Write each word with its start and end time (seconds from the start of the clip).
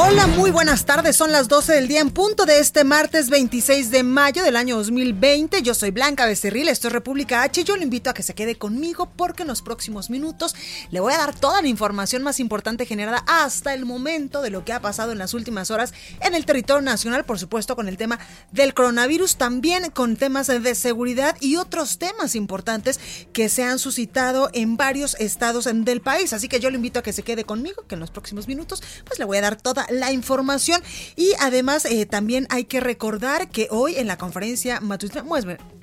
Hola, 0.00 0.28
muy 0.28 0.52
buenas 0.52 0.84
tardes. 0.84 1.16
Son 1.16 1.32
las 1.32 1.48
12 1.48 1.72
del 1.72 1.88
día 1.88 1.98
en 1.98 2.10
punto 2.10 2.46
de 2.46 2.60
este 2.60 2.84
martes 2.84 3.30
26 3.30 3.90
de 3.90 4.04
mayo 4.04 4.44
del 4.44 4.54
año 4.54 4.76
2020. 4.76 5.60
Yo 5.62 5.74
soy 5.74 5.90
Blanca 5.90 6.24
Becerril, 6.24 6.68
esto 6.68 6.86
es 6.86 6.92
República 6.92 7.42
H. 7.42 7.64
Yo 7.64 7.76
le 7.76 7.82
invito 7.82 8.08
a 8.08 8.14
que 8.14 8.22
se 8.22 8.32
quede 8.32 8.54
conmigo 8.54 9.10
porque 9.16 9.42
en 9.42 9.48
los 9.48 9.60
próximos 9.60 10.08
minutos 10.08 10.54
le 10.92 11.00
voy 11.00 11.14
a 11.14 11.18
dar 11.18 11.34
toda 11.34 11.62
la 11.62 11.66
información 11.66 12.22
más 12.22 12.38
importante 12.38 12.86
generada 12.86 13.24
hasta 13.26 13.74
el 13.74 13.86
momento 13.86 14.40
de 14.40 14.50
lo 14.50 14.64
que 14.64 14.72
ha 14.72 14.80
pasado 14.80 15.10
en 15.10 15.18
las 15.18 15.34
últimas 15.34 15.72
horas 15.72 15.92
en 16.20 16.36
el 16.36 16.46
territorio 16.46 16.80
nacional, 16.80 17.24
por 17.24 17.40
supuesto 17.40 17.74
con 17.74 17.88
el 17.88 17.96
tema 17.96 18.20
del 18.52 18.74
coronavirus, 18.74 19.34
también 19.34 19.90
con 19.90 20.14
temas 20.14 20.46
de 20.46 20.74
seguridad 20.76 21.36
y 21.40 21.56
otros 21.56 21.98
temas 21.98 22.36
importantes 22.36 23.00
que 23.32 23.48
se 23.48 23.64
han 23.64 23.80
suscitado 23.80 24.48
en 24.52 24.76
varios 24.76 25.16
estados 25.18 25.64
del 25.64 26.00
país. 26.02 26.32
Así 26.32 26.46
que 26.46 26.60
yo 26.60 26.70
le 26.70 26.76
invito 26.76 27.00
a 27.00 27.02
que 27.02 27.12
se 27.12 27.24
quede 27.24 27.42
conmigo, 27.42 27.84
que 27.88 27.96
en 27.96 28.00
los 28.00 28.12
próximos 28.12 28.46
minutos 28.46 28.80
pues 29.04 29.18
le 29.18 29.24
voy 29.24 29.38
a 29.38 29.40
dar 29.40 29.56
toda 29.56 29.87
la 29.90 30.12
información. 30.12 30.82
Y 31.16 31.32
además 31.40 31.84
eh, 31.84 32.06
también 32.06 32.46
hay 32.50 32.64
que 32.64 32.80
recordar 32.80 33.48
que 33.50 33.68
hoy 33.70 33.96
en 33.96 34.06
la 34.06 34.18
conferencia 34.18 34.80
matutina, 34.80 35.24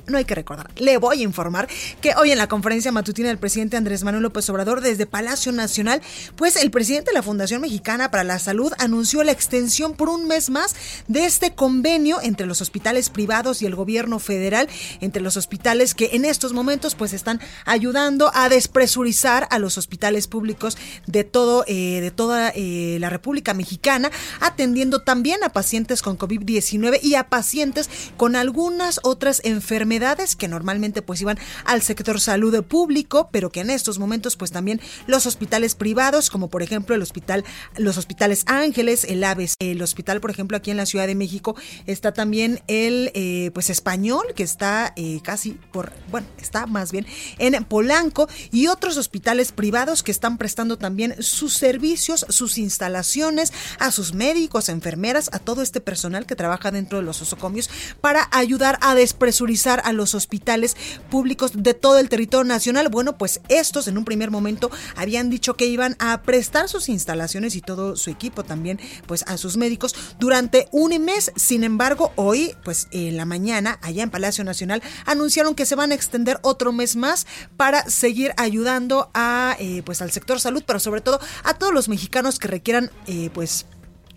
no 0.08 0.18
hay 0.18 0.26
que 0.26 0.36
recordar, 0.36 0.70
le 0.78 0.98
voy 0.98 1.22
a 1.22 1.24
informar 1.24 1.68
que 2.02 2.14
hoy 2.16 2.32
en 2.32 2.38
la 2.38 2.48
conferencia 2.48 2.92
matutina 2.92 3.30
del 3.30 3.38
presidente 3.38 3.78
Andrés 3.78 4.04
Manuel 4.04 4.24
López 4.24 4.50
Obrador 4.50 4.82
desde 4.82 5.06
Palacio 5.06 5.52
Nacional, 5.52 6.02
pues 6.36 6.56
el 6.56 6.72
presidente 6.72 7.12
de 7.12 7.16
la 7.16 7.24
Fundación 7.24 7.62
Mexicana 7.62 8.12
para 8.12 8.24
la 8.24 8.40
Salud 8.40 8.74
anunció 8.78 9.24
la 9.24 9.32
extensión 9.32 9.94
por 9.94 10.10
un 10.10 10.28
mes 10.28 10.50
más 10.50 10.76
de 11.08 11.26
este 11.26 11.54
convenio 11.54 12.20
entre 12.22 12.46
los 12.46 12.62
hospitales 12.62 13.10
privados 13.10 13.62
y 13.62 13.66
el 13.66 13.76
gobierno 13.76 14.20
federal, 14.20 14.68
entre 15.02 15.22
los 15.22 15.38
hospitales 15.38 15.96
que 15.96 16.12
en 16.14 16.26
estos 16.26 16.54
momentos 16.54 16.96
pues 16.96 17.14
están 17.14 17.40
ayudando 17.66 18.32
a 18.34 18.50
despresurizar 18.50 19.48
a 19.50 19.60
los 19.60 19.78
hospitales 19.78 20.28
públicos 20.28 20.78
de 21.08 21.24
todo 21.24 21.64
eh, 21.68 22.02
de 22.02 22.12
toda 22.12 22.52
eh, 22.56 22.98
la 23.00 23.10
República 23.10 23.54
Mexicana, 23.54 24.12
atendiendo 24.40 25.02
también 25.02 25.44
a 25.44 25.50
pacientes 25.50 26.02
con 26.02 26.18
COVID-19 26.18 27.00
y 27.02 27.16
a 27.16 27.30
pacientes 27.30 27.90
con 28.18 28.36
algunas 28.36 29.00
otras 29.04 29.42
enfermedades 29.44 29.95
que 30.38 30.48
normalmente 30.48 31.02
pues 31.02 31.22
iban 31.22 31.38
al 31.64 31.82
sector 31.82 32.20
salud 32.20 32.64
público, 32.64 33.30
pero 33.32 33.50
que 33.50 33.62
en 33.62 33.70
estos 33.70 33.98
momentos 33.98 34.36
pues 34.36 34.52
también 34.52 34.82
los 35.08 35.26
hospitales 35.26 35.74
privados, 35.74 36.30
como 36.30 36.50
por 36.50 36.62
ejemplo 36.62 36.96
el 36.96 37.02
hospital, 37.02 37.46
los 37.78 37.98
hospitales 37.98 38.44
Ángeles, 38.48 39.06
el 39.06 39.24
ABC, 39.24 39.54
el 39.60 39.82
hospital 39.82 40.20
por 40.20 40.32
ejemplo 40.32 40.58
aquí 40.58 40.72
en 40.72 40.78
la 40.78 40.86
Ciudad 40.86 41.08
de 41.08 41.16
México 41.16 41.56
está 41.86 42.14
también 42.14 42.62
el 42.68 43.12
eh, 43.14 43.52
pues 43.54 43.70
español 43.70 44.26
que 44.36 44.44
está 44.44 44.92
eh, 44.98 45.22
casi 45.24 45.52
por, 45.72 45.94
bueno, 46.12 46.28
está 46.42 46.66
más 46.68 46.92
bien 46.92 47.06
en 47.40 47.64
Polanco 47.64 48.28
y 48.52 48.68
otros 48.68 48.98
hospitales 48.98 49.52
privados 49.52 50.04
que 50.04 50.12
están 50.12 50.38
prestando 50.38 50.78
también 50.78 51.16
sus 51.20 51.54
servicios, 51.54 52.26
sus 52.30 52.58
instalaciones 52.58 53.54
a 53.80 53.92
sus 53.92 54.14
médicos, 54.14 54.70
enfermeras, 54.70 55.30
a 55.32 55.40
todo 55.40 55.62
este 55.62 55.80
personal 55.80 56.26
que 56.26 56.36
trabaja 56.36 56.72
dentro 56.72 56.98
de 56.98 57.06
los 57.06 57.22
osocomios 57.22 57.70
para 58.02 58.28
ayudar 58.32 58.78
a 58.82 58.96
despresurizar 58.96 59.82
a 59.86 59.94
los 59.94 60.16
hospitales 60.16 60.76
públicos 61.10 61.52
de 61.56 61.74
todo 61.74 62.00
el 62.00 62.10
territorio 62.10 62.44
nacional. 62.44 62.90
Bueno, 62.90 63.18
pues 63.18 63.42
estos 63.50 63.88
en 63.88 63.98
un 63.98 64.06
primer 64.06 64.32
momento 64.32 64.70
habían 64.96 65.30
dicho 65.30 65.56
que 65.56 65.66
iban 65.66 65.96
a 66.00 66.22
prestar 66.24 66.68
sus 66.68 66.90
instalaciones 66.90 67.56
y 67.56 67.62
todo 67.62 67.96
su 67.96 68.10
equipo 68.10 68.44
también 68.44 68.80
pues 69.08 69.24
a 69.28 69.38
sus 69.38 69.58
médicos 69.58 69.96
durante 70.20 70.68
un 70.72 70.86
mes. 71.04 71.32
Sin 71.36 71.64
embargo, 71.64 72.12
hoy 72.16 72.56
pues 72.64 72.88
en 72.92 73.18
la 73.18 73.26
mañana 73.26 73.80
allá 73.82 74.04
en 74.04 74.10
Palacio 74.10 74.44
Nacional 74.44 74.82
anunciaron 75.06 75.56
que 75.56 75.66
se 75.66 75.76
van 75.76 75.92
a 75.92 75.96
extender 75.96 76.40
otro 76.42 76.72
mes 76.72 76.96
más 76.96 77.28
para 77.58 77.88
seguir 77.90 78.34
ayudando 78.38 79.10
a 79.14 79.56
eh, 79.60 79.82
pues 79.86 80.02
al 80.02 80.12
sector 80.12 80.40
salud, 80.40 80.64
pero 80.66 80.80
sobre 80.80 81.02
todo 81.02 81.20
a 81.44 81.54
todos 81.54 81.74
los 81.74 81.90
mexicanos 81.90 82.40
que 82.40 82.48
requieran 82.48 82.92
eh, 83.08 83.30
pues 83.34 83.66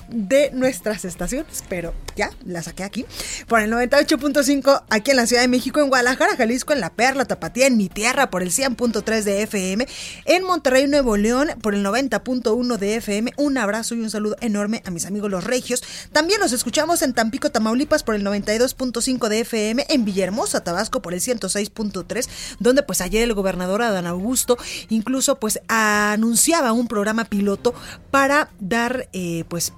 de 0.09 0.49
nuestras 0.51 1.05
estaciones, 1.05 1.63
pero 1.69 1.93
ya 2.15 2.31
la 2.45 2.63
saqué 2.63 2.83
aquí. 2.83 3.05
Por 3.47 3.59
el 3.59 3.71
98.5 3.71 4.83
aquí 4.89 5.11
en 5.11 5.17
la 5.17 5.27
Ciudad 5.27 5.43
de 5.43 5.47
México, 5.47 5.79
en 5.79 5.89
Guadalajara, 5.89 6.35
Jalisco, 6.35 6.73
en 6.73 6.79
La 6.79 6.91
Perla, 6.91 7.25
Tapatía, 7.25 7.67
en 7.67 7.77
mi 7.77 7.87
tierra 7.87 8.29
por 8.29 8.41
el 8.41 8.49
100.3 8.49 9.21
de 9.23 9.43
FM, 9.43 9.87
en 10.25 10.43
Monterrey, 10.43 10.87
Nuevo 10.87 11.17
León 11.17 11.49
por 11.61 11.75
el 11.75 11.85
90.1 11.85 12.77
de 12.77 12.95
FM. 12.95 13.33
Un 13.37 13.57
abrazo 13.57 13.93
y 13.93 14.01
un 14.01 14.09
saludo 14.09 14.35
enorme 14.41 14.81
a 14.85 14.91
mis 14.91 15.05
amigos 15.05 15.29
los 15.29 15.43
regios. 15.43 15.83
También 16.11 16.39
nos 16.39 16.51
escuchamos 16.51 17.01
en 17.03 17.13
Tampico, 17.13 17.51
Tamaulipas 17.51 18.03
por 18.03 18.15
el 18.15 18.23
92.5 18.25 19.27
de 19.27 19.39
FM, 19.41 19.85
en 19.89 20.05
Villahermosa, 20.05 20.63
Tabasco 20.63 21.01
por 21.01 21.13
el 21.13 21.21
106.3, 21.21 22.27
donde 22.59 22.83
pues 22.83 23.01
ayer 23.01 23.23
el 23.23 23.33
gobernador 23.33 23.83
Adán 23.83 24.07
Augusto 24.07 24.57
incluso 24.89 25.39
pues 25.39 25.59
anunciaba 25.67 26.71
un 26.71 26.87
programa 26.87 27.25
piloto 27.25 27.73
para 28.11 28.49
dar 28.59 29.09
eh, 29.13 29.32
pues 29.49 29.73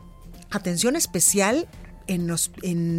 atención 0.52 0.96
especial 0.96 1.68
en, 2.08 2.34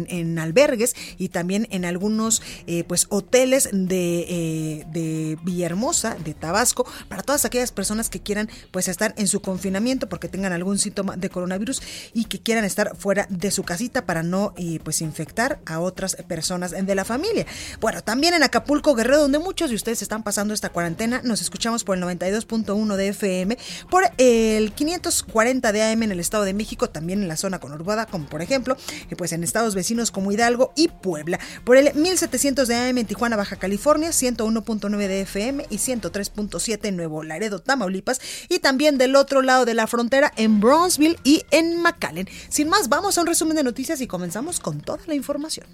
en, 0.09 0.39
albergues 0.39 0.95
y 1.17 1.29
también 1.29 1.67
en 1.71 1.85
algunos 1.85 2.41
eh, 2.67 2.83
pues 2.83 3.07
hoteles 3.09 3.69
de, 3.71 4.25
eh, 4.29 4.85
de 4.91 5.37
Villahermosa, 5.43 6.15
de 6.15 6.33
Tabasco, 6.33 6.85
para 7.07 7.23
todas 7.23 7.45
aquellas 7.45 7.71
personas 7.71 8.09
que 8.09 8.21
quieran 8.21 8.49
pues 8.71 8.87
estar 8.87 9.13
en 9.17 9.27
su 9.27 9.41
confinamiento 9.41 10.09
porque 10.09 10.27
tengan 10.27 10.53
algún 10.53 10.79
síntoma 10.79 11.17
de 11.17 11.29
coronavirus 11.29 11.81
y 12.13 12.25
que 12.25 12.39
quieran 12.39 12.65
estar 12.65 12.95
fuera 12.95 13.27
de 13.29 13.51
su 13.51 13.63
casita 13.63 14.05
para 14.05 14.23
no 14.23 14.53
eh, 14.57 14.79
pues 14.83 15.01
infectar 15.01 15.59
a 15.65 15.79
otras 15.79 16.15
personas 16.27 16.71
de 16.71 16.95
la 16.95 17.05
familia. 17.05 17.45
Bueno, 17.79 18.01
también 18.01 18.33
en 18.33 18.43
Acapulco, 18.43 18.95
Guerrero, 18.95 19.19
donde 19.19 19.39
muchos 19.39 19.69
de 19.69 19.75
ustedes 19.75 20.01
están 20.01 20.23
pasando 20.23 20.53
esta 20.53 20.69
cuarentena, 20.69 21.21
nos 21.23 21.41
escuchamos 21.41 21.83
por 21.83 21.97
el 21.97 22.03
92.1 22.03 22.95
de 22.95 23.07
FM, 23.09 23.57
por 23.89 24.03
el 24.17 24.71
540 24.73 25.71
de 25.71 25.83
AM 25.83 26.03
en 26.03 26.11
el 26.11 26.19
Estado 26.19 26.43
de 26.43 26.53
México, 26.53 26.89
también 26.89 27.21
en 27.21 27.27
la 27.27 27.37
zona 27.37 27.59
conurbada, 27.59 28.05
como 28.05 28.27
por 28.27 28.41
ejemplo, 28.41 28.77
pues 29.17 29.31
en 29.31 29.43
estados 29.43 29.75
vecinos 29.75 30.11
como 30.11 30.31
Hidalgo 30.31 30.73
y 30.75 30.87
Puebla, 30.87 31.39
por 31.63 31.77
el 31.77 31.93
1700 31.93 32.67
de 32.67 32.75
AM 32.75 32.97
en 32.97 33.05
Tijuana, 33.05 33.35
Baja 33.35 33.55
California, 33.55 34.09
101.9 34.09 34.97
de 35.07 35.21
FM 35.21 35.65
y 35.69 35.77
103.7 35.77 36.85
en 36.85 36.97
Nuevo 36.97 37.23
Laredo, 37.23 37.59
Tamaulipas, 37.59 38.21
y 38.49 38.59
también 38.59 38.97
del 38.97 39.15
otro 39.15 39.41
lado 39.41 39.65
de 39.65 39.73
la 39.73 39.87
frontera 39.87 40.31
en 40.37 40.59
Bronzeville 40.59 41.17
y 41.23 41.43
en 41.51 41.81
McAllen. 41.81 42.27
Sin 42.49 42.69
más, 42.69 42.89
vamos 42.89 43.17
a 43.17 43.21
un 43.21 43.27
resumen 43.27 43.55
de 43.55 43.63
noticias 43.63 44.01
y 44.01 44.07
comenzamos 44.07 44.59
con 44.59 44.81
toda 44.81 44.99
la 45.07 45.15
información. 45.15 45.67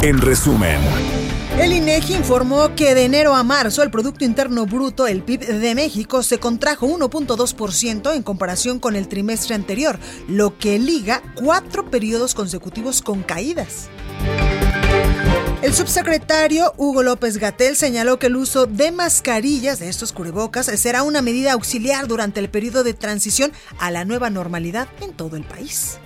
En 0.00 0.20
resumen, 0.20 0.78
el 1.58 1.72
INEGI 1.72 2.14
informó 2.14 2.76
que 2.76 2.94
de 2.94 3.04
enero 3.04 3.34
a 3.34 3.42
marzo 3.42 3.82
el 3.82 3.90
Producto 3.90 4.24
Interno 4.24 4.64
Bruto, 4.64 5.08
el 5.08 5.24
PIB 5.24 5.40
de 5.40 5.74
México, 5.74 6.22
se 6.22 6.38
contrajo 6.38 6.86
1.2% 6.86 8.14
en 8.14 8.22
comparación 8.22 8.78
con 8.78 8.94
el 8.94 9.08
trimestre 9.08 9.56
anterior, 9.56 9.98
lo 10.28 10.56
que 10.56 10.78
liga 10.78 11.20
cuatro 11.34 11.90
periodos 11.90 12.36
consecutivos 12.36 13.02
con 13.02 13.24
caídas. 13.24 13.88
El 15.62 15.74
subsecretario 15.74 16.74
Hugo 16.76 17.02
López 17.02 17.38
Gatel 17.38 17.74
señaló 17.74 18.20
que 18.20 18.28
el 18.28 18.36
uso 18.36 18.66
de 18.66 18.92
mascarillas 18.92 19.80
de 19.80 19.88
estos 19.88 20.12
cubrebocas 20.12 20.66
será 20.66 21.02
una 21.02 21.22
medida 21.22 21.54
auxiliar 21.54 22.06
durante 22.06 22.38
el 22.38 22.48
periodo 22.48 22.84
de 22.84 22.94
transición 22.94 23.50
a 23.80 23.90
la 23.90 24.04
nueva 24.04 24.30
normalidad 24.30 24.86
en 25.00 25.12
todo 25.12 25.34
el 25.34 25.42
país 25.42 25.98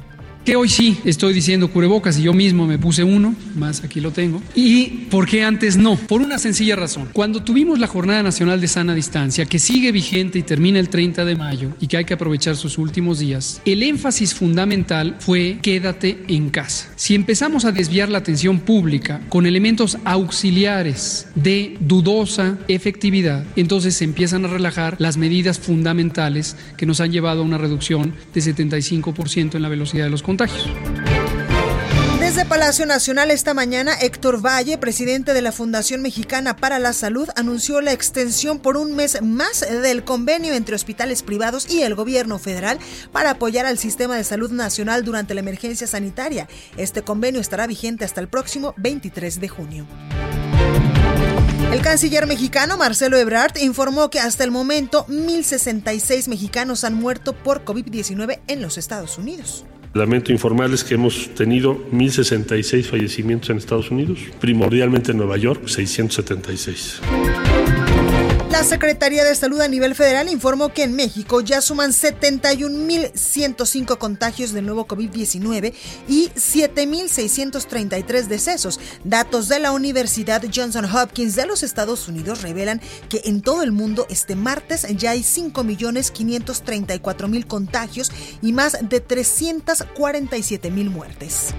que 0.44 0.56
hoy 0.56 0.68
sí 0.68 0.98
estoy 1.04 1.34
diciendo 1.34 1.70
cubrebocas 1.70 2.18
y 2.18 2.22
yo 2.22 2.32
mismo 2.32 2.66
me 2.66 2.78
puse 2.78 3.04
uno, 3.04 3.34
más 3.54 3.84
aquí 3.84 4.00
lo 4.00 4.10
tengo. 4.10 4.42
¿Y 4.54 4.86
por 5.10 5.28
qué 5.28 5.44
antes 5.44 5.76
no? 5.76 5.96
Por 5.96 6.20
una 6.20 6.38
sencilla 6.38 6.74
razón. 6.74 7.08
Cuando 7.12 7.42
tuvimos 7.42 7.78
la 7.78 7.86
Jornada 7.86 8.22
Nacional 8.22 8.60
de 8.60 8.68
Sana 8.68 8.94
Distancia, 8.94 9.44
que 9.46 9.58
sigue 9.58 9.92
vigente 9.92 10.38
y 10.38 10.42
termina 10.42 10.80
el 10.80 10.88
30 10.88 11.24
de 11.24 11.36
mayo 11.36 11.70
y 11.80 11.86
que 11.86 11.96
hay 11.96 12.04
que 12.04 12.14
aprovechar 12.14 12.56
sus 12.56 12.78
últimos 12.78 13.20
días, 13.20 13.60
el 13.64 13.82
énfasis 13.82 14.34
fundamental 14.34 15.16
fue 15.20 15.58
quédate 15.62 16.24
en 16.28 16.50
casa. 16.50 16.90
Si 16.96 17.14
empezamos 17.14 17.64
a 17.64 17.72
desviar 17.72 18.08
la 18.08 18.18
atención 18.18 18.60
pública 18.60 19.20
con 19.28 19.46
elementos 19.46 19.98
auxiliares 20.04 21.28
de 21.36 21.76
dudosa 21.80 22.58
efectividad, 22.68 23.44
entonces 23.54 23.94
se 23.94 24.04
empiezan 24.04 24.44
a 24.44 24.48
relajar 24.48 24.96
las 24.98 25.16
medidas 25.16 25.58
fundamentales 25.58 26.56
que 26.76 26.86
nos 26.86 27.00
han 27.00 27.12
llevado 27.12 27.42
a 27.42 27.44
una 27.44 27.58
reducción 27.58 28.14
de 28.34 28.40
75% 28.40 29.54
en 29.54 29.62
la 29.62 29.68
velocidad 29.68 30.04
de 30.04 30.10
los 30.10 30.22
contagios. 30.22 30.31
Desde 32.22 32.46
Palacio 32.46 32.86
Nacional 32.86 33.30
esta 33.30 33.52
mañana, 33.52 33.92
Héctor 34.00 34.40
Valle, 34.40 34.78
presidente 34.78 35.34
de 35.34 35.42
la 35.42 35.52
Fundación 35.52 36.00
Mexicana 36.00 36.56
para 36.56 36.78
la 36.78 36.94
Salud, 36.94 37.28
anunció 37.36 37.80
la 37.82 37.92
extensión 37.92 38.60
por 38.60 38.76
un 38.76 38.94
mes 38.94 39.20
más 39.20 39.60
del 39.60 40.04
convenio 40.04 40.54
entre 40.54 40.74
hospitales 40.74 41.22
privados 41.22 41.68
y 41.68 41.82
el 41.82 41.94
gobierno 41.94 42.38
federal 42.38 42.78
para 43.10 43.32
apoyar 43.32 43.66
al 43.66 43.76
sistema 43.76 44.16
de 44.16 44.24
salud 44.24 44.50
nacional 44.50 45.04
durante 45.04 45.34
la 45.34 45.40
emergencia 45.40 45.86
sanitaria. 45.86 46.48
Este 46.78 47.02
convenio 47.02 47.40
estará 47.40 47.66
vigente 47.66 48.04
hasta 48.04 48.20
el 48.20 48.28
próximo 48.28 48.72
23 48.78 49.40
de 49.40 49.48
junio. 49.48 49.86
El 51.72 51.82
canciller 51.82 52.26
mexicano 52.26 52.78
Marcelo 52.78 53.18
Ebrard 53.18 53.58
informó 53.58 54.10
que 54.10 54.20
hasta 54.20 54.44
el 54.44 54.50
momento 54.50 55.06
1.066 55.08 56.28
mexicanos 56.28 56.84
han 56.84 56.94
muerto 56.94 57.34
por 57.34 57.64
COVID-19 57.64 58.40
en 58.46 58.62
los 58.62 58.78
Estados 58.78 59.18
Unidos. 59.18 59.64
Lamento 59.94 60.32
informarles 60.32 60.84
que 60.84 60.94
hemos 60.94 61.34
tenido 61.34 61.76
1.066 61.92 62.84
fallecimientos 62.84 63.50
en 63.50 63.58
Estados 63.58 63.90
Unidos, 63.90 64.20
primordialmente 64.40 65.12
en 65.12 65.18
Nueva 65.18 65.36
York, 65.36 65.66
676. 65.66 67.00
La 68.52 68.62
Secretaría 68.64 69.24
de 69.24 69.34
Salud 69.34 69.62
a 69.62 69.66
nivel 69.66 69.94
federal 69.94 70.28
informó 70.28 70.74
que 70.74 70.82
en 70.82 70.94
México 70.94 71.40
ya 71.40 71.62
suman 71.62 71.92
71.105 71.92 73.96
contagios 73.96 74.52
de 74.52 74.60
nuevo 74.60 74.86
COVID-19 74.86 75.72
y 76.06 76.28
7.633 76.28 78.26
decesos. 78.26 78.78
Datos 79.04 79.48
de 79.48 79.58
la 79.58 79.72
Universidad 79.72 80.42
Johnson 80.54 80.84
Hopkins 80.84 81.34
de 81.34 81.46
los 81.46 81.62
Estados 81.62 82.08
Unidos 82.08 82.42
revelan 82.42 82.82
que 83.08 83.22
en 83.24 83.40
todo 83.40 83.62
el 83.62 83.72
mundo 83.72 84.06
este 84.10 84.36
martes 84.36 84.86
ya 84.98 85.12
hay 85.12 85.22
5.534.000 85.22 87.46
contagios 87.46 88.12
y 88.42 88.52
más 88.52 88.76
de 88.82 89.02
347.000 89.02 90.90
muertes. 90.90 91.54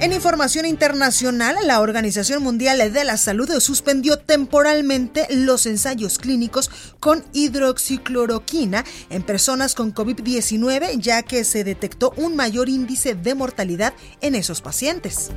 En 0.00 0.14
información 0.14 0.64
internacional, 0.64 1.56
la 1.66 1.82
Organización 1.82 2.42
Mundial 2.42 2.90
de 2.90 3.04
la 3.04 3.18
Salud 3.18 3.50
suspendió 3.60 4.18
temporalmente 4.18 5.26
los 5.28 5.66
ensayos 5.66 6.18
clínicos 6.18 6.70
con 7.00 7.22
hidroxicloroquina 7.34 8.86
en 9.10 9.22
personas 9.22 9.74
con 9.74 9.94
COVID-19 9.94 10.98
ya 10.98 11.22
que 11.22 11.44
se 11.44 11.64
detectó 11.64 12.14
un 12.16 12.34
mayor 12.34 12.70
índice 12.70 13.14
de 13.14 13.34
mortalidad 13.34 13.92
en 14.22 14.36
esos 14.36 14.62
pacientes. 14.62 15.30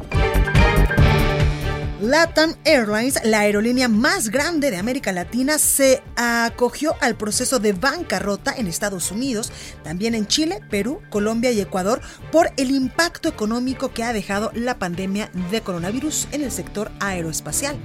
LATAM 2.04 2.56
Airlines, 2.66 3.22
la 3.24 3.40
aerolínea 3.40 3.88
más 3.88 4.28
grande 4.30 4.72
de 4.72 4.76
América 4.76 5.14
Latina, 5.14 5.58
se 5.58 6.04
acogió 6.18 6.96
al 7.00 7.16
proceso 7.16 7.60
de 7.60 7.72
bancarrota 7.72 8.54
en 8.58 8.68
Estados 8.68 9.10
Unidos, 9.10 9.54
también 9.84 10.14
en 10.14 10.28
Chile, 10.28 10.60
Perú, 10.70 11.00
Colombia 11.10 11.52
y 11.52 11.62
Ecuador 11.62 12.02
por 12.30 12.52
el 12.58 12.72
impacto 12.72 13.30
económico 13.30 13.94
que 13.94 14.04
ha 14.04 14.12
dejado 14.12 14.52
la 14.54 14.80
pandemia 14.80 15.32
de 15.50 15.62
coronavirus 15.62 16.28
en 16.34 16.44
el 16.44 16.52
sector 16.52 16.92
aeroespacial. 17.00 17.78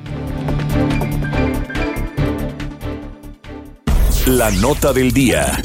La 4.26 4.50
nota 4.50 4.92
del 4.92 5.12
día. 5.12 5.62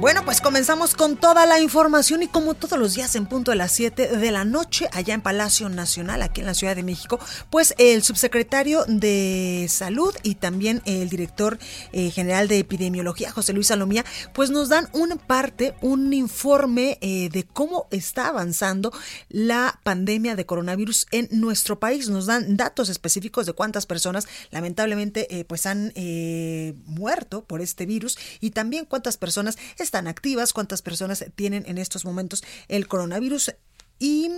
Bueno, 0.00 0.24
pues 0.24 0.40
comenzamos 0.40 0.94
con 0.94 1.16
toda 1.16 1.44
la 1.44 1.58
información 1.58 2.22
y 2.22 2.28
como 2.28 2.54
todos 2.54 2.78
los 2.78 2.94
días 2.94 3.16
en 3.16 3.26
punto 3.26 3.50
de 3.50 3.56
las 3.56 3.72
7 3.72 4.16
de 4.16 4.30
la 4.30 4.44
noche 4.44 4.88
allá 4.92 5.12
en 5.12 5.22
Palacio 5.22 5.68
Nacional, 5.68 6.22
aquí 6.22 6.40
en 6.40 6.46
la 6.46 6.54
Ciudad 6.54 6.76
de 6.76 6.84
México, 6.84 7.18
pues 7.50 7.74
el 7.78 8.04
subsecretario 8.04 8.84
de 8.86 9.66
Salud 9.68 10.14
y 10.22 10.36
también 10.36 10.82
el 10.84 11.08
director 11.08 11.58
eh, 11.90 12.10
general 12.10 12.46
de 12.46 12.60
Epidemiología, 12.60 13.32
José 13.32 13.52
Luis 13.52 13.66
Salomía, 13.66 14.04
pues 14.34 14.50
nos 14.50 14.68
dan 14.68 14.88
una 14.92 15.16
parte, 15.16 15.74
un 15.80 16.12
informe 16.12 16.98
eh, 17.00 17.28
de 17.28 17.42
cómo 17.42 17.88
está 17.90 18.28
avanzando 18.28 18.92
la 19.28 19.80
pandemia 19.82 20.36
de 20.36 20.46
coronavirus 20.46 21.08
en 21.10 21.26
nuestro 21.32 21.80
país. 21.80 22.08
Nos 22.08 22.26
dan 22.26 22.56
datos 22.56 22.88
específicos 22.88 23.46
de 23.46 23.52
cuántas 23.52 23.84
personas 23.84 24.28
lamentablemente 24.52 25.26
eh, 25.40 25.44
pues 25.44 25.66
han 25.66 25.92
muerto 26.86 27.42
por 27.42 27.60
este 27.60 27.84
virus 27.84 28.16
y 28.38 28.50
también 28.50 28.84
cuántas 28.84 29.16
personas 29.16 29.58
están 29.88 30.06
activas, 30.06 30.52
cuántas 30.52 30.82
personas 30.82 31.24
tienen 31.34 31.64
en 31.66 31.78
estos 31.78 32.04
momentos 32.04 32.44
el 32.68 32.86
coronavirus. 32.88 33.54
Y 33.98 34.30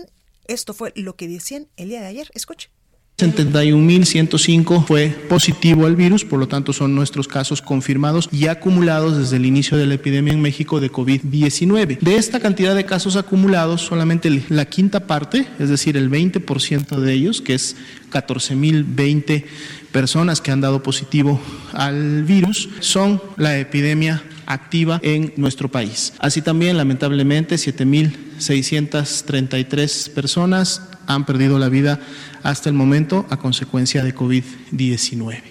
esto 0.46 0.74
fue 0.74 0.92
lo 0.94 1.16
que 1.16 1.28
decían 1.28 1.66
el 1.76 1.88
día 1.88 2.00
de 2.00 2.06
ayer. 2.06 2.30
Escuche. 2.34 2.70
71.105 3.18 4.86
fue 4.86 5.08
positivo 5.28 5.84
al 5.84 5.94
virus, 5.94 6.24
por 6.24 6.38
lo 6.38 6.48
tanto 6.48 6.72
son 6.72 6.94
nuestros 6.94 7.28
casos 7.28 7.60
confirmados 7.60 8.30
y 8.32 8.46
acumulados 8.46 9.18
desde 9.18 9.36
el 9.36 9.44
inicio 9.44 9.76
de 9.76 9.84
la 9.84 9.94
epidemia 9.94 10.32
en 10.32 10.40
México 10.40 10.80
de 10.80 10.90
COVID-19. 10.90 11.98
De 11.98 12.16
esta 12.16 12.40
cantidad 12.40 12.74
de 12.74 12.86
casos 12.86 13.16
acumulados, 13.16 13.82
solamente 13.82 14.42
la 14.48 14.64
quinta 14.64 15.06
parte, 15.06 15.46
es 15.58 15.68
decir, 15.68 15.98
el 15.98 16.10
20% 16.10 16.96
de 16.96 17.12
ellos, 17.12 17.42
que 17.42 17.52
es 17.54 17.76
14.020 18.10 19.44
personas 19.92 20.40
que 20.40 20.50
han 20.50 20.62
dado 20.62 20.82
positivo 20.82 21.42
al 21.74 22.24
virus, 22.24 22.70
son 22.80 23.20
la 23.36 23.58
epidemia 23.58 24.22
activa 24.52 24.98
en 25.02 25.32
nuestro 25.36 25.70
país. 25.70 26.14
Así 26.18 26.42
también, 26.42 26.76
lamentablemente, 26.76 27.54
7.633 27.56 30.10
personas 30.10 30.82
han 31.06 31.24
perdido 31.26 31.58
la 31.58 31.68
vida 31.68 32.00
hasta 32.42 32.68
el 32.68 32.74
momento 32.74 33.26
a 33.30 33.36
consecuencia 33.36 34.02
de 34.02 34.12
COVID-19. 34.14 35.42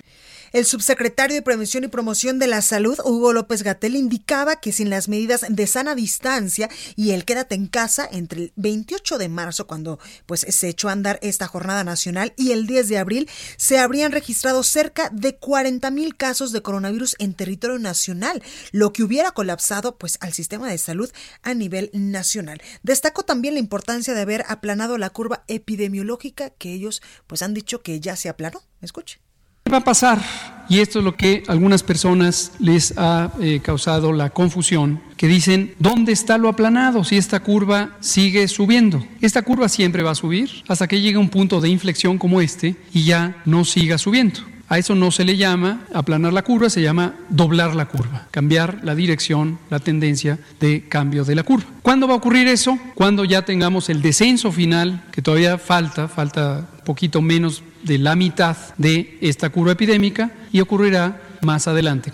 El 0.51 0.65
subsecretario 0.65 1.35
de 1.35 1.43
Prevención 1.43 1.83
y 1.83 1.89
Promoción 1.89 2.39
de 2.39 2.47
la 2.47 2.63
Salud, 2.63 2.97
Hugo 3.05 3.33
López 3.33 3.61
Gatel, 3.61 3.95
indicaba 3.95 4.59
que 4.59 4.71
sin 4.71 4.89
las 4.89 5.07
medidas 5.07 5.45
de 5.47 5.67
sana 5.67 5.93
distancia 5.93 6.69
y 6.95 7.11
el 7.11 7.23
quédate 7.23 7.53
en 7.53 7.67
casa 7.67 8.09
entre 8.11 8.43
el 8.43 8.53
28 8.55 9.19
de 9.19 9.29
marzo, 9.29 9.67
cuando 9.67 9.99
pues 10.25 10.41
se 10.49 10.69
echó 10.69 10.89
a 10.89 10.93
andar 10.93 11.19
esta 11.21 11.45
jornada 11.45 11.83
nacional, 11.83 12.33
y 12.35 12.51
el 12.51 12.65
10 12.65 12.89
de 12.89 12.97
abril, 12.97 13.29
se 13.57 13.77
habrían 13.77 14.11
registrado 14.11 14.63
cerca 14.63 15.09
de 15.09 15.35
40 15.35 15.91
mil 15.91 16.15
casos 16.15 16.51
de 16.51 16.63
coronavirus 16.63 17.15
en 17.19 17.35
territorio 17.35 17.77
nacional, 17.77 18.41
lo 18.71 18.91
que 18.91 19.03
hubiera 19.03 19.31
colapsado 19.31 19.97
pues 19.97 20.17
al 20.19 20.33
sistema 20.33 20.69
de 20.69 20.79
salud 20.79 21.11
a 21.43 21.53
nivel 21.53 21.91
nacional. 21.93 22.61
Destacó 22.81 23.23
también 23.23 23.53
la 23.53 23.59
importancia 23.59 24.15
de 24.15 24.21
haber 24.21 24.45
aplanado 24.47 24.97
la 24.97 25.11
curva 25.11 25.43
epidemiológica 25.47 26.49
que 26.49 26.73
ellos 26.73 27.03
pues 27.27 27.43
han 27.43 27.53
dicho 27.53 27.83
que 27.83 27.99
ya 27.99 28.15
se 28.15 28.29
aplanó. 28.29 28.63
Escuche. 28.81 29.19
¿Qué 29.69 29.73
va 29.73 29.81
a 29.81 29.83
pasar? 29.83 30.19
Y 30.67 30.79
esto 30.79 30.97
es 30.97 31.05
lo 31.05 31.15
que 31.15 31.43
algunas 31.47 31.83
personas 31.83 32.53
les 32.57 32.91
ha 32.97 33.31
eh, 33.39 33.59
causado 33.61 34.11
la 34.11 34.31
confusión, 34.31 34.99
que 35.15 35.27
dicen, 35.27 35.75
¿dónde 35.77 36.11
está 36.11 36.39
lo 36.39 36.49
aplanado 36.49 37.03
si 37.03 37.17
esta 37.17 37.39
curva 37.41 37.91
sigue 37.99 38.47
subiendo? 38.47 39.05
Esta 39.21 39.43
curva 39.43 39.69
siempre 39.69 40.01
va 40.01 40.09
a 40.09 40.15
subir 40.15 40.49
hasta 40.67 40.87
que 40.87 40.99
llegue 40.99 41.19
un 41.19 41.29
punto 41.29 41.61
de 41.61 41.69
inflexión 41.69 42.17
como 42.17 42.41
este 42.41 42.77
y 42.95 43.03
ya 43.03 43.43
no 43.45 43.63
siga 43.63 43.99
subiendo. 43.99 44.39
A 44.69 44.79
eso 44.79 44.95
no 44.95 45.11
se 45.11 45.23
le 45.23 45.37
llama 45.37 45.81
aplanar 45.93 46.33
la 46.33 46.43
curva, 46.43 46.71
se 46.71 46.81
llama 46.81 47.13
doblar 47.29 47.75
la 47.75 47.85
curva, 47.85 48.27
cambiar 48.31 48.79
la 48.83 48.95
dirección, 48.95 49.59
la 49.69 49.79
tendencia 49.79 50.39
de 50.59 50.85
cambio 50.89 51.25
de 51.25 51.35
la 51.35 51.43
curva. 51.43 51.67
¿Cuándo 51.83 52.07
va 52.07 52.15
a 52.15 52.17
ocurrir 52.17 52.47
eso? 52.47 52.79
Cuando 52.95 53.23
ya 53.23 53.43
tengamos 53.43 53.89
el 53.89 54.01
descenso 54.01 54.51
final, 54.51 55.03
que 55.11 55.21
todavía 55.21 55.59
falta, 55.59 56.07
falta 56.07 56.67
poquito 56.85 57.21
menos 57.21 57.61
de 57.83 57.97
la 57.97 58.15
mitad 58.15 58.57
de 58.77 59.17
esta 59.21 59.49
curva 59.49 59.73
epidémica 59.73 60.31
y 60.51 60.61
ocurrirá 60.61 61.21
más 61.41 61.67
adelante. 61.67 62.11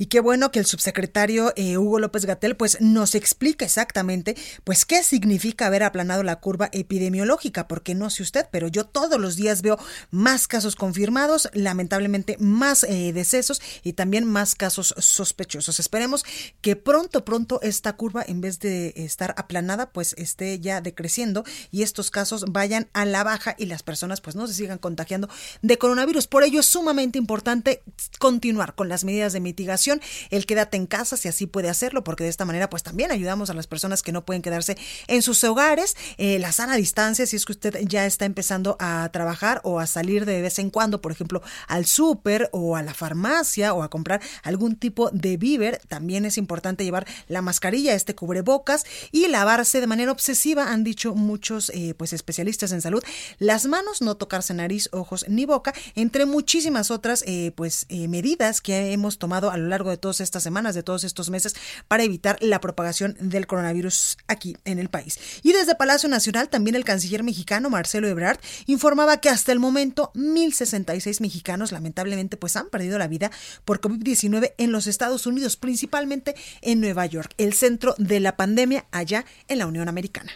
Y 0.00 0.06
qué 0.06 0.20
bueno 0.20 0.50
que 0.50 0.60
el 0.60 0.64
subsecretario 0.64 1.52
eh, 1.56 1.76
Hugo 1.76 1.98
López 1.98 2.24
Gatel 2.24 2.56
pues 2.56 2.80
nos 2.80 3.14
explica 3.14 3.66
exactamente 3.66 4.34
pues 4.64 4.86
qué 4.86 5.02
significa 5.02 5.66
haber 5.66 5.82
aplanado 5.82 6.22
la 6.22 6.36
curva 6.36 6.70
epidemiológica, 6.72 7.68
porque 7.68 7.94
no 7.94 8.08
sé 8.08 8.22
usted, 8.22 8.46
pero 8.50 8.66
yo 8.66 8.86
todos 8.86 9.20
los 9.20 9.36
días 9.36 9.60
veo 9.60 9.78
más 10.10 10.48
casos 10.48 10.74
confirmados, 10.74 11.50
lamentablemente 11.52 12.38
más 12.40 12.84
eh, 12.84 13.12
decesos 13.12 13.60
y 13.82 13.92
también 13.92 14.24
más 14.24 14.54
casos 14.54 14.94
sospechosos. 14.96 15.78
Esperemos 15.78 16.24
que 16.62 16.76
pronto, 16.76 17.22
pronto 17.26 17.60
esta 17.60 17.92
curva 17.92 18.24
en 18.26 18.40
vez 18.40 18.58
de 18.58 18.94
estar 18.96 19.34
aplanada 19.36 19.92
pues 19.92 20.14
esté 20.16 20.60
ya 20.60 20.80
decreciendo 20.80 21.44
y 21.70 21.82
estos 21.82 22.10
casos 22.10 22.46
vayan 22.48 22.88
a 22.94 23.04
la 23.04 23.22
baja 23.22 23.54
y 23.58 23.66
las 23.66 23.82
personas 23.82 24.22
pues 24.22 24.34
no 24.34 24.46
se 24.46 24.54
sigan 24.54 24.78
contagiando 24.78 25.28
de 25.60 25.76
coronavirus. 25.76 26.26
Por 26.26 26.42
ello 26.42 26.60
es 26.60 26.66
sumamente 26.66 27.18
importante 27.18 27.82
continuar 28.18 28.74
con 28.74 28.88
las 28.88 29.04
medidas 29.04 29.34
de 29.34 29.40
mitigación 29.40 29.89
el 30.30 30.46
quédate 30.46 30.76
en 30.76 30.86
casa 30.86 31.16
si 31.16 31.28
así 31.28 31.46
puede 31.46 31.68
hacerlo, 31.68 32.04
porque 32.04 32.24
de 32.24 32.30
esta 32.30 32.44
manera 32.44 32.70
pues 32.70 32.82
también 32.82 33.10
ayudamos 33.10 33.50
a 33.50 33.54
las 33.54 33.66
personas 33.66 34.02
que 34.02 34.12
no 34.12 34.24
pueden 34.24 34.42
quedarse 34.42 34.76
en 35.06 35.22
sus 35.22 35.42
hogares, 35.44 35.96
eh, 36.18 36.38
la 36.38 36.52
sana 36.52 36.76
distancia, 36.76 37.26
si 37.26 37.36
es 37.36 37.46
que 37.46 37.52
usted 37.52 37.78
ya 37.86 38.06
está 38.06 38.24
empezando 38.24 38.76
a 38.78 39.08
trabajar 39.12 39.60
o 39.64 39.80
a 39.80 39.86
salir 39.86 40.26
de 40.26 40.42
vez 40.42 40.58
en 40.58 40.70
cuando, 40.70 41.00
por 41.00 41.12
ejemplo, 41.12 41.42
al 41.66 41.86
súper 41.86 42.50
o 42.52 42.76
a 42.76 42.82
la 42.82 42.94
farmacia 42.94 43.72
o 43.72 43.82
a 43.82 43.88
comprar 43.88 44.20
algún 44.42 44.76
tipo 44.76 45.10
de 45.10 45.36
víver, 45.36 45.80
también 45.88 46.24
es 46.24 46.36
importante 46.36 46.84
llevar 46.84 47.06
la 47.28 47.42
mascarilla, 47.42 47.94
este 47.94 48.14
cubrebocas 48.14 48.84
y 49.10 49.28
lavarse 49.28 49.80
de 49.80 49.86
manera 49.86 50.12
obsesiva, 50.12 50.70
han 50.70 50.84
dicho 50.84 51.14
muchos 51.14 51.70
eh, 51.70 51.94
pues 51.96 52.12
especialistas 52.12 52.72
en 52.72 52.82
salud, 52.82 53.02
las 53.38 53.66
manos, 53.66 54.02
no 54.02 54.16
tocarse 54.16 54.52
nariz, 54.54 54.88
ojos 54.92 55.24
ni 55.28 55.46
boca, 55.46 55.72
entre 55.94 56.26
muchísimas 56.26 56.90
otras 56.90 57.24
eh, 57.26 57.52
pues 57.54 57.86
medidas 57.90 58.60
que 58.60 58.92
hemos 58.92 59.18
tomado 59.18 59.50
a 59.50 59.56
lo 59.56 59.68
largo 59.68 59.79
de 59.88 59.96
todas 59.96 60.20
estas 60.20 60.42
semanas, 60.42 60.74
de 60.74 60.82
todos 60.82 61.04
estos 61.04 61.30
meses, 61.30 61.54
para 61.88 62.02
evitar 62.02 62.36
la 62.42 62.60
propagación 62.60 63.16
del 63.18 63.46
coronavirus 63.46 64.18
aquí 64.28 64.56
en 64.66 64.78
el 64.78 64.90
país. 64.90 65.18
Y 65.42 65.52
desde 65.52 65.74
Palacio 65.74 66.08
Nacional, 66.08 66.50
también 66.50 66.74
el 66.74 66.84
canciller 66.84 67.22
mexicano 67.22 67.70
Marcelo 67.70 68.08
Ebrard 68.08 68.38
informaba 68.66 69.16
que 69.18 69.30
hasta 69.30 69.52
el 69.52 69.60
momento 69.60 70.12
1.066 70.14 71.20
mexicanos 71.20 71.72
lamentablemente 71.72 72.36
pues 72.36 72.56
han 72.56 72.68
perdido 72.68 72.98
la 72.98 73.08
vida 73.08 73.30
por 73.64 73.80
COVID-19 73.80 74.52
en 74.58 74.72
los 74.72 74.86
Estados 74.86 75.26
Unidos, 75.26 75.56
principalmente 75.56 76.34
en 76.60 76.80
Nueva 76.80 77.06
York, 77.06 77.32
el 77.38 77.54
centro 77.54 77.94
de 77.96 78.20
la 78.20 78.36
pandemia 78.36 78.86
allá 78.90 79.24
en 79.48 79.58
la 79.58 79.66
Unión 79.66 79.88
Americana. 79.88 80.32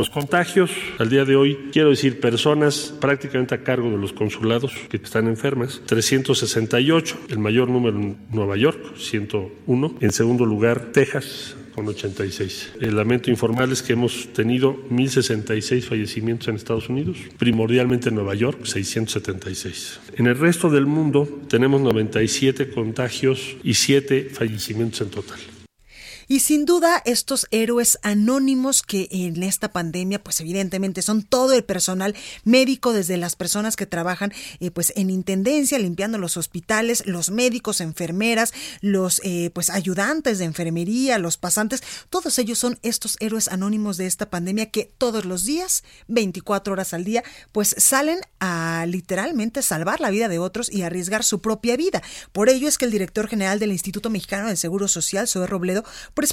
Los 0.00 0.08
contagios, 0.08 0.70
al 0.98 1.10
día 1.10 1.26
de 1.26 1.36
hoy, 1.36 1.68
quiero 1.72 1.90
decir, 1.90 2.20
personas 2.20 2.94
prácticamente 3.02 3.54
a 3.54 3.62
cargo 3.62 3.90
de 3.90 3.98
los 3.98 4.14
consulados 4.14 4.72
que 4.88 4.96
están 4.96 5.26
enfermas, 5.26 5.82
368, 5.84 7.18
el 7.28 7.38
mayor 7.38 7.68
número 7.68 7.98
en 7.98 8.16
Nueva 8.30 8.56
York, 8.56 8.96
101. 8.96 9.96
En 10.00 10.10
segundo 10.10 10.46
lugar, 10.46 10.90
Texas, 10.92 11.54
con 11.74 11.86
86. 11.86 12.76
El 12.80 12.96
lamento 12.96 13.28
informal 13.28 13.72
es 13.72 13.82
que 13.82 13.92
hemos 13.92 14.32
tenido 14.32 14.74
1.066 14.88 15.82
fallecimientos 15.82 16.48
en 16.48 16.54
Estados 16.54 16.88
Unidos, 16.88 17.18
primordialmente 17.36 18.08
en 18.08 18.14
Nueva 18.14 18.34
York, 18.34 18.64
676. 18.64 20.00
En 20.16 20.28
el 20.28 20.38
resto 20.38 20.70
del 20.70 20.86
mundo 20.86 21.28
tenemos 21.46 21.82
97 21.82 22.70
contagios 22.70 23.54
y 23.62 23.74
7 23.74 24.30
fallecimientos 24.32 25.02
en 25.02 25.10
total. 25.10 25.59
Y 26.30 26.38
sin 26.38 26.64
duda 26.64 27.02
estos 27.06 27.48
héroes 27.50 27.98
anónimos 28.04 28.82
que 28.82 29.08
en 29.10 29.42
esta 29.42 29.72
pandemia 29.72 30.22
pues 30.22 30.38
evidentemente 30.38 31.02
son 31.02 31.24
todo 31.24 31.54
el 31.54 31.64
personal 31.64 32.14
médico 32.44 32.92
desde 32.92 33.16
las 33.16 33.34
personas 33.34 33.74
que 33.74 33.84
trabajan 33.84 34.32
eh, 34.60 34.70
pues 34.70 34.92
en 34.94 35.10
intendencia 35.10 35.76
limpiando 35.80 36.18
los 36.18 36.36
hospitales, 36.36 37.04
los 37.04 37.32
médicos, 37.32 37.80
enfermeras, 37.80 38.52
los 38.80 39.20
eh, 39.24 39.50
pues 39.52 39.70
ayudantes 39.70 40.38
de 40.38 40.44
enfermería, 40.44 41.18
los 41.18 41.36
pasantes, 41.36 41.82
todos 42.10 42.38
ellos 42.38 42.60
son 42.60 42.78
estos 42.82 43.16
héroes 43.18 43.48
anónimos 43.48 43.96
de 43.96 44.06
esta 44.06 44.30
pandemia 44.30 44.70
que 44.70 44.88
todos 44.98 45.24
los 45.24 45.44
días, 45.44 45.82
24 46.06 46.74
horas 46.74 46.94
al 46.94 47.02
día, 47.02 47.24
pues 47.50 47.74
salen 47.76 48.20
a 48.38 48.86
literalmente 48.86 49.62
salvar 49.62 50.00
la 50.00 50.10
vida 50.10 50.28
de 50.28 50.38
otros 50.38 50.72
y 50.72 50.82
arriesgar 50.82 51.24
su 51.24 51.40
propia 51.40 51.76
vida. 51.76 52.04
Por 52.30 52.50
ello 52.50 52.68
es 52.68 52.78
que 52.78 52.84
el 52.84 52.92
director 52.92 53.26
general 53.26 53.58
del 53.58 53.72
Instituto 53.72 54.10
Mexicano 54.10 54.46
del 54.46 54.58
Seguro 54.58 54.86
Social, 54.86 55.26
Zoe 55.26 55.48
Robledo, 55.48 55.82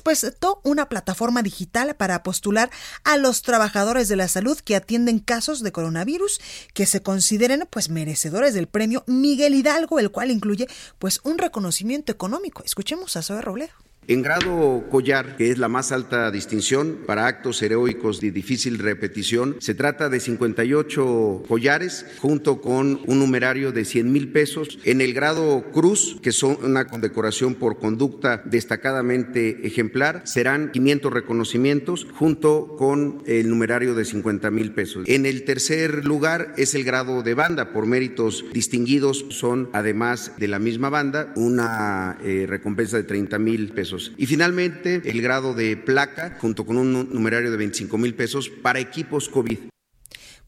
presentó 0.04 0.62
una 0.64 0.90
plataforma 0.90 1.42
digital 1.42 1.96
para 1.96 2.24
postular 2.24 2.70
a 3.04 3.18
los 3.18 3.42
trabajadores 3.42 4.08
de 4.08 4.16
la 4.16 4.28
salud 4.28 4.60
que 4.60 4.76
atienden 4.76 5.20
casos 5.20 5.64
de 5.64 5.72
coronavirus 5.72 6.40
que 6.74 6.86
se 6.86 7.02
consideren 7.02 7.68
pues 7.70 7.90
merecedores 7.90 8.54
del 8.54 8.68
premio 8.68 9.04
Miguel 9.08 9.56
Hidalgo, 9.56 10.00
el 10.00 10.12
cual 10.12 10.32
incluye 10.32 10.68
pues 11.00 11.20
un 11.24 11.38
reconocimiento 11.38 12.12
económico. 12.12 12.64
Escuchemos 12.64 13.16
a 13.16 13.22
Zoe 13.22 13.42
Robledo. 13.42 13.87
En 14.10 14.22
grado 14.22 14.86
collar, 14.90 15.36
que 15.36 15.52
es 15.52 15.58
la 15.58 15.68
más 15.68 15.92
alta 15.92 16.32
distinción 16.32 17.00
para 17.06 17.28
actos 17.28 17.62
heroicos 17.62 18.22
de 18.22 18.32
difícil 18.32 18.80
repetición, 18.80 19.58
se 19.60 19.76
trata 19.76 20.08
de 20.08 20.22
58 20.22 21.44
collares 21.46 22.06
junto 22.20 22.62
con 22.62 23.02
un 23.06 23.20
numerario 23.20 23.74
de 23.74 23.84
100 23.84 24.10
mil 24.10 24.32
pesos. 24.32 24.80
En 24.86 25.02
el 25.02 25.14
grado 25.14 25.72
cruz, 25.74 26.20
que 26.22 26.32
son 26.32 26.58
una 26.64 26.88
condecoración 26.88 27.56
por 27.56 27.80
conducta 27.80 28.42
destacadamente 28.46 29.68
ejemplar, 29.68 30.22
serán 30.24 30.72
500 30.72 31.12
reconocimientos 31.12 32.08
junto 32.14 32.78
con 32.78 33.24
el 33.26 33.50
numerario 33.50 33.94
de 33.94 34.06
50 34.06 34.50
mil 34.52 34.72
pesos. 34.72 35.04
En 35.10 35.26
el 35.26 35.44
tercer 35.44 36.06
lugar 36.06 36.54
es 36.56 36.76
el 36.76 36.86
grado 36.86 37.24
de 37.24 37.34
banda 37.34 37.74
por 37.74 37.86
méritos 37.86 38.46
distinguidos. 38.54 39.26
Son, 39.32 39.70
además 39.74 40.32
de 40.38 40.48
la 40.48 40.60
misma 40.60 40.90
banda, 40.90 41.34
una 41.36 42.18
eh, 42.24 42.46
recompensa 42.48 42.96
de 42.96 43.04
30 43.04 43.38
mil 43.40 43.74
pesos. 43.74 43.97
Y 44.18 44.26
finalmente, 44.26 45.02
el 45.06 45.22
grado 45.22 45.54
de 45.54 45.78
placa, 45.78 46.38
junto 46.40 46.66
con 46.66 46.78
un 46.78 47.14
numerario 47.14 47.52
de 47.52 47.58
25 47.58 47.98
mil 47.98 48.16
pesos 48.16 48.50
para 48.50 48.80
equipos 48.80 49.30
COVID. 49.30 49.60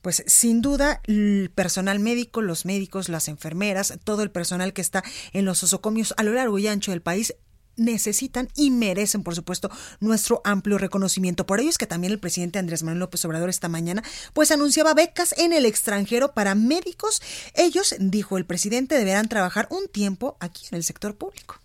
Pues 0.01 0.24
sin 0.27 0.62
duda, 0.62 1.01
el 1.08 1.51
personal 1.53 2.00
médico, 2.00 2.41
los 2.41 2.65
médicos, 2.65 3.10
las 3.10 3.27
enfermeras, 3.27 4.00
todo 4.03 4.24
el 4.24 4.32
personal 4.32 4.72
que 4.72 4.82
está 4.82 5.03
en 5.34 5.44
los 5.44 5.62
osocomios 5.62 6.13
a 6.18 6.24
lo 6.24 6.32
largo 6.32 6.58
y 6.58 6.68
ancho 6.68 6.91
del 6.91 7.01
país 7.01 7.36
necesitan 7.75 8.50
y 8.56 8.72
merecen, 8.72 9.24
por 9.24 9.36
supuesto, 9.36 9.70
nuestro 10.00 10.41
amplio 10.44 10.77
reconocimiento. 10.77 11.46
Por 11.46 11.60
ello 11.60 11.70
es 11.70 11.77
que 11.77 11.88
también 11.88 12.13
el 12.13 12.20
presidente 12.20 12.60
Andrés 12.60 12.84
Manuel 12.84 13.00
López 13.00 13.24
Obrador 13.25 13.50
esta 13.50 13.70
mañana, 13.70 14.03
pues 14.34 14.51
anunciaba 14.51 14.94
becas 14.94 15.34
en 15.38 15.53
el 15.53 15.65
extranjero 15.65 16.34
para 16.34 16.56
médicos. 16.56 17.22
Ellos, 17.56 17.96
dijo 18.00 18.38
el 18.38 18.46
presidente, 18.46 18.98
deberán 18.98 19.29
trabajar 19.29 19.68
un 19.72 19.88
tiempo 19.88 20.38
aquí 20.39 20.68
en 20.72 20.77
el 20.77 20.84
sector 20.84 21.15
público. 21.15 21.60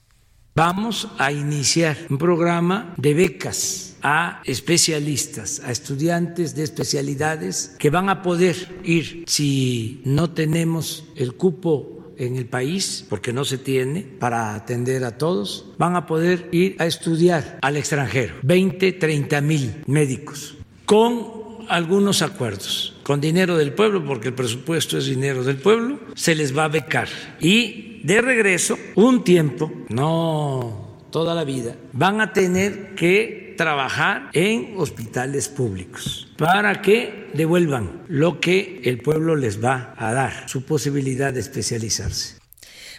Vamos 0.57 1.09
a 1.19 1.33
iniciar 1.33 1.97
un 2.09 2.17
programa 2.17 2.95
de 2.97 3.13
becas 3.13 3.97
a 4.03 4.41
especialistas, 4.45 5.59
a 5.65 5.73
estudiantes 5.73 6.55
de 6.55 6.63
especialidades 6.63 7.75
que 7.77 7.91
van 7.91 8.09
a 8.09 8.23
poder 8.23 8.55
ir. 8.85 9.25
Si 9.27 10.01
no 10.05 10.31
tenemos 10.31 11.11
el 11.17 11.35
cupo 11.35 12.15
en 12.19 12.37
el 12.37 12.47
país, 12.47 13.05
porque 13.09 13.33
no 13.33 13.45
se 13.45 13.59
tiene 13.59 14.03
para 14.03 14.55
atender 14.55 15.03
a 15.03 15.19
todos, 15.19 15.73
van 15.77 15.97
a 15.97 16.07
poder 16.07 16.49
ir 16.53 16.77
a 16.79 16.87
estudiar 16.87 17.59
al 17.61 17.77
extranjero, 17.77 18.35
20, 18.43 18.93
30 18.93 19.41
mil 19.41 19.83
médicos, 19.89 20.55
con 20.87 21.67
algunos 21.69 22.23
acuerdos, 22.23 22.95
con 23.03 23.21
dinero 23.21 23.57
del 23.57 23.73
pueblo, 23.73 24.05
porque 24.05 24.29
el 24.29 24.35
presupuesto 24.35 24.99
es 24.99 25.07
dinero 25.07 25.43
del 25.43 25.57
pueblo, 25.57 25.99
se 26.15 26.37
les 26.37 26.57
va 26.57 26.67
a 26.67 26.69
becar. 26.69 27.09
Y 27.41 27.94
de 28.05 28.21
regreso, 28.21 28.79
un 28.97 29.25
tiempo, 29.25 29.73
no 29.89 30.99
toda 31.11 31.35
la 31.35 31.45
vida, 31.45 31.75
van 31.93 32.21
a 32.21 32.33
tener 32.35 32.95
que 32.95 33.55
trabajar 33.57 34.29
en 34.35 34.75
hospitales 34.77 35.49
públicos 35.49 36.31
para 36.37 36.83
que 36.83 37.31
devuelvan 37.33 38.03
lo 38.09 38.41
que 38.41 38.83
el 38.85 38.99
pueblo 38.99 39.37
les 39.37 39.65
va 39.65 39.95
a 39.97 40.13
dar, 40.13 40.49
su 40.49 40.65
posibilidad 40.65 41.33
de 41.33 41.41
especializarse. 41.41 42.44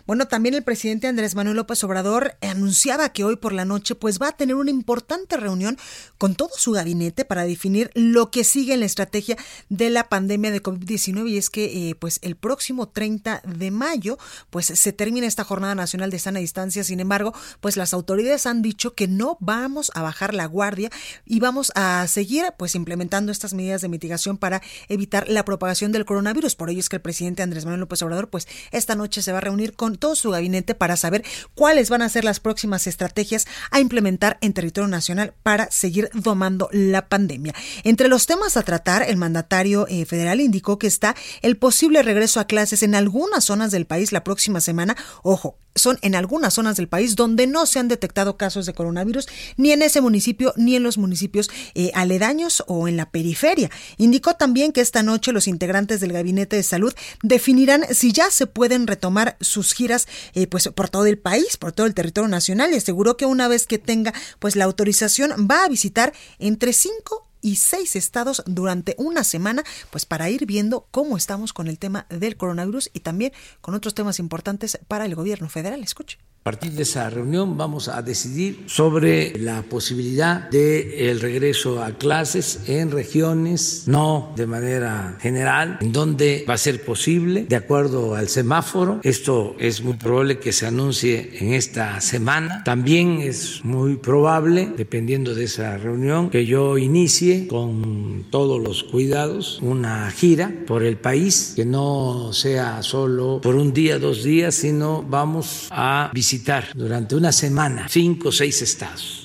Bueno, 0.08 0.28
también 0.28 0.54
el 0.54 0.64
presidente 0.64 1.08
Andrés 1.08 1.34
Manuel 1.34 1.56
López 1.56 1.84
Obrador 1.84 2.38
anunciaba 2.42 3.10
que 3.10 3.24
hoy 3.24 3.38
por 3.38 3.54
la 3.54 3.66
noche 3.66 3.96
pues 3.96 4.22
va 4.22 4.28
a 4.28 4.38
tener 4.38 4.56
una 4.56 4.70
importante 4.70 5.36
reunión 5.36 5.80
con 6.20 6.36
todo 6.36 6.52
su 6.56 6.74
gabinete 6.74 7.26
para 7.26 7.44
definir 7.44 7.90
lo 7.96 8.30
que 8.30 8.44
sigue 8.44 8.76
en 8.76 8.82
la 8.82 8.86
estrategia 8.86 9.36
de 9.70 9.90
la 9.90 10.08
pandemia 10.08 10.52
de 10.52 10.62
COVID-19 10.62 11.28
y 11.28 11.38
es 11.38 11.50
que 11.50 11.90
eh, 11.90 11.96
pues 11.96 12.20
el 12.22 12.36
próximo 12.36 12.88
30 12.88 13.42
de 13.46 13.72
mayo 13.72 14.20
pues 14.52 14.68
se 14.68 14.94
termina 14.94 15.26
esta 15.26 15.44
jornada 15.44 15.74
nacional 15.74 16.12
de 16.12 16.20
sana 16.20 16.40
distancia. 16.40 16.84
Sin 16.84 17.00
embargo, 17.00 17.34
pues 17.60 17.76
las 17.76 17.92
autoridades 17.92 18.46
han 18.46 18.62
dicho 18.62 18.94
que 18.94 19.08
no 19.08 19.38
vamos 19.40 19.92
a 19.96 20.04
bajar 20.04 20.36
la 20.36 20.46
guardia 20.46 20.92
y 21.26 21.40
vamos 21.40 21.72
a 21.74 22.06
seguir 22.08 22.46
pues 22.60 22.76
implementando 22.76 23.32
estas 23.32 23.56
medidas 23.56 23.82
de 23.82 23.90
mitigación 23.90 24.38
para 24.38 24.62
evitar 24.88 25.28
la 25.30 25.46
propagación 25.46 25.92
del 25.92 26.06
coronavirus. 26.06 26.56
Por 26.56 26.70
ello 26.70 26.80
es 26.80 26.90
que 26.90 26.98
el 26.98 27.02
presidente 27.02 27.42
Andrés 27.42 27.66
Manuel 27.66 27.80
López 27.80 28.04
Obrador 28.04 28.30
pues 28.30 28.48
esta 28.70 28.94
noche 28.94 29.24
se 29.24 29.32
va 29.32 29.40
a 29.40 29.42
reunir 29.42 29.74
con 29.74 29.95
todo 29.98 30.16
su 30.16 30.32
gabinete 30.32 30.76
para 30.76 30.98
saber 30.98 31.24
cuáles 31.54 31.90
van 31.90 32.02
a 32.02 32.10
ser 32.10 32.24
las 32.24 32.40
próximas 32.40 32.88
estrategias 32.88 33.46
a 33.72 33.80
implementar 33.80 34.38
en 34.42 34.54
territorio 34.54 34.88
nacional 34.88 35.34
para 35.44 35.70
seguir 35.72 36.10
domando 36.14 36.70
la 36.72 37.08
pandemia. 37.08 37.54
Entre 37.84 38.08
los 38.08 38.26
temas 38.26 38.58
a 38.58 38.64
tratar, 38.64 39.04
el 39.04 39.18
mandatario 39.18 39.88
eh, 39.88 40.06
federal 40.06 40.42
indicó 40.42 40.80
que 40.80 40.88
está 40.88 41.16
el 41.42 41.58
posible 41.58 42.04
regreso 42.04 42.40
a 42.40 42.48
clases 42.48 42.84
en 42.84 42.96
algunas 42.96 43.44
zonas 43.44 43.72
del 43.72 43.86
país 43.86 44.12
la 44.12 44.24
próxima 44.24 44.62
semana. 44.62 44.96
Ojo, 45.24 45.58
son 45.76 46.00
en 46.02 46.16
algunas 46.16 46.54
zonas 46.54 46.78
del 46.78 46.88
país 46.88 47.16
donde 47.16 47.48
no 47.48 47.66
se 47.66 47.80
han 47.80 47.88
detectado 47.88 48.38
casos 48.38 48.66
de 48.66 48.74
coronavirus, 48.74 49.28
ni 49.58 49.72
en 49.72 49.82
ese 49.82 50.02
municipio 50.02 50.54
ni 50.56 50.76
en 50.76 50.84
los 50.84 50.98
municipios 50.98 51.50
eh, 51.74 51.92
aledaños 51.94 52.64
o 52.68 52.88
en 52.88 52.98
la 52.98 53.10
periferia. 53.10 53.70
Indicó 53.98 54.36
también 54.36 54.72
que 54.72 54.82
esta 54.82 55.04
noche 55.04 55.34
los 55.34 55.48
integrantes 55.48 56.00
del 56.00 56.14
Gabinete 56.14 56.56
de 56.56 56.64
Salud 56.64 56.94
definirán 57.22 57.84
si 57.94 58.12
ya 58.12 58.32
se 58.32 58.48
pueden 58.48 58.88
retomar 58.88 59.38
sus 59.42 59.74
giras 59.74 60.08
eh, 60.34 60.48
pues, 60.48 60.70
por 60.70 60.90
todo 60.90 61.06
el 61.06 61.18
país, 61.18 61.58
por 61.58 61.74
todo 61.74 61.86
el 61.86 61.94
territorio 61.94 62.30
nacional 62.30 62.74
y 62.74 62.78
aseguró 62.78 63.18
que 63.18 63.26
una 63.26 63.48
vez 63.48 63.68
que 63.68 63.78
tenga 63.78 64.14
pues, 64.40 64.56
la 64.56 64.66
autorización 64.66 65.48
va 65.50 65.66
a 65.66 65.70
visitar 65.70 66.14
entre 66.40 66.74
cinco 66.74 67.28
y 67.46 67.58
seis 67.58 67.96
estados 67.96 68.42
durante 68.48 68.96
una 68.98 69.24
semana, 69.24 69.64
pues 69.92 70.08
para 70.08 70.32
ir 70.32 70.48
viendo 70.48 70.88
cómo 70.90 71.16
estamos 71.16 71.54
con 71.54 71.68
el 71.68 71.78
tema 71.78 72.08
del 72.10 72.38
coronavirus 72.38 72.90
y 72.92 73.02
también 73.02 73.34
con 73.62 73.76
otros 73.76 73.94
temas 73.94 74.18
importantes 74.18 74.80
para 74.88 75.06
el 75.06 75.14
gobierno 75.14 75.48
federal. 75.48 75.84
Escuche. 75.84 76.18
A 76.48 76.52
partir 76.52 76.74
de 76.74 76.84
esa 76.84 77.10
reunión 77.10 77.58
vamos 77.58 77.88
a 77.88 78.04
decidir 78.04 78.66
sobre 78.68 79.36
la 79.40 79.64
posibilidad 79.64 80.48
de 80.52 81.10
el 81.10 81.20
regreso 81.20 81.84
a 81.84 81.94
clases 81.94 82.70
en 82.70 82.92
regiones, 82.92 83.86
no 83.88 84.32
de 84.36 84.46
manera 84.46 85.18
general, 85.20 85.80
en 85.82 85.92
donde 85.92 86.46
va 86.48 86.54
a 86.54 86.60
ser 86.60 86.86
posible, 86.86 87.48
de 87.50 87.56
acuerdo 87.56 88.14
al 88.14 88.30
semáforo. 88.30 89.00
Esto 89.02 89.56
es 89.58 89.82
muy 89.82 89.96
probable 89.96 90.38
que 90.38 90.52
se 90.52 90.68
anuncie 90.68 91.32
en 91.40 91.54
esta 91.54 92.00
semana. 92.00 92.64
También 92.64 93.22
es 93.22 93.66
muy 93.66 93.96
probable, 93.96 94.72
dependiendo 94.78 95.34
de 95.34 95.46
esa 95.46 95.80
reunión, 95.80 96.30
que 96.30 96.46
yo 96.46 96.78
inicie 96.78 97.48
con 97.48 98.28
todos 98.30 98.62
los 98.62 98.84
cuidados 98.84 99.58
una 99.64 100.12
gira 100.12 100.54
por 100.68 100.84
el 100.84 100.98
país, 100.98 101.54
que 101.56 101.66
no 101.66 102.34
sea 102.34 102.84
solo 102.84 103.42
por 103.42 103.56
un 103.56 103.74
día, 103.74 103.98
dos 103.98 104.24
días, 104.24 104.54
sino 104.54 105.02
vamos 105.02 105.70
a 105.72 106.12
visitar 106.14 106.35
durante 106.74 107.16
una 107.16 107.32
semana 107.32 107.88
cinco 107.90 108.30
o 108.30 108.32
seis 108.32 108.62
estados. 108.62 109.25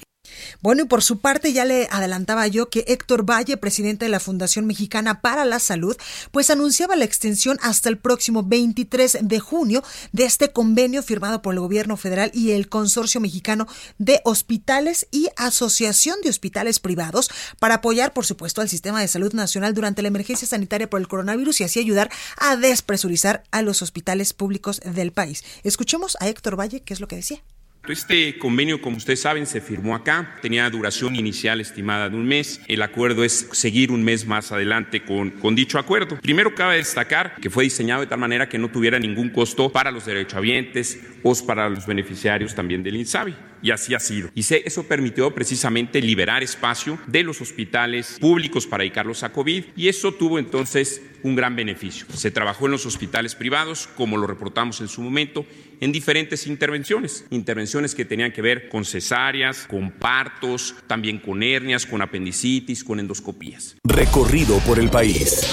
Bueno, 0.63 0.83
y 0.83 0.87
por 0.87 1.03
su 1.03 1.21
parte 1.21 1.55
ya 1.55 1.65
le 1.65 1.89
adelantaba 1.91 2.47
yo 2.47 2.69
que 2.69 2.85
Héctor 2.87 3.29
Valle, 3.29 3.57
presidente 3.57 4.05
de 4.05 4.11
la 4.11 4.21
Fundación 4.21 4.67
Mexicana 4.67 5.23
para 5.23 5.47
la 5.47 5.59
Salud, 5.59 5.97
pues 6.33 6.51
anunciaba 6.51 6.97
la 6.97 7.07
extensión 7.07 7.59
hasta 7.63 7.89
el 7.89 7.97
próximo 7.97 8.43
23 8.43 9.19
de 9.23 9.41
junio 9.41 9.83
de 10.13 10.25
este 10.25 10.53
convenio 10.53 11.03
firmado 11.03 11.41
por 11.41 11.55
el 11.55 11.61
gobierno 11.61 11.97
federal 11.97 12.31
y 12.35 12.51
el 12.51 12.69
Consorcio 12.69 13.23
Mexicano 13.23 13.67
de 13.97 14.21
Hospitales 14.25 15.07
y 15.11 15.29
Asociación 15.37 16.17
de 16.23 16.29
Hospitales 16.29 16.79
Privados 16.79 17.31
para 17.59 17.77
apoyar, 17.77 18.13
por 18.13 18.27
supuesto, 18.27 18.61
al 18.61 18.69
sistema 18.69 19.01
de 19.01 19.09
salud 19.09 19.33
nacional 19.33 19.73
durante 19.73 20.03
la 20.03 20.09
emergencia 20.09 20.47
sanitaria 20.47 20.91
por 20.91 21.01
el 21.01 21.09
coronavirus 21.09 21.63
y 21.63 21.65
así 21.65 21.81
ayudar 21.81 22.11
a 22.37 22.57
despresurizar 22.57 23.45
a 23.51 23.63
los 23.63 23.81
hospitales 23.81 24.35
públicos 24.35 24.81
del 24.85 25.13
país. 25.13 25.43
Escuchemos 25.63 26.19
a 26.21 26.29
Héctor 26.29 26.61
Valle, 26.61 26.81
qué 26.83 26.93
es 26.93 27.01
lo 27.01 27.09
que 27.09 27.17
decía. 27.17 27.43
Este 27.91 28.39
convenio, 28.39 28.81
como 28.81 28.97
ustedes 28.97 29.21
saben, 29.21 29.47
se 29.47 29.61
firmó 29.61 29.95
acá, 29.95 30.37
tenía 30.43 30.69
duración 30.71 31.17
inicial 31.17 31.61
estimada 31.61 32.09
de 32.09 32.17
un 32.17 32.27
mes. 32.27 32.61
El 32.69 32.83
acuerdo 32.83 33.25
es 33.25 33.49
seguir 33.53 33.91
un 33.91 34.05
mes 34.05 34.27
más 34.27 34.53
adelante 34.53 35.03
con, 35.03 35.31
con 35.31 35.55
dicho 35.55 35.79
acuerdo. 35.79 36.19
Primero 36.21 36.55
cabe 36.55 36.77
destacar 36.77 37.35
que 37.37 37.51
fue 37.51 37.65
diseñado 37.65 38.03
de 38.03 38.07
tal 38.07 38.19
manera 38.19 38.49
que 38.49 38.59
no 38.59 38.69
tuviera 38.69 38.99
ningún 38.99 39.31
costo 39.31 39.71
para 39.71 39.91
los 39.91 40.07
derechohabientes 40.07 41.01
o 41.23 41.35
para 41.47 41.69
los 41.69 41.87
beneficiarios 41.87 42.55
también 42.55 42.83
del 42.83 42.97
INSABI 42.97 43.50
y 43.63 43.71
así 43.71 43.95
ha 43.95 44.01
sido. 44.01 44.31
Y 44.35 44.45
eso 44.51 44.85
permitió 44.85 45.35
precisamente 45.35 46.01
liberar 46.01 46.43
espacio 46.43 46.99
de 47.07 47.23
los 47.23 47.41
hospitales 47.41 48.17
públicos 48.21 48.67
para 48.67 48.83
dedicarlos 48.83 49.23
a 49.23 49.33
COVID 49.33 49.65
y 49.77 49.89
eso 49.89 50.13
tuvo 50.13 50.39
entonces 50.39 51.03
un 51.23 51.37
gran 51.37 51.57
beneficio. 51.57 52.07
Se 52.15 52.31
trabajó 52.31 52.67
en 52.67 52.73
los 52.73 52.87
hospitales 52.87 53.35
privados, 53.35 53.89
como 53.97 54.17
lo 54.17 54.27
reportamos 54.27 54.81
en 54.81 54.89
su 54.89 55.03
momento, 55.03 55.45
en 55.81 55.93
diferentes 55.93 56.47
intervenciones, 56.47 57.25
intervenciones 57.31 57.95
que 57.95 58.05
tenían 58.05 58.33
que 58.33 58.43
ver 58.43 58.69
con 58.69 58.85
cesáreas, 58.85 59.67
con 59.67 59.91
partos, 59.93 60.75
también 60.87 61.19
con 61.19 61.43
hernias, 61.43 61.87
con 61.87 62.03
apendicitis, 62.03 62.85
con 62.85 63.01
endoscopías. 63.01 63.77
Recorrido 63.85 64.59
por 64.61 64.79
el 64.79 64.91
país. 64.91 65.47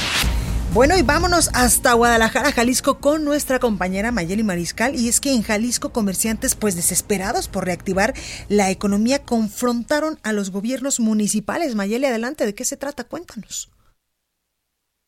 Bueno, 0.78 0.94
y 0.96 1.02
vámonos 1.02 1.50
hasta 1.56 1.96
Guadalajara, 1.96 2.52
Jalisco, 2.52 3.00
con 3.02 3.26
nuestra 3.26 3.58
compañera 3.58 4.12
Mayeli 4.12 4.44
Mariscal. 4.44 4.94
Y 4.94 5.10
es 5.10 5.20
que 5.20 5.34
en 5.34 5.42
Jalisco, 5.42 5.92
comerciantes, 5.92 6.56
pues 6.56 6.76
desesperados 6.76 7.50
por 7.50 7.66
reactivar 7.66 8.14
la 8.48 8.70
economía, 8.70 9.26
confrontaron 9.26 10.18
a 10.24 10.34
los 10.34 10.52
gobiernos 10.52 11.00
municipales. 11.00 11.74
Mayeli, 11.76 12.06
adelante, 12.06 12.46
¿de 12.46 12.54
qué 12.54 12.64
se 12.64 12.78
trata? 12.78 13.10
Cuéntanos. 13.10 13.74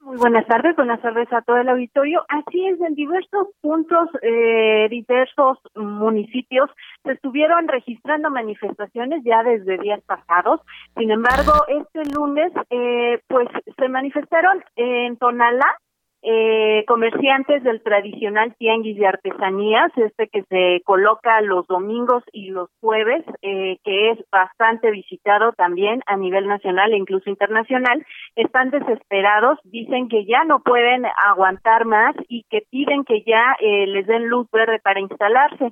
Muy 0.02 0.18
buenas 0.18 0.48
tardes, 0.48 0.76
buenas 0.76 1.04
tardes 1.04 1.32
a 1.32 1.44
todo 1.44 1.58
el 1.58 1.70
auditorio. 1.70 2.26
Así 2.30 2.66
es, 2.66 2.82
en 2.82 2.96
diversos 2.96 3.50
puntos, 3.62 4.10
eh, 4.24 4.88
diversos 4.90 5.60
municipios 5.76 6.72
se 7.04 7.12
estuvieron 7.14 7.68
registrando 7.68 8.30
manifestaciones 8.30 9.24
ya 9.24 9.44
desde 9.44 9.78
días 9.78 10.02
pasados. 10.06 10.62
Sin 10.98 11.12
embargo, 11.12 11.54
este 11.68 12.04
lunes, 12.14 12.52
eh, 12.70 13.20
pues 13.28 13.48
se 13.78 13.90
manifestaron 13.90 14.64
en 14.76 15.18
Tonalá, 15.18 15.78
eh, 16.22 16.84
comerciantes 16.86 17.64
del 17.64 17.82
tradicional 17.82 18.54
tianguis 18.58 18.98
de 18.98 19.08
artesanías, 19.08 19.90
este 19.96 20.28
que 20.28 20.44
se 20.50 20.82
coloca 20.84 21.40
los 21.40 21.66
domingos 21.68 22.24
y 22.34 22.50
los 22.50 22.70
jueves, 22.82 23.24
eh, 23.42 23.78
que 23.86 24.12
es 24.12 24.20
bastante 24.30 24.92
visitado 24.92 25.54
también 25.54 26.02
a 26.08 26.18
nivel 26.18 26.48
nacional 26.48 26.92
e 26.92 26.98
incluso 26.98 27.30
internacional, 27.30 28.06
están 28.36 28.70
desesperados, 28.70 29.60
dicen 29.64 30.10
que 30.10 30.26
ya 30.26 30.44
no 30.44 30.60
pueden 30.60 31.06
aguantar 31.26 31.86
más 31.86 32.14
y 32.28 32.44
que 32.50 32.64
piden 32.70 33.06
que 33.06 33.24
ya 33.24 33.56
eh, 33.62 33.88
les 33.88 34.06
den 34.06 34.28
luz 34.28 34.46
verde 34.52 34.80
para 34.84 35.00
instalarse. 35.00 35.72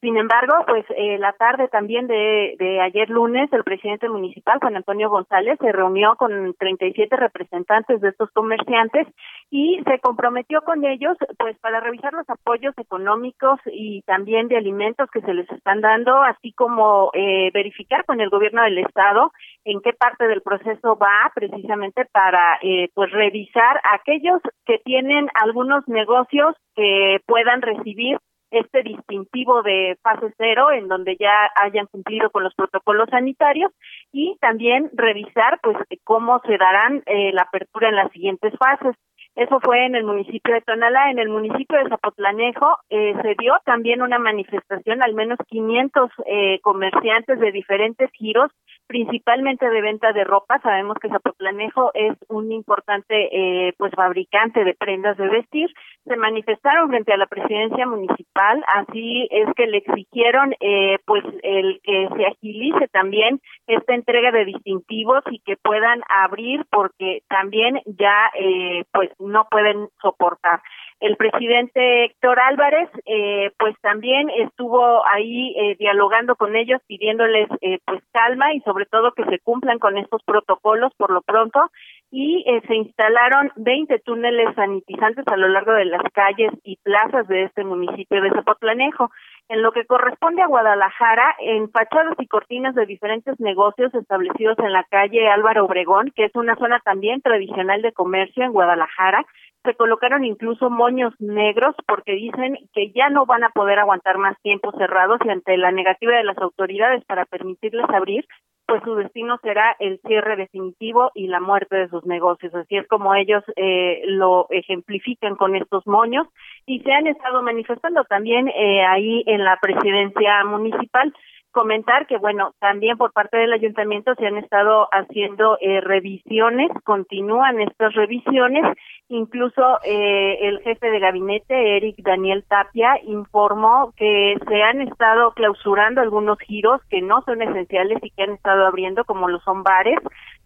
Sin 0.00 0.16
embargo, 0.16 0.54
pues 0.68 0.84
eh, 0.96 1.18
la 1.18 1.32
tarde 1.32 1.66
también 1.66 2.06
de, 2.06 2.54
de, 2.56 2.80
ayer 2.80 3.10
lunes, 3.10 3.52
el 3.52 3.64
presidente 3.64 4.08
municipal, 4.08 4.60
Juan 4.60 4.76
Antonio 4.76 5.10
González, 5.10 5.58
se 5.60 5.72
reunió 5.72 6.14
con 6.14 6.54
37 6.54 7.16
representantes 7.16 8.00
de 8.00 8.10
estos 8.10 8.30
comerciantes 8.30 9.08
y 9.50 9.80
se 9.84 9.98
comprometió 9.98 10.62
con 10.62 10.84
ellos, 10.84 11.16
pues, 11.36 11.58
para 11.58 11.80
revisar 11.80 12.12
los 12.12 12.30
apoyos 12.30 12.78
económicos 12.78 13.58
y 13.66 14.02
también 14.02 14.46
de 14.46 14.56
alimentos 14.56 15.10
que 15.10 15.20
se 15.20 15.34
les 15.34 15.50
están 15.50 15.80
dando, 15.80 16.22
así 16.22 16.52
como 16.52 17.10
eh, 17.14 17.50
verificar 17.52 18.04
con 18.04 18.20
el 18.20 18.30
gobierno 18.30 18.62
del 18.62 18.78
estado 18.78 19.32
en 19.64 19.80
qué 19.80 19.94
parte 19.94 20.28
del 20.28 20.42
proceso 20.42 20.96
va, 20.96 21.32
precisamente 21.34 22.04
para, 22.04 22.60
eh, 22.62 22.88
pues, 22.94 23.10
revisar 23.10 23.80
aquellos 23.82 24.40
que 24.64 24.78
tienen 24.78 25.28
algunos 25.34 25.88
negocios 25.88 26.54
que 26.76 27.18
puedan 27.26 27.62
recibir 27.62 28.18
este 28.50 28.82
distintivo 28.82 29.62
de 29.62 29.96
fase 30.02 30.32
cero 30.36 30.70
en 30.70 30.88
donde 30.88 31.16
ya 31.18 31.50
hayan 31.56 31.86
cumplido 31.86 32.30
con 32.30 32.44
los 32.44 32.54
protocolos 32.54 33.08
sanitarios 33.10 33.72
y 34.12 34.36
también 34.40 34.90
revisar 34.94 35.58
pues 35.62 35.76
cómo 36.04 36.40
se 36.46 36.56
darán 36.56 37.02
eh, 37.06 37.32
la 37.32 37.42
apertura 37.42 37.88
en 37.88 37.96
las 37.96 38.10
siguientes 38.12 38.52
fases. 38.58 38.96
Eso 39.34 39.60
fue 39.60 39.86
en 39.86 39.94
el 39.94 40.02
municipio 40.02 40.52
de 40.52 40.62
Tonalá. 40.62 41.12
En 41.12 41.20
el 41.20 41.28
municipio 41.28 41.78
de 41.78 41.88
Zapotlanejo 41.88 42.76
eh, 42.90 43.14
se 43.22 43.36
dio 43.38 43.54
también 43.64 44.02
una 44.02 44.18
manifestación, 44.18 45.00
al 45.00 45.14
menos 45.14 45.38
500 45.46 46.10
eh, 46.26 46.60
comerciantes 46.60 47.38
de 47.38 47.52
diferentes 47.52 48.10
giros 48.12 48.50
principalmente 48.88 49.68
de 49.68 49.82
venta 49.82 50.12
de 50.12 50.24
ropa. 50.24 50.58
Sabemos 50.60 50.96
que 51.00 51.10
Zapotlanejo 51.10 51.92
es 51.94 52.16
un 52.28 52.50
importante 52.50 53.28
eh, 53.30 53.74
pues 53.76 53.92
fabricante 53.94 54.64
de 54.64 54.74
prendas 54.74 55.16
de 55.18 55.28
vestir. 55.28 55.70
Se 56.06 56.16
manifestaron 56.16 56.88
frente 56.88 57.12
a 57.12 57.18
la 57.18 57.26
presidencia 57.26 57.86
municipal, 57.86 58.64
así 58.66 59.28
es 59.30 59.46
que 59.54 59.66
le 59.66 59.78
exigieron 59.78 60.54
eh, 60.60 60.98
pues 61.04 61.22
el 61.42 61.80
que 61.84 62.08
se 62.16 62.26
agilice 62.26 62.88
también 62.88 63.40
esta 63.66 63.94
entrega 63.94 64.32
de 64.32 64.46
distintivos 64.46 65.22
y 65.30 65.40
que 65.40 65.56
puedan 65.56 66.00
abrir 66.08 66.64
porque 66.70 67.20
también 67.28 67.80
ya 67.84 68.30
eh, 68.40 68.84
pues 68.92 69.10
no 69.18 69.46
pueden 69.50 69.88
soportar. 70.00 70.60
El 71.00 71.16
presidente 71.16 72.06
Héctor 72.06 72.40
Álvarez, 72.40 72.88
eh, 73.06 73.52
pues 73.56 73.76
también 73.80 74.28
estuvo 74.30 75.06
ahí 75.06 75.54
eh, 75.56 75.76
dialogando 75.78 76.34
con 76.34 76.56
ellos, 76.56 76.80
pidiéndoles 76.88 77.48
eh, 77.60 77.78
pues 77.84 78.02
calma 78.12 78.52
y 78.52 78.60
sobre 78.62 78.86
todo 78.86 79.12
que 79.12 79.24
se 79.26 79.38
cumplan 79.38 79.78
con 79.78 79.96
estos 79.96 80.22
protocolos 80.24 80.92
por 80.96 81.10
lo 81.12 81.22
pronto. 81.22 81.70
Y 82.10 82.42
eh, 82.48 82.62
se 82.66 82.74
instalaron 82.74 83.52
20 83.56 83.98
túneles 84.00 84.54
sanitizantes 84.56 85.24
a 85.28 85.36
lo 85.36 85.48
largo 85.48 85.72
de 85.72 85.84
las 85.84 86.02
calles 86.12 86.50
y 86.64 86.76
plazas 86.82 87.28
de 87.28 87.44
este 87.44 87.62
municipio 87.62 88.20
de 88.20 88.30
Zapotlanejo. 88.30 89.10
En 89.48 89.62
lo 89.62 89.72
que 89.72 89.86
corresponde 89.86 90.42
a 90.42 90.46
Guadalajara, 90.46 91.34
en 91.38 91.70
fachadas 91.70 92.14
y 92.18 92.26
cortinas 92.26 92.74
de 92.74 92.84
diferentes 92.84 93.40
negocios 93.40 93.94
establecidos 93.94 94.58
en 94.58 94.72
la 94.72 94.84
calle 94.84 95.26
Álvaro 95.28 95.64
Obregón, 95.64 96.12
que 96.14 96.26
es 96.26 96.34
una 96.34 96.54
zona 96.56 96.80
también 96.80 97.22
tradicional 97.22 97.80
de 97.80 97.92
comercio 97.92 98.44
en 98.44 98.52
Guadalajara, 98.52 99.24
se 99.64 99.74
colocaron 99.74 100.24
incluso 100.24 100.70
moños 100.70 101.14
negros 101.18 101.74
porque 101.86 102.12
dicen 102.12 102.58
que 102.74 102.92
ya 102.92 103.08
no 103.08 103.26
van 103.26 103.42
a 103.42 103.50
poder 103.50 103.78
aguantar 103.78 104.18
más 104.18 104.38
tiempo 104.42 104.70
cerrados 104.72 105.18
y 105.24 105.30
ante 105.30 105.56
la 105.56 105.72
negativa 105.72 106.16
de 106.16 106.24
las 106.24 106.38
autoridades 106.38 107.04
para 107.06 107.24
permitirles 107.24 107.88
abrir, 107.88 108.26
pues 108.68 108.82
su 108.84 108.94
destino 108.96 109.38
será 109.42 109.74
el 109.78 109.98
cierre 110.06 110.36
definitivo 110.36 111.10
y 111.14 111.28
la 111.28 111.40
muerte 111.40 111.74
de 111.74 111.88
sus 111.88 112.04
negocios. 112.04 112.54
Así 112.54 112.76
es 112.76 112.86
como 112.86 113.14
ellos 113.14 113.42
eh, 113.56 114.02
lo 114.04 114.46
ejemplifican 114.50 115.36
con 115.36 115.56
estos 115.56 115.86
moños 115.86 116.26
y 116.66 116.80
se 116.80 116.92
han 116.92 117.06
estado 117.06 117.40
manifestando 117.42 118.04
también 118.04 118.48
eh, 118.48 118.84
ahí 118.84 119.24
en 119.26 119.42
la 119.42 119.56
presidencia 119.56 120.44
municipal 120.44 121.14
comentar 121.52 122.06
que, 122.06 122.18
bueno, 122.18 122.52
también 122.58 122.96
por 122.96 123.12
parte 123.12 123.36
del 123.36 123.52
ayuntamiento 123.52 124.14
se 124.14 124.26
han 124.26 124.36
estado 124.36 124.88
haciendo 124.92 125.58
eh, 125.60 125.80
revisiones, 125.80 126.70
continúan 126.84 127.60
estas 127.60 127.94
revisiones, 127.94 128.64
incluso 129.08 129.78
eh, 129.84 130.38
el 130.42 130.60
jefe 130.60 130.90
de 130.90 131.00
gabinete, 131.00 131.76
Eric 131.76 131.96
Daniel 131.98 132.44
Tapia, 132.48 132.98
informó 133.04 133.92
que 133.96 134.36
se 134.46 134.62
han 134.62 134.82
estado 134.82 135.32
clausurando 135.32 136.00
algunos 136.00 136.38
giros 136.40 136.80
que 136.90 137.00
no 137.00 137.22
son 137.22 137.42
esenciales 137.42 137.98
y 138.02 138.10
que 138.10 138.22
han 138.22 138.32
estado 138.32 138.66
abriendo, 138.66 139.04
como 139.04 139.28
lo 139.28 139.40
son 139.40 139.62
bares, 139.62 139.98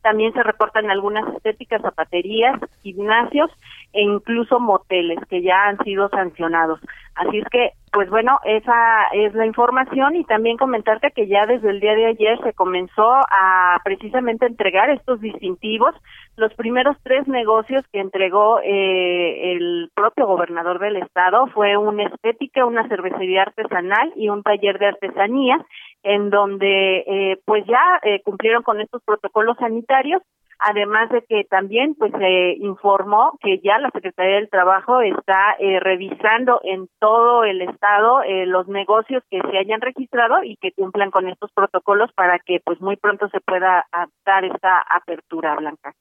también 0.03 0.33
se 0.33 0.43
reportan 0.43 0.91
algunas 0.91 1.27
estéticas, 1.35 1.83
zapaterías, 1.83 2.59
gimnasios 2.83 3.51
e 3.93 4.03
incluso 4.03 4.59
moteles 4.59 5.19
que 5.29 5.43
ya 5.43 5.67
han 5.67 5.79
sido 5.85 6.09
sancionados. 6.09 6.81
Así 7.15 7.39
es 7.39 7.49
que, 7.51 7.71
pues 7.93 8.09
bueno, 8.09 8.39
esa 8.45 9.05
es 9.13 9.35
la 9.35 9.45
información 9.45 10.17
y 10.17 10.25
también 10.25 10.57
comentarte 10.57 11.11
que 11.11 11.29
ya 11.29 11.45
desde 11.45 11.69
el 11.69 11.79
día 11.79 11.95
de 11.95 12.07
ayer 12.07 12.39
se 12.43 12.55
comenzó 12.55 13.13
a 13.13 13.79
precisamente 13.85 14.47
entregar 14.47 14.89
estos 14.89 15.21
distintivos. 15.21 15.95
Los 16.37 16.55
primeros 16.55 16.97
tres 17.03 17.29
negocios 17.29 17.85
que 17.93 18.01
entregó 18.01 18.61
eh, 18.61 19.53
el 19.53 19.91
propio 19.95 20.27
gobernador 20.27 20.79
del 20.79 20.97
estado 20.97 21.49
fue 21.49 21.77
una 21.77 22.05
estética, 22.05 22.65
una 22.65 22.89
cervecería 22.89 23.43
artesanal 23.43 24.11
y 24.17 24.31
un 24.31 24.43
taller 24.43 24.79
de 24.79 24.87
artesanía 24.87 25.63
en 26.03 26.31
donde 26.31 27.05
eh, 27.07 27.41
pues 27.45 27.67
ya 27.67 28.01
eh, 28.05 28.23
cumplieron 28.25 28.63
con 28.63 28.81
estos 28.81 29.03
protocolos 29.03 29.59
sanitarios 29.59 30.23
además 30.63 31.11
de 31.11 31.23
que 31.23 31.45
también 31.45 31.95
pues 31.95 32.13
se 32.13 32.55
informó 32.59 33.39
que 33.41 33.59
ya 33.59 33.79
la 33.79 33.91
Secretaría 33.91 34.37
del 34.37 34.51
Trabajo 34.51 35.01
está 35.01 35.57
eh, 35.59 35.81
revisando 35.81 36.61
en 36.65 36.89
todo 36.99 37.45
el 37.45 37.63
estado 37.63 38.23
eh, 38.23 38.47
los 38.47 38.69
negocios 38.69 39.23
que 39.31 39.41
se 39.41 39.59
hayan 39.59 39.81
registrado 39.81 40.43
y 40.45 40.57
que 40.57 40.73
cumplan 40.73 41.11
con 41.11 41.29
estos 41.29 41.51
protocolos 41.53 42.13
para 42.13 42.39
que 42.39 42.61
pues 42.65 42.81
muy 42.81 42.97
pronto 42.97 43.29
se 43.29 43.41
pueda 43.41 43.87
dar 44.25 44.45
esta 44.45 44.81
apertura 44.81 45.57
blanca. 45.57 45.95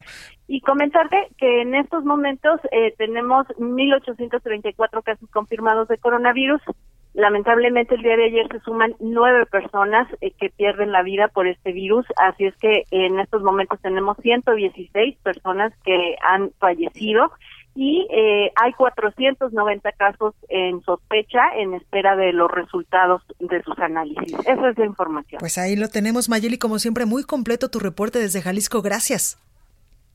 Y 0.48 0.62
comentarte 0.62 1.30
que 1.38 1.62
en 1.62 1.76
estos 1.76 2.04
momentos 2.04 2.60
eh, 2.72 2.94
tenemos 2.98 3.48
1.834 3.58 5.04
casos 5.04 5.30
confirmados 5.32 5.88
de 5.88 5.98
coronavirus, 5.98 6.62
Lamentablemente 7.14 7.96
el 7.96 8.04
día 8.04 8.16
de 8.16 8.26
ayer 8.26 8.48
se 8.52 8.60
suman 8.62 8.96
nueve 9.00 9.46
personas 9.46 10.08
eh, 10.22 10.32
que 10.40 10.50
pierden 10.50 10.92
la 10.92 11.04
vida 11.04 11.28
por 11.28 11.46
este 11.48 11.74
virus, 11.74 12.06
así 12.16 12.46
es 12.46 12.56
que 12.56 12.86
en 12.92 13.20
estos 13.20 13.44
momentos 13.44 13.82
tenemos 13.82 14.18
116 14.22 15.18
personas 15.22 15.74
que 15.84 16.16
han 16.22 16.52
fallecido 16.60 17.32
y 17.76 18.08
eh, 18.12 18.52
hay 18.56 18.74
490 18.74 19.92
casos 19.94 20.36
en 20.50 20.82
sospecha 20.84 21.42
en 21.58 21.74
espera 21.74 22.16
de 22.16 22.34
los 22.34 22.50
resultados 22.52 23.22
de 23.40 23.62
sus 23.64 23.78
análisis. 23.80 24.34
Esa 24.46 24.70
es 24.70 24.78
la 24.78 24.86
información. 24.86 25.40
Pues 25.40 25.58
ahí 25.58 25.76
lo 25.76 25.88
tenemos, 25.88 26.30
Mayeli, 26.30 26.58
como 26.58 26.80
siempre, 26.80 27.06
muy 27.06 27.24
completo 27.24 27.70
tu 27.70 27.80
reporte 27.80 28.20
desde 28.20 28.42
Jalisco. 28.42 28.82
Gracias. 28.82 29.38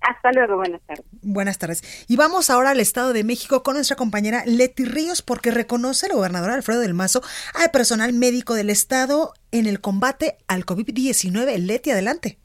Hasta 0.06 0.30
luego, 0.30 0.56
buenas 0.56 0.80
tardes. 0.86 1.04
Buenas 1.22 1.58
tardes. 1.58 2.04
Y 2.06 2.16
vamos 2.16 2.48
ahora 2.48 2.70
al 2.70 2.78
Estado 2.78 3.12
de 3.12 3.24
México 3.24 3.64
con 3.64 3.74
nuestra 3.74 3.96
compañera 3.96 4.44
Leti 4.46 4.84
Ríos, 4.84 5.20
porque 5.20 5.50
reconoce 5.50 6.06
el 6.06 6.12
gobernador 6.12 6.50
Alfredo 6.50 6.80
del 6.80 6.94
Mazo 6.94 7.22
al 7.54 7.72
personal 7.72 8.12
médico 8.12 8.54
del 8.54 8.70
Estado 8.70 9.32
en 9.50 9.66
el 9.66 9.80
combate 9.80 10.38
al 10.46 10.64
COVID-19. 10.64 11.58
Leti, 11.58 11.90
adelante. 11.90 12.38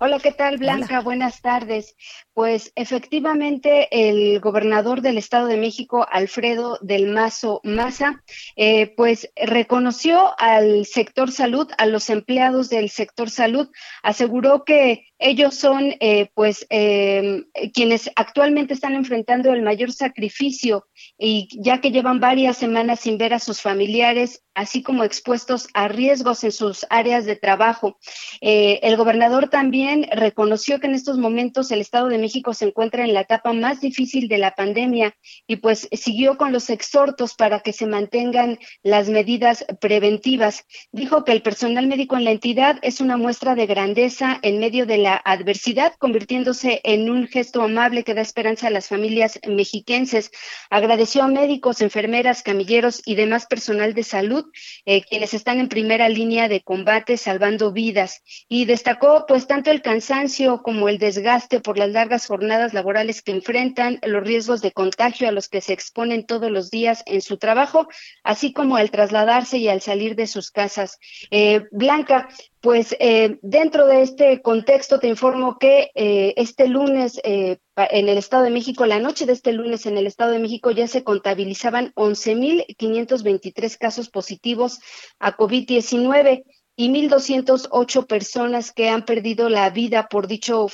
Hola, 0.00 0.18
¿qué 0.18 0.32
tal, 0.32 0.56
Blanca? 0.56 1.00
Buenas 1.02 1.40
tardes. 1.40 1.94
Pues 2.40 2.72
efectivamente, 2.74 3.86
el 3.90 4.40
gobernador 4.40 5.02
del 5.02 5.18
Estado 5.18 5.46
de 5.46 5.58
México, 5.58 6.06
Alfredo 6.10 6.78
del 6.80 7.08
Mazo 7.08 7.60
Maza, 7.64 8.22
eh, 8.56 8.94
pues 8.96 9.30
reconoció 9.36 10.32
al 10.38 10.86
sector 10.86 11.30
salud, 11.32 11.68
a 11.76 11.84
los 11.84 12.08
empleados 12.08 12.70
del 12.70 12.88
sector 12.88 13.28
salud, 13.28 13.68
aseguró 14.02 14.64
que 14.64 15.04
ellos 15.18 15.54
son, 15.54 15.96
eh, 16.00 16.30
pues, 16.32 16.66
eh, 16.70 17.42
quienes 17.74 18.10
actualmente 18.16 18.72
están 18.72 18.94
enfrentando 18.94 19.52
el 19.52 19.60
mayor 19.60 19.92
sacrificio 19.92 20.86
y 21.18 21.46
ya 21.62 21.82
que 21.82 21.90
llevan 21.90 22.20
varias 22.20 22.56
semanas 22.56 23.00
sin 23.00 23.18
ver 23.18 23.34
a 23.34 23.38
sus 23.38 23.60
familiares, 23.60 24.42
así 24.54 24.82
como 24.82 25.04
expuestos 25.04 25.68
a 25.74 25.88
riesgos 25.88 26.42
en 26.42 26.52
sus 26.52 26.86
áreas 26.88 27.26
de 27.26 27.36
trabajo. 27.36 27.98
El 28.40 28.96
gobernador 28.96 29.50
también 29.50 30.06
reconoció 30.10 30.80
que 30.80 30.86
en 30.86 30.94
estos 30.94 31.18
momentos 31.18 31.70
el 31.70 31.82
Estado 31.82 32.08
de 32.08 32.16
México 32.16 32.29
se 32.54 32.64
encuentra 32.64 33.04
en 33.04 33.12
la 33.12 33.22
etapa 33.22 33.52
más 33.52 33.80
difícil 33.80 34.28
de 34.28 34.38
la 34.38 34.54
pandemia 34.54 35.14
y 35.46 35.56
pues 35.56 35.88
siguió 35.92 36.36
con 36.36 36.52
los 36.52 36.70
exhortos 36.70 37.34
para 37.34 37.60
que 37.60 37.72
se 37.72 37.86
mantengan 37.86 38.58
las 38.82 39.08
medidas 39.08 39.64
preventivas. 39.80 40.64
Dijo 40.92 41.24
que 41.24 41.32
el 41.32 41.42
personal 41.42 41.86
médico 41.86 42.16
en 42.16 42.24
la 42.24 42.30
entidad 42.30 42.78
es 42.82 43.00
una 43.00 43.16
muestra 43.16 43.54
de 43.54 43.66
grandeza 43.66 44.38
en 44.42 44.60
medio 44.60 44.86
de 44.86 44.98
la 44.98 45.16
adversidad, 45.16 45.94
convirtiéndose 45.98 46.80
en 46.84 47.10
un 47.10 47.26
gesto 47.26 47.62
amable 47.62 48.04
que 48.04 48.14
da 48.14 48.22
esperanza 48.22 48.68
a 48.68 48.70
las 48.70 48.88
familias 48.88 49.40
mexiquenses. 49.46 50.30
Agradeció 50.70 51.22
a 51.22 51.28
médicos, 51.28 51.80
enfermeras, 51.80 52.42
camilleros 52.42 53.02
y 53.04 53.14
demás 53.14 53.46
personal 53.46 53.94
de 53.94 54.04
salud, 54.04 54.44
eh, 54.84 55.02
quienes 55.02 55.34
están 55.34 55.58
en 55.58 55.68
primera 55.68 56.08
línea 56.08 56.48
de 56.48 56.60
combate 56.60 57.16
salvando 57.16 57.72
vidas. 57.72 58.22
Y 58.48 58.64
destacó 58.64 59.24
pues 59.26 59.46
tanto 59.46 59.70
el 59.70 59.82
cansancio 59.82 60.62
como 60.62 60.88
el 60.88 60.98
desgaste 60.98 61.60
por 61.60 61.78
las 61.78 61.90
largas 61.90 62.09
jornadas 62.18 62.74
laborales 62.74 63.22
que 63.22 63.32
enfrentan, 63.32 63.98
los 64.02 64.22
riesgos 64.22 64.60
de 64.60 64.72
contagio 64.72 65.28
a 65.28 65.32
los 65.32 65.48
que 65.48 65.60
se 65.60 65.72
exponen 65.72 66.26
todos 66.26 66.50
los 66.50 66.70
días 66.70 67.02
en 67.06 67.22
su 67.22 67.38
trabajo, 67.38 67.88
así 68.24 68.52
como 68.52 68.76
al 68.76 68.90
trasladarse 68.90 69.58
y 69.58 69.68
al 69.68 69.80
salir 69.80 70.16
de 70.16 70.26
sus 70.26 70.50
casas. 70.50 70.98
Eh, 71.30 71.64
Blanca, 71.70 72.28
pues 72.60 72.94
eh, 72.98 73.38
dentro 73.42 73.86
de 73.86 74.02
este 74.02 74.42
contexto 74.42 74.98
te 74.98 75.08
informo 75.08 75.58
que 75.58 75.90
eh, 75.94 76.34
este 76.36 76.68
lunes 76.68 77.20
en 77.22 78.08
el 78.08 78.18
Estado 78.18 78.42
de 78.42 78.50
México, 78.50 78.84
la 78.84 78.98
noche 78.98 79.24
de 79.24 79.32
este 79.32 79.52
lunes 79.52 79.86
en 79.86 79.96
el 79.96 80.06
Estado 80.06 80.32
de 80.32 80.40
México 80.40 80.70
ya 80.70 80.86
se 80.86 81.04
contabilizaban 81.04 81.92
11.523 81.94 83.78
casos 83.78 84.10
positivos 84.10 84.80
a 85.18 85.36
COVID-19 85.36 86.44
y 86.80 86.88
1.208 86.88 88.06
personas 88.06 88.72
que 88.72 88.88
han 88.88 89.04
perdido 89.04 89.50
la 89.50 89.68
vida 89.68 90.08
por 90.08 90.26
dicho, 90.26 90.66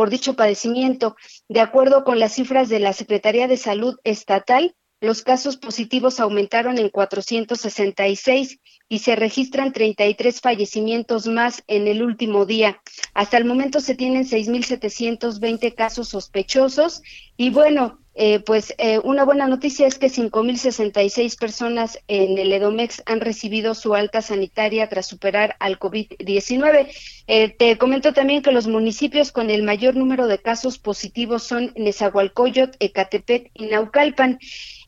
por 0.00 0.08
dicho 0.08 0.32
padecimiento. 0.32 1.14
De 1.50 1.60
acuerdo 1.60 2.04
con 2.04 2.18
las 2.18 2.32
cifras 2.32 2.70
de 2.70 2.80
la 2.80 2.94
Secretaría 2.94 3.48
de 3.48 3.58
Salud 3.58 3.98
Estatal, 4.02 4.74
los 5.02 5.20
casos 5.20 5.58
positivos 5.58 6.20
aumentaron 6.20 6.78
en 6.78 6.88
466 6.88 8.60
y 8.88 8.98
se 9.00 9.14
registran 9.14 9.74
33 9.74 10.40
fallecimientos 10.40 11.26
más 11.26 11.62
en 11.66 11.86
el 11.86 12.02
último 12.02 12.46
día. 12.46 12.80
Hasta 13.12 13.36
el 13.36 13.44
momento 13.44 13.80
se 13.80 13.94
tienen 13.94 14.24
6.720 14.24 15.74
casos 15.74 16.08
sospechosos 16.08 17.02
y 17.36 17.50
bueno, 17.50 18.00
eh, 18.22 18.38
pues 18.40 18.74
eh, 18.76 18.98
una 19.02 19.24
buena 19.24 19.46
noticia 19.46 19.86
es 19.86 19.98
que 19.98 20.08
5.066 20.08 21.38
personas 21.38 21.98
en 22.06 22.36
el 22.36 22.52
Edomex 22.52 23.02
han 23.06 23.22
recibido 23.22 23.74
su 23.74 23.94
alta 23.94 24.20
sanitaria 24.20 24.90
tras 24.90 25.06
superar 25.06 25.56
al 25.58 25.78
COVID-19. 25.78 26.88
Eh, 27.28 27.48
te 27.48 27.78
comento 27.78 28.12
también 28.12 28.42
que 28.42 28.52
los 28.52 28.66
municipios 28.66 29.32
con 29.32 29.48
el 29.48 29.62
mayor 29.62 29.96
número 29.96 30.26
de 30.26 30.36
casos 30.36 30.76
positivos 30.76 31.44
son 31.44 31.72
Nezahualcóyotl, 31.76 32.76
Ecatepec 32.78 33.52
y 33.54 33.68
Naucalpan. 33.68 34.38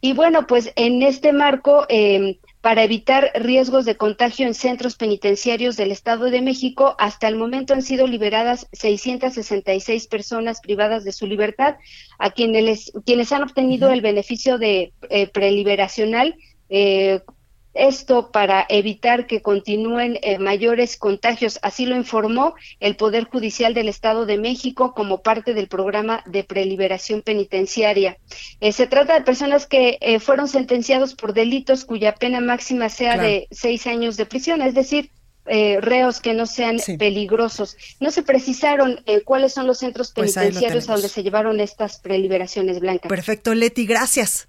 Y 0.03 0.12
bueno, 0.12 0.47
pues 0.47 0.71
en 0.77 1.01
este 1.01 1.33
marco, 1.33 1.87
eh, 1.88 2.38
para 2.62 2.85
evitar 2.85 3.33
riesgos 3.35 3.85
de 3.85 3.96
contagio 3.96 4.46
en 4.46 4.55
centros 4.55 4.94
penitenciarios 4.94 5.77
del 5.77 5.90
Estado 5.90 6.31
de 6.31 6.40
México, 6.40 6.94
hasta 6.98 7.27
el 7.27 7.37
momento 7.37 7.75
han 7.75 7.83
sido 7.83 8.07
liberadas 8.07 8.68
666 8.72 10.07
personas 10.07 10.61
privadas 10.61 11.03
de 11.03 11.11
su 11.11 11.27
libertad, 11.27 11.75
a 12.20 12.31
quienes, 12.31 12.92
quienes 13.05 13.33
han 13.33 13.42
obtenido 13.42 13.90
el 13.90 14.01
beneficio 14.01 14.59
de 14.59 14.92
eh, 15.11 15.27
preliberacional. 15.27 16.37
Eh, 16.68 17.20
esto 17.74 18.30
para 18.30 18.66
evitar 18.68 19.26
que 19.26 19.40
continúen 19.42 20.18
eh, 20.22 20.38
mayores 20.38 20.96
contagios. 20.96 21.58
Así 21.62 21.87
lo 21.87 21.96
informó 21.96 22.54
el 22.80 22.96
Poder 22.96 23.24
Judicial 23.24 23.74
del 23.74 23.88
Estado 23.88 24.26
de 24.26 24.38
México 24.38 24.94
como 24.94 25.22
parte 25.22 25.54
del 25.54 25.68
programa 25.68 26.22
de 26.26 26.44
preliberación 26.44 27.22
penitenciaria. 27.22 28.18
Eh, 28.61 28.72
se 28.72 28.87
trata 28.87 29.14
de 29.14 29.22
personas 29.22 29.66
que 29.66 29.98
eh, 30.00 30.20
fueron 30.20 30.48
sentenciados 30.48 31.14
por 31.14 31.32
delitos 31.32 31.85
cuya 31.85 32.14
pena 32.14 32.40
máxima 32.40 32.88
sea 32.88 33.16
de 33.16 33.48
seis 33.50 33.87
años 33.87 34.16
de 34.16 34.26
prisión, 34.26 34.62
es 34.62 34.74
decir, 34.74 35.11
reos 35.44 36.20
que 36.20 36.35
no 36.35 36.46
sean 36.46 36.78
peligrosos. 36.98 37.76
No 37.98 38.12
se 38.12 38.22
precisaron 38.22 39.00
cuáles 39.24 39.52
son 39.52 39.66
los 39.66 39.78
centros 39.78 40.12
Pues 40.14 40.35
penitenciarios 40.35 40.88
a 40.88 40.92
donde 40.92 41.08
se 41.08 41.22
llevaron 41.22 41.58
estas 41.58 41.98
preliberaciones 41.98 42.78
blancas. 42.78 43.08
Perfecto, 43.08 43.52
Leti, 43.54 43.85
gracias. 43.85 44.48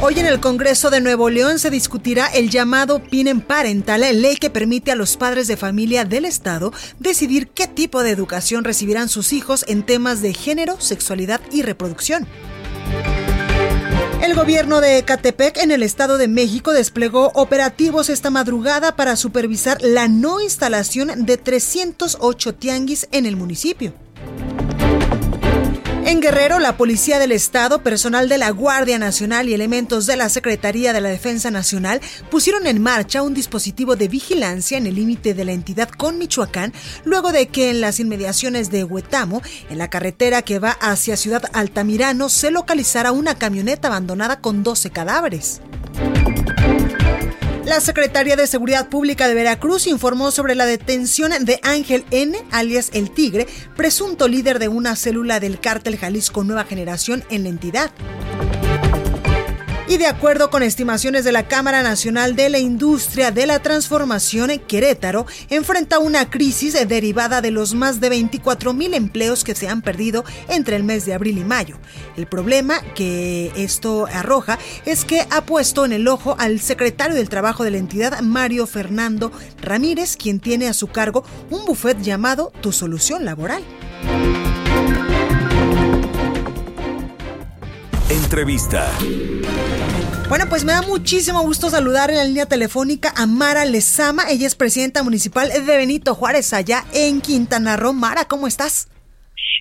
Hoy 0.00 0.18
en 0.18 0.26
el 0.26 0.40
Congreso 0.40 0.90
de 0.90 1.00
Nuevo 1.00 1.30
León 1.30 1.58
se 1.58 1.70
discutirá 1.70 2.26
el 2.26 2.50
llamado 2.50 3.02
PIN 3.02 3.40
parental, 3.40 4.00
ley 4.00 4.36
que 4.36 4.50
permite 4.50 4.90
a 4.90 4.96
los 4.96 5.16
padres 5.16 5.46
de 5.46 5.56
familia 5.56 6.04
del 6.04 6.24
Estado 6.24 6.72
decidir 6.98 7.48
qué 7.48 7.66
tipo 7.66 8.02
de 8.02 8.10
educación 8.10 8.64
recibirán 8.64 9.08
sus 9.08 9.32
hijos 9.32 9.64
en 9.68 9.82
temas 9.82 10.20
de 10.20 10.34
género, 10.34 10.80
sexualidad 10.80 11.40
y 11.52 11.62
reproducción. 11.62 12.26
El 14.22 14.34
gobierno 14.34 14.80
de 14.80 14.98
Ecatepec 14.98 15.58
en 15.58 15.70
el 15.70 15.82
Estado 15.82 16.18
de 16.18 16.28
México 16.28 16.72
desplegó 16.72 17.30
operativos 17.34 18.08
esta 18.08 18.30
madrugada 18.30 18.96
para 18.96 19.16
supervisar 19.16 19.78
la 19.80 20.08
no 20.08 20.40
instalación 20.40 21.24
de 21.24 21.36
308 21.36 22.54
tianguis 22.54 23.08
en 23.12 23.26
el 23.26 23.36
municipio. 23.36 23.92
En 26.06 26.20
Guerrero, 26.20 26.58
la 26.58 26.76
Policía 26.76 27.18
del 27.18 27.32
Estado, 27.32 27.82
personal 27.82 28.28
de 28.28 28.36
la 28.36 28.50
Guardia 28.50 28.98
Nacional 28.98 29.48
y 29.48 29.54
elementos 29.54 30.04
de 30.04 30.16
la 30.16 30.28
Secretaría 30.28 30.92
de 30.92 31.00
la 31.00 31.08
Defensa 31.08 31.50
Nacional 31.50 32.02
pusieron 32.30 32.66
en 32.66 32.82
marcha 32.82 33.22
un 33.22 33.32
dispositivo 33.32 33.96
de 33.96 34.08
vigilancia 34.08 34.76
en 34.76 34.86
el 34.86 34.96
límite 34.96 35.32
de 35.32 35.46
la 35.46 35.52
entidad 35.52 35.88
con 35.88 36.18
Michoacán, 36.18 36.74
luego 37.06 37.32
de 37.32 37.46
que 37.46 37.70
en 37.70 37.80
las 37.80 38.00
inmediaciones 38.00 38.70
de 38.70 38.84
Huetamo, 38.84 39.40
en 39.70 39.78
la 39.78 39.88
carretera 39.88 40.42
que 40.42 40.58
va 40.58 40.72
hacia 40.72 41.16
Ciudad 41.16 41.44
Altamirano, 41.54 42.28
se 42.28 42.50
localizara 42.50 43.10
una 43.10 43.36
camioneta 43.36 43.88
abandonada 43.88 44.42
con 44.42 44.62
12 44.62 44.90
cadáveres. 44.90 45.62
La 47.64 47.80
Secretaría 47.80 48.36
de 48.36 48.46
Seguridad 48.46 48.90
Pública 48.90 49.26
de 49.26 49.32
Veracruz 49.32 49.86
informó 49.86 50.30
sobre 50.30 50.54
la 50.54 50.66
detención 50.66 51.32
de 51.46 51.60
Ángel 51.62 52.04
N., 52.10 52.36
alias 52.50 52.90
El 52.92 53.10
Tigre, 53.10 53.46
presunto 53.74 54.28
líder 54.28 54.58
de 54.58 54.68
una 54.68 54.96
célula 54.96 55.40
del 55.40 55.58
cártel 55.58 55.96
Jalisco 55.96 56.44
Nueva 56.44 56.64
Generación 56.64 57.24
en 57.30 57.44
la 57.44 57.48
entidad. 57.48 57.90
Y 59.86 59.98
de 59.98 60.06
acuerdo 60.06 60.48
con 60.48 60.62
estimaciones 60.62 61.24
de 61.24 61.32
la 61.32 61.46
Cámara 61.46 61.82
Nacional 61.82 62.36
de 62.36 62.48
la 62.48 62.58
Industria 62.58 63.30
de 63.30 63.46
la 63.46 63.58
Transformación, 63.58 64.50
Querétaro 64.66 65.26
enfrenta 65.50 65.98
una 65.98 66.30
crisis 66.30 66.72
derivada 66.88 67.42
de 67.42 67.50
los 67.50 67.74
más 67.74 68.00
de 68.00 68.08
24 68.08 68.72
mil 68.72 68.94
empleos 68.94 69.44
que 69.44 69.54
se 69.54 69.68
han 69.68 69.82
perdido 69.82 70.24
entre 70.48 70.76
el 70.76 70.84
mes 70.84 71.04
de 71.04 71.12
abril 71.12 71.36
y 71.36 71.44
mayo. 71.44 71.76
El 72.16 72.26
problema 72.26 72.80
que 72.94 73.52
esto 73.56 74.06
arroja 74.06 74.58
es 74.86 75.04
que 75.04 75.26
ha 75.30 75.44
puesto 75.44 75.84
en 75.84 75.92
el 75.92 76.08
ojo 76.08 76.34
al 76.38 76.60
secretario 76.60 77.14
del 77.14 77.28
Trabajo 77.28 77.62
de 77.62 77.72
la 77.72 77.78
entidad, 77.78 78.20
Mario 78.22 78.66
Fernando 78.66 79.32
Ramírez, 79.60 80.16
quien 80.16 80.40
tiene 80.40 80.66
a 80.66 80.72
su 80.72 80.86
cargo 80.86 81.24
un 81.50 81.66
buffet 81.66 82.00
llamado 82.00 82.52
Tu 82.62 82.72
Solución 82.72 83.26
Laboral. 83.26 83.62
Entrevista. 88.10 88.86
Bueno, 90.28 90.44
pues 90.50 90.64
me 90.64 90.72
da 90.72 90.82
muchísimo 90.82 91.40
gusto 91.40 91.70
saludar 91.70 92.10
en 92.10 92.16
la 92.16 92.24
línea 92.24 92.46
telefónica 92.46 93.12
a 93.16 93.26
Mara 93.26 93.64
Lezama. 93.64 94.24
Ella 94.28 94.46
es 94.46 94.54
presidenta 94.54 95.02
municipal 95.02 95.48
de 95.48 95.76
Benito 95.76 96.14
Juárez, 96.14 96.52
allá 96.52 96.84
en 96.92 97.22
Quintana 97.22 97.76
Roo. 97.78 97.94
Mara, 97.94 98.26
¿cómo 98.26 98.46
estás? 98.46 98.90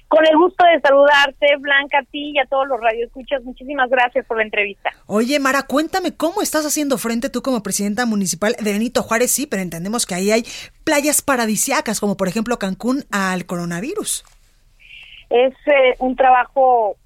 Con 0.10 0.26
el 0.26 0.36
gusto 0.38 0.66
de 0.66 0.82
saludarte, 0.82 1.48
Blanca, 1.60 2.00
a 2.00 2.04
ti 2.04 2.34
y 2.36 2.40
a 2.40 2.46
todos 2.46 2.68
los 2.68 2.80
radioescuchas. 2.82 3.44
Muchísimas 3.44 3.90
gracias 3.90 4.26
por 4.26 4.38
la 4.38 4.44
entrevista. 4.44 4.92
Oye, 5.06 5.40
Mara, 5.40 5.64
cuéntame 5.64 6.16
cómo 6.16 6.42
estás 6.42 6.66
haciendo 6.66 6.98
frente 6.98 7.30
tú 7.30 7.42
como 7.42 7.64
presidenta 7.64 8.06
municipal 8.06 8.56
de 8.60 8.74
Benito 8.74 9.04
Juárez. 9.04 9.32
Sí, 9.32 9.48
pero 9.48 9.62
entendemos 9.62 10.06
que 10.06 10.16
ahí 10.16 10.32
hay 10.32 10.44
playas 10.84 11.22
paradisiacas, 11.22 12.02
como 12.02 12.18
por 12.18 12.28
ejemplo 12.28 12.60
Cancún, 12.60 13.06
al 13.10 13.46
coronavirus. 13.46 14.26
Es 15.30 15.54
eh, 15.66 15.96
un 16.00 16.16
trabajo, 16.16 16.98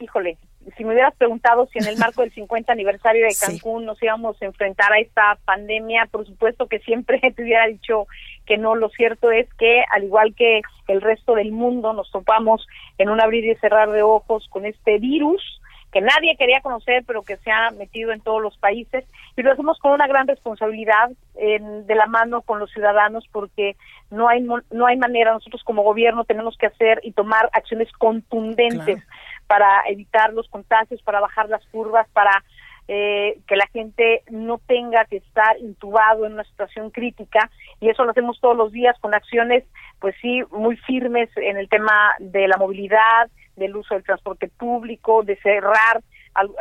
híjole, 0.00 0.38
si 0.76 0.84
me 0.84 0.92
hubieras 0.92 1.14
preguntado 1.16 1.66
si 1.66 1.78
en 1.78 1.86
el 1.86 1.96
marco 1.98 2.22
del 2.22 2.32
50 2.32 2.72
aniversario 2.72 3.24
de 3.26 3.34
Cancún 3.40 3.84
nos 3.84 4.02
íbamos 4.02 4.40
a 4.40 4.46
enfrentar 4.46 4.92
a 4.92 4.98
esta 4.98 5.38
pandemia, 5.44 6.06
por 6.10 6.26
supuesto 6.26 6.66
que 6.66 6.80
siempre 6.80 7.20
te 7.36 7.42
hubiera 7.42 7.66
dicho 7.66 8.06
que 8.46 8.56
no. 8.58 8.74
Lo 8.74 8.88
cierto 8.90 9.30
es 9.30 9.52
que, 9.54 9.82
al 9.92 10.04
igual 10.04 10.34
que 10.34 10.62
el 10.88 11.00
resto 11.00 11.34
del 11.34 11.52
mundo, 11.52 11.92
nos 11.92 12.10
topamos 12.10 12.66
en 12.98 13.08
un 13.10 13.20
abrir 13.20 13.44
y 13.44 13.54
cerrar 13.56 13.90
de 13.90 14.02
ojos 14.02 14.46
con 14.50 14.66
este 14.66 14.98
virus 14.98 15.60
que 15.92 16.00
nadie 16.02 16.36
quería 16.36 16.60
conocer, 16.60 17.04
pero 17.06 17.22
que 17.22 17.36
se 17.38 17.50
ha 17.50 17.70
metido 17.70 18.12
en 18.12 18.20
todos 18.20 18.42
los 18.42 18.58
países, 18.58 19.04
y 19.34 19.42
lo 19.42 19.52
hacemos 19.52 19.78
con 19.78 19.92
una 19.92 20.06
gran 20.06 20.26
responsabilidad 20.26 21.10
en- 21.36 21.86
de 21.86 21.94
la 21.94 22.06
mano 22.06 22.42
con 22.42 22.58
los 22.58 22.70
ciudadanos, 22.72 23.26
porque 23.32 23.76
no 24.10 24.28
hay 24.28 24.42
no 24.42 24.86
hay 24.86 24.96
manera, 24.98 25.32
nosotros 25.32 25.62
como 25.64 25.82
gobierno 25.84 26.24
tenemos 26.24 26.58
que 26.58 26.66
hacer 26.66 27.00
y 27.02 27.12
tomar 27.12 27.48
acciones 27.52 27.90
contundentes 27.92 29.02
para 29.46 29.82
evitar 29.88 30.32
los 30.32 30.48
contagios, 30.48 31.02
para 31.02 31.20
bajar 31.20 31.48
las 31.48 31.64
curvas, 31.66 32.08
para 32.12 32.44
eh, 32.88 33.40
que 33.48 33.56
la 33.56 33.66
gente 33.68 34.22
no 34.30 34.58
tenga 34.58 35.04
que 35.06 35.16
estar 35.16 35.58
intubado 35.58 36.24
en 36.24 36.34
una 36.34 36.44
situación 36.44 36.90
crítica. 36.90 37.50
Y 37.80 37.88
eso 37.88 38.04
lo 38.04 38.10
hacemos 38.10 38.40
todos 38.40 38.56
los 38.56 38.72
días 38.72 38.96
con 39.00 39.14
acciones 39.14 39.64
pues 39.98 40.14
sí 40.20 40.42
muy 40.50 40.76
firmes 40.76 41.30
en 41.36 41.56
el 41.56 41.68
tema 41.68 42.14
de 42.18 42.46
la 42.46 42.56
movilidad, 42.58 43.30
del 43.56 43.74
uso 43.76 43.94
del 43.94 44.04
transporte 44.04 44.48
público, 44.48 45.22
de 45.22 45.36
cerrar 45.36 46.02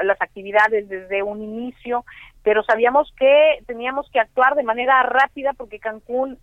las 0.03 0.21
actividades 0.21 0.87
desde 0.87 1.21
un 1.21 1.41
inicio, 1.41 2.05
pero 2.43 2.63
sabíamos 2.63 3.13
que 3.17 3.59
teníamos 3.67 4.09
que 4.09 4.19
actuar 4.19 4.55
de 4.55 4.63
manera 4.63 5.03
rápida 5.03 5.51
porque 5.53 5.79
Cancún 5.79 6.39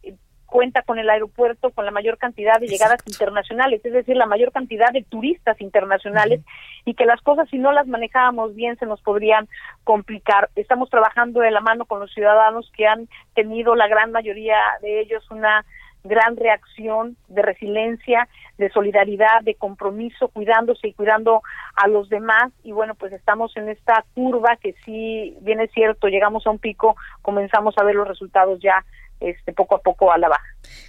cuenta 0.52 0.82
con 0.82 0.98
el 0.98 1.08
aeropuerto 1.08 1.70
con 1.70 1.86
la 1.86 1.90
mayor 1.90 2.18
cantidad 2.18 2.60
de 2.60 2.68
llegadas 2.68 3.00
internacionales, 3.06 3.80
es 3.82 3.92
decir, 3.92 4.16
la 4.16 4.26
mayor 4.26 4.52
cantidad 4.52 4.92
de 4.92 5.02
turistas 5.02 5.58
internacionales 5.62 6.42
y 6.84 6.92
que 6.92 7.06
las 7.06 7.22
cosas 7.22 7.48
si 7.48 7.56
no 7.56 7.72
las 7.72 7.86
manejábamos 7.86 8.54
bien 8.54 8.76
se 8.76 8.84
nos 8.84 9.00
podrían 9.00 9.48
complicar. 9.82 10.50
Estamos 10.54 10.90
trabajando 10.90 11.40
de 11.40 11.50
la 11.50 11.62
mano 11.62 11.86
con 11.86 12.00
los 12.00 12.12
ciudadanos 12.12 12.70
que 12.76 12.86
han 12.86 13.08
tenido 13.34 13.74
la 13.74 13.88
gran 13.88 14.12
mayoría 14.12 14.58
de 14.82 15.00
ellos 15.00 15.28
una 15.30 15.64
gran 16.04 16.36
reacción 16.36 17.16
de 17.28 17.42
resiliencia, 17.42 18.28
de 18.58 18.70
solidaridad, 18.70 19.42
de 19.42 19.54
compromiso, 19.54 20.28
cuidándose 20.28 20.88
y 20.88 20.94
cuidando 20.94 21.42
a 21.76 21.88
los 21.88 22.08
demás. 22.08 22.52
Y 22.62 22.72
bueno, 22.72 22.94
pues 22.94 23.12
estamos 23.12 23.56
en 23.56 23.68
esta 23.68 24.04
curva 24.14 24.56
que 24.56 24.74
sí, 24.84 25.36
bien 25.40 25.60
es 25.60 25.70
cierto, 25.72 26.08
llegamos 26.08 26.46
a 26.46 26.50
un 26.50 26.58
pico, 26.58 26.96
comenzamos 27.22 27.74
a 27.78 27.84
ver 27.84 27.94
los 27.94 28.08
resultados 28.08 28.60
ya 28.60 28.84
este, 29.20 29.52
poco 29.52 29.76
a 29.76 29.80
poco 29.80 30.12
a 30.12 30.18
la 30.18 30.28
baja. 30.28 30.42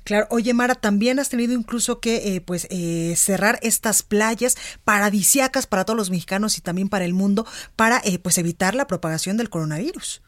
Claro, 0.03 0.25
oye 0.31 0.53
Mara, 0.53 0.75
también 0.75 1.19
has 1.19 1.29
tenido 1.29 1.53
incluso 1.53 1.99
que 1.99 2.35
eh, 2.35 2.41
pues 2.41 2.67
eh, 2.71 3.15
cerrar 3.15 3.59
estas 3.61 4.01
playas 4.01 4.55
paradisiacas 4.83 5.67
para 5.67 5.85
todos 5.85 5.97
los 5.97 6.09
mexicanos 6.09 6.57
y 6.57 6.61
también 6.61 6.89
para 6.89 7.05
el 7.05 7.13
mundo 7.13 7.45
para 7.75 7.97
eh, 7.97 8.19
pues 8.19 8.37
evitar 8.37 8.75
la 8.75 8.87
propagación 8.87 9.37
del 9.37 9.49
coronavirus. 9.49 10.23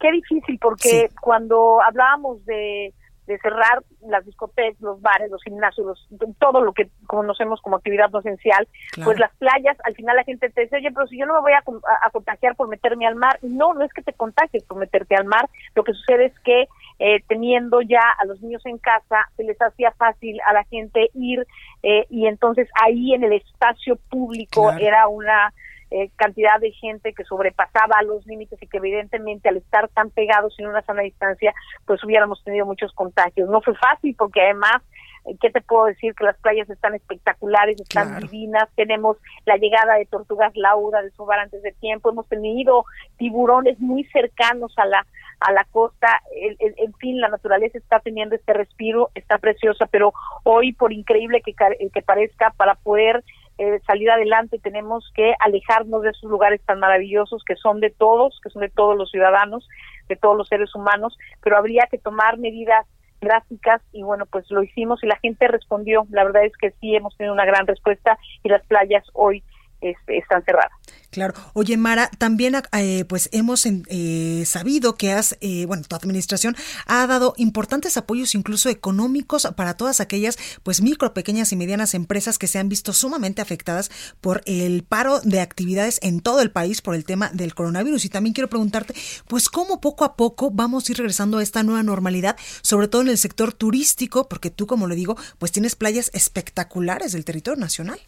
Qué 0.00 0.10
difícil, 0.12 0.58
porque 0.60 1.10
cuando 1.20 1.80
hablábamos 1.82 2.44
de 2.46 2.92
de 3.26 3.38
cerrar 3.38 3.82
las 4.02 4.24
discotecas, 4.24 4.80
los 4.80 5.00
bares, 5.00 5.30
los 5.30 5.42
gimnasios, 5.42 6.08
todo 6.38 6.60
lo 6.60 6.72
que 6.72 6.88
conocemos 7.06 7.60
como 7.60 7.76
actividad 7.76 8.10
no 8.10 8.20
esencial, 8.20 8.68
pues 9.02 9.18
las 9.18 9.34
playas, 9.36 9.76
al 9.84 9.94
final 9.94 10.16
la 10.16 10.24
gente 10.24 10.50
te 10.50 10.62
dice, 10.62 10.76
oye, 10.76 10.90
pero 10.92 11.06
si 11.06 11.18
yo 11.18 11.26
no 11.26 11.34
me 11.34 11.40
voy 11.40 11.52
a, 11.52 11.62
contagiar 12.10 12.54
por 12.54 12.68
meterme 12.68 13.06
al 13.06 13.16
mar, 13.16 13.38
no, 13.42 13.74
no 13.74 13.84
es 13.84 13.92
que 13.92 14.02
te 14.02 14.12
contagies 14.12 14.64
por 14.64 14.78
meterte 14.78 15.16
al 15.16 15.24
mar, 15.24 15.48
lo 15.74 15.84
que 15.84 15.94
sucede 15.94 16.26
es 16.26 16.38
que 16.40 16.68
eh, 16.98 17.22
teniendo 17.28 17.80
ya 17.80 18.02
a 18.18 18.24
los 18.26 18.40
niños 18.42 18.64
en 18.66 18.78
casa, 18.78 19.28
se 19.36 19.44
les 19.44 19.60
hacía 19.60 19.90
fácil 19.92 20.38
a 20.46 20.52
la 20.52 20.64
gente 20.64 21.10
ir 21.14 21.46
eh, 21.82 22.06
y 22.10 22.26
entonces 22.26 22.68
ahí 22.82 23.14
en 23.14 23.24
el 23.24 23.32
espacio 23.32 23.96
público 24.10 24.70
era 24.72 25.08
una 25.08 25.52
eh, 25.94 26.10
cantidad 26.16 26.58
de 26.58 26.72
gente 26.72 27.12
que 27.12 27.22
sobrepasaba 27.22 28.02
los 28.02 28.26
límites 28.26 28.60
y 28.60 28.66
que 28.66 28.78
evidentemente 28.78 29.48
al 29.48 29.58
estar 29.58 29.88
tan 29.90 30.10
pegados 30.10 30.52
en 30.58 30.66
una 30.66 30.82
sana 30.82 31.02
distancia, 31.02 31.54
pues 31.86 32.02
hubiéramos 32.02 32.42
tenido 32.42 32.66
muchos 32.66 32.92
contagios. 32.94 33.48
No 33.48 33.60
fue 33.60 33.76
fácil 33.76 34.12
porque 34.18 34.40
además 34.40 34.82
eh, 35.24 35.36
¿qué 35.40 35.50
te 35.50 35.60
puedo 35.60 35.84
decir? 35.84 36.12
Que 36.14 36.24
las 36.24 36.36
playas 36.38 36.68
están 36.68 36.96
espectaculares, 36.96 37.80
están 37.80 38.18
divinas, 38.18 38.68
tenemos 38.74 39.18
la 39.46 39.56
llegada 39.56 39.94
de 39.94 40.06
tortugas 40.06 40.50
lauda 40.56 41.00
de 41.00 41.12
sobar 41.12 41.38
antes 41.38 41.62
de 41.62 41.70
tiempo, 41.70 42.10
hemos 42.10 42.28
tenido 42.28 42.86
tiburones 43.16 43.78
muy 43.78 44.02
cercanos 44.06 44.74
a 44.76 44.86
la 44.86 45.06
a 45.40 45.52
la 45.52 45.64
costa, 45.64 46.22
en 46.32 46.94
fin, 46.94 47.20
la 47.20 47.28
naturaleza 47.28 47.76
está 47.76 48.00
teniendo 48.00 48.34
este 48.34 48.54
respiro, 48.54 49.10
está 49.14 49.36
preciosa, 49.36 49.84
pero 49.86 50.14
hoy, 50.44 50.72
por 50.72 50.92
increíble 50.92 51.42
que, 51.42 51.54
que 51.92 52.02
parezca, 52.02 52.54
para 52.56 52.76
poder 52.76 53.22
eh, 53.58 53.80
salir 53.86 54.10
adelante 54.10 54.58
tenemos 54.58 55.10
que 55.14 55.34
alejarnos 55.38 56.02
de 56.02 56.10
esos 56.10 56.28
lugares 56.30 56.60
tan 56.64 56.80
maravillosos 56.80 57.44
que 57.44 57.56
son 57.56 57.80
de 57.80 57.90
todos, 57.90 58.40
que 58.42 58.50
son 58.50 58.62
de 58.62 58.68
todos 58.68 58.96
los 58.96 59.10
ciudadanos, 59.10 59.68
de 60.08 60.16
todos 60.16 60.36
los 60.36 60.48
seres 60.48 60.74
humanos, 60.74 61.16
pero 61.42 61.56
habría 61.56 61.86
que 61.90 61.98
tomar 61.98 62.38
medidas 62.38 62.86
drásticas 63.20 63.80
y 63.92 64.02
bueno, 64.02 64.26
pues 64.26 64.50
lo 64.50 64.62
hicimos 64.62 65.02
y 65.02 65.06
la 65.06 65.18
gente 65.18 65.48
respondió. 65.48 66.06
La 66.10 66.24
verdad 66.24 66.44
es 66.44 66.56
que 66.56 66.72
sí 66.80 66.94
hemos 66.94 67.16
tenido 67.16 67.32
una 67.32 67.46
gran 67.46 67.66
respuesta 67.66 68.18
y 68.42 68.48
las 68.48 68.64
playas 68.66 69.04
hoy 69.12 69.42
están 69.90 70.42
cerradas. 70.44 70.72
Claro. 71.14 71.34
Oye, 71.52 71.76
Mara, 71.76 72.10
también 72.18 72.56
eh, 72.72 73.04
pues 73.04 73.28
hemos 73.30 73.64
eh, 73.66 74.42
sabido 74.46 74.96
que 74.96 75.12
has, 75.12 75.38
eh, 75.40 75.64
bueno, 75.64 75.84
tu 75.88 75.94
administración 75.94 76.56
ha 76.86 77.06
dado 77.06 77.34
importantes 77.36 77.96
apoyos 77.96 78.34
incluso 78.34 78.68
económicos 78.68 79.46
para 79.56 79.76
todas 79.76 80.00
aquellas 80.00 80.36
pues 80.64 80.82
micro, 80.82 81.14
pequeñas 81.14 81.52
y 81.52 81.56
medianas 81.56 81.94
empresas 81.94 82.36
que 82.36 82.48
se 82.48 82.58
han 82.58 82.68
visto 82.68 82.92
sumamente 82.92 83.40
afectadas 83.40 83.92
por 84.20 84.42
el 84.44 84.82
paro 84.82 85.20
de 85.20 85.40
actividades 85.40 86.00
en 86.02 86.18
todo 86.18 86.42
el 86.42 86.50
país 86.50 86.82
por 86.82 86.96
el 86.96 87.04
tema 87.04 87.30
del 87.32 87.54
coronavirus. 87.54 88.04
Y 88.06 88.08
también 88.08 88.34
quiero 88.34 88.48
preguntarte, 88.48 88.94
pues 89.28 89.48
cómo 89.48 89.80
poco 89.80 90.04
a 90.04 90.16
poco 90.16 90.50
vamos 90.50 90.88
a 90.88 90.92
ir 90.92 90.98
regresando 90.98 91.38
a 91.38 91.44
esta 91.44 91.62
nueva 91.62 91.84
normalidad, 91.84 92.36
sobre 92.60 92.88
todo 92.88 93.02
en 93.02 93.08
el 93.08 93.18
sector 93.18 93.52
turístico, 93.52 94.28
porque 94.28 94.50
tú, 94.50 94.66
como 94.66 94.88
le 94.88 94.96
digo, 94.96 95.16
pues 95.38 95.52
tienes 95.52 95.76
playas 95.76 96.10
espectaculares 96.12 97.12
del 97.12 97.24
territorio 97.24 97.60
nacional 97.60 98.00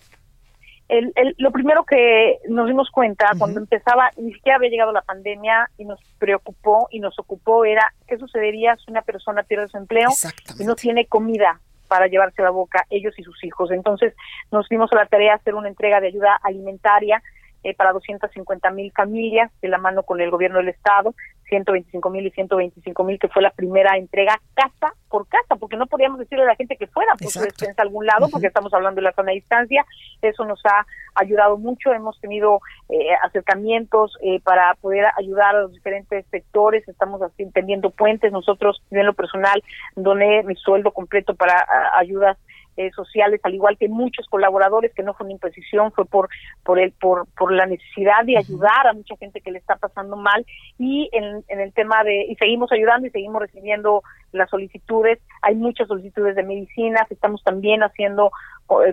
el, 0.89 1.13
lo 1.39 1.51
primero 1.51 1.85
que 1.85 2.39
nos 2.49 2.69
dimos 2.69 2.91
cuenta 2.91 3.31
cuando 3.39 3.61
empezaba, 3.61 4.11
ni 4.17 4.33
siquiera 4.33 4.57
había 4.57 4.71
llegado 4.71 4.93
la 4.93 5.03
pandemia 5.03 5.69
y 5.79 5.85
nos 5.85 6.01
preocupó 6.19 6.89
y 6.91 7.01
nos 7.01 7.19
ocupó 7.19 7.65
era 7.65 7.93
qué 8.07 8.19
sucedería 8.19 8.77
si 8.77 8.91
una 8.91 9.03
persona 9.03 9.43
pierde 9.43 9.69
su 9.69 9.79
empleo 9.79 10.11
y 10.59 10.65
no 10.65 10.77
tiene 10.77 11.07
comida 11.07 11.61
para 11.89 12.07
llevarse 12.07 12.43
la 12.43 12.51
boca 12.51 12.87
ellos 12.91 13.19
y 13.19 13.23
sus 13.23 13.43
hijos. 13.45 13.71
Entonces 13.71 14.15
nos 14.53 14.69
dimos 14.69 14.93
a 14.93 14.97
la 14.97 15.07
tarea 15.07 15.33
de 15.33 15.41
hacer 15.41 15.55
una 15.55 15.69
entrega 15.69 16.01
de 16.01 16.09
ayuda 16.09 16.39
alimentaria 16.43 17.23
eh, 17.65 17.75
para 17.75 17.93
250 17.93 18.71
mil 18.71 18.93
familias 18.93 19.51
de 19.61 19.69
la 19.69 19.79
mano 19.79 20.05
con 20.05 20.21
el 20.21 20.31
gobierno 20.31 20.59
del 20.59 20.69
estado. 20.69 21.15
125 21.49 22.11
mil 22.11 22.27
y 22.27 22.31
125 22.31 23.05
mil, 23.05 23.19
que 23.19 23.29
fue 23.29 23.43
la 23.43 23.51
primera 23.51 23.97
entrega 23.97 24.41
casa 24.55 24.95
por 25.09 25.29
casa, 25.29 25.57
porque 25.59 25.77
no 25.77 25.87
podíamos 25.87 26.19
decirle 26.19 26.45
a 26.45 26.49
la 26.49 26.57
gente 26.57 26.77
que 26.77 26.87
fuera 26.87 27.15
por 27.15 27.31
su 27.31 27.41
despensa 27.41 27.83
a 27.83 27.85
algún 27.85 28.07
lado, 28.07 28.29
porque 28.31 28.49
estamos 28.49 28.73
hablando 28.75 29.01
de 29.01 29.05
la 29.05 29.13
zona 29.13 29.31
de 29.31 29.37
distancia. 29.37 29.85
Eso 30.23 30.45
nos 30.45 30.61
ha 30.67 30.87
ayudado 31.15 31.57
mucho. 31.59 31.93
Hemos 31.93 32.21
tenido 32.21 32.61
eh, 32.89 33.15
acercamientos 33.25 34.17
eh, 34.23 34.41
para 34.41 34.75
poder 34.75 35.07
ayudar 35.17 35.57
a 35.57 35.63
los 35.63 35.73
diferentes 35.73 36.27
sectores. 36.31 36.87
Estamos 36.89 37.23
así, 37.23 37.51
tendiendo 37.53 37.91
puentes. 37.91 38.33
Nosotros, 38.33 38.83
yo 38.91 39.01
en 39.01 39.07
lo 39.07 39.15
personal, 39.15 39.63
doné 39.95 40.43
mi 40.43 40.57
sueldo 40.57 40.93
completo 40.93 41.35
para 41.35 41.67
ayudas 41.95 42.37
eh, 42.77 42.91
sociales, 42.93 43.41
al 43.43 43.55
igual 43.55 43.77
que 43.79 43.89
muchos 43.89 44.27
colaboradores, 44.29 44.93
que 44.95 45.03
no 45.03 45.15
fue 45.15 45.25
una 45.25 45.35
imposición, 45.35 45.93
fue 45.93 46.05
por 46.05 46.29
por 46.65 46.79
el 46.79 46.93
por 46.93 47.27
por 47.37 47.53
la 47.53 47.67
necesidad 47.67 48.25
de 48.25 48.39
ayudar 48.39 48.87
a 48.87 48.93
mucha 48.93 49.17
gente 49.17 49.41
que 49.41 49.51
le 49.51 49.59
está 49.59 49.77
pasando 49.77 50.17
mal. 50.17 50.45
Y 50.79 51.09
en, 51.13 51.45
en 51.49 51.61
el 51.61 51.73
tema 51.73 52.05
de 52.05 52.27
y 52.29 52.37
seguimos 52.37 52.71
ayudando 52.73 53.07
y 53.07 53.11
seguimos 53.11 53.41
recibiendo 53.41 54.03
las 54.33 54.51
solicitudes, 54.51 55.19
hay 55.43 55.55
muchas 55.55 55.89
solicitudes 55.89 56.37
de 56.37 56.43
medicinas, 56.43 57.11
estamos 57.11 57.43
también 57.43 57.83
haciendo 57.83 58.31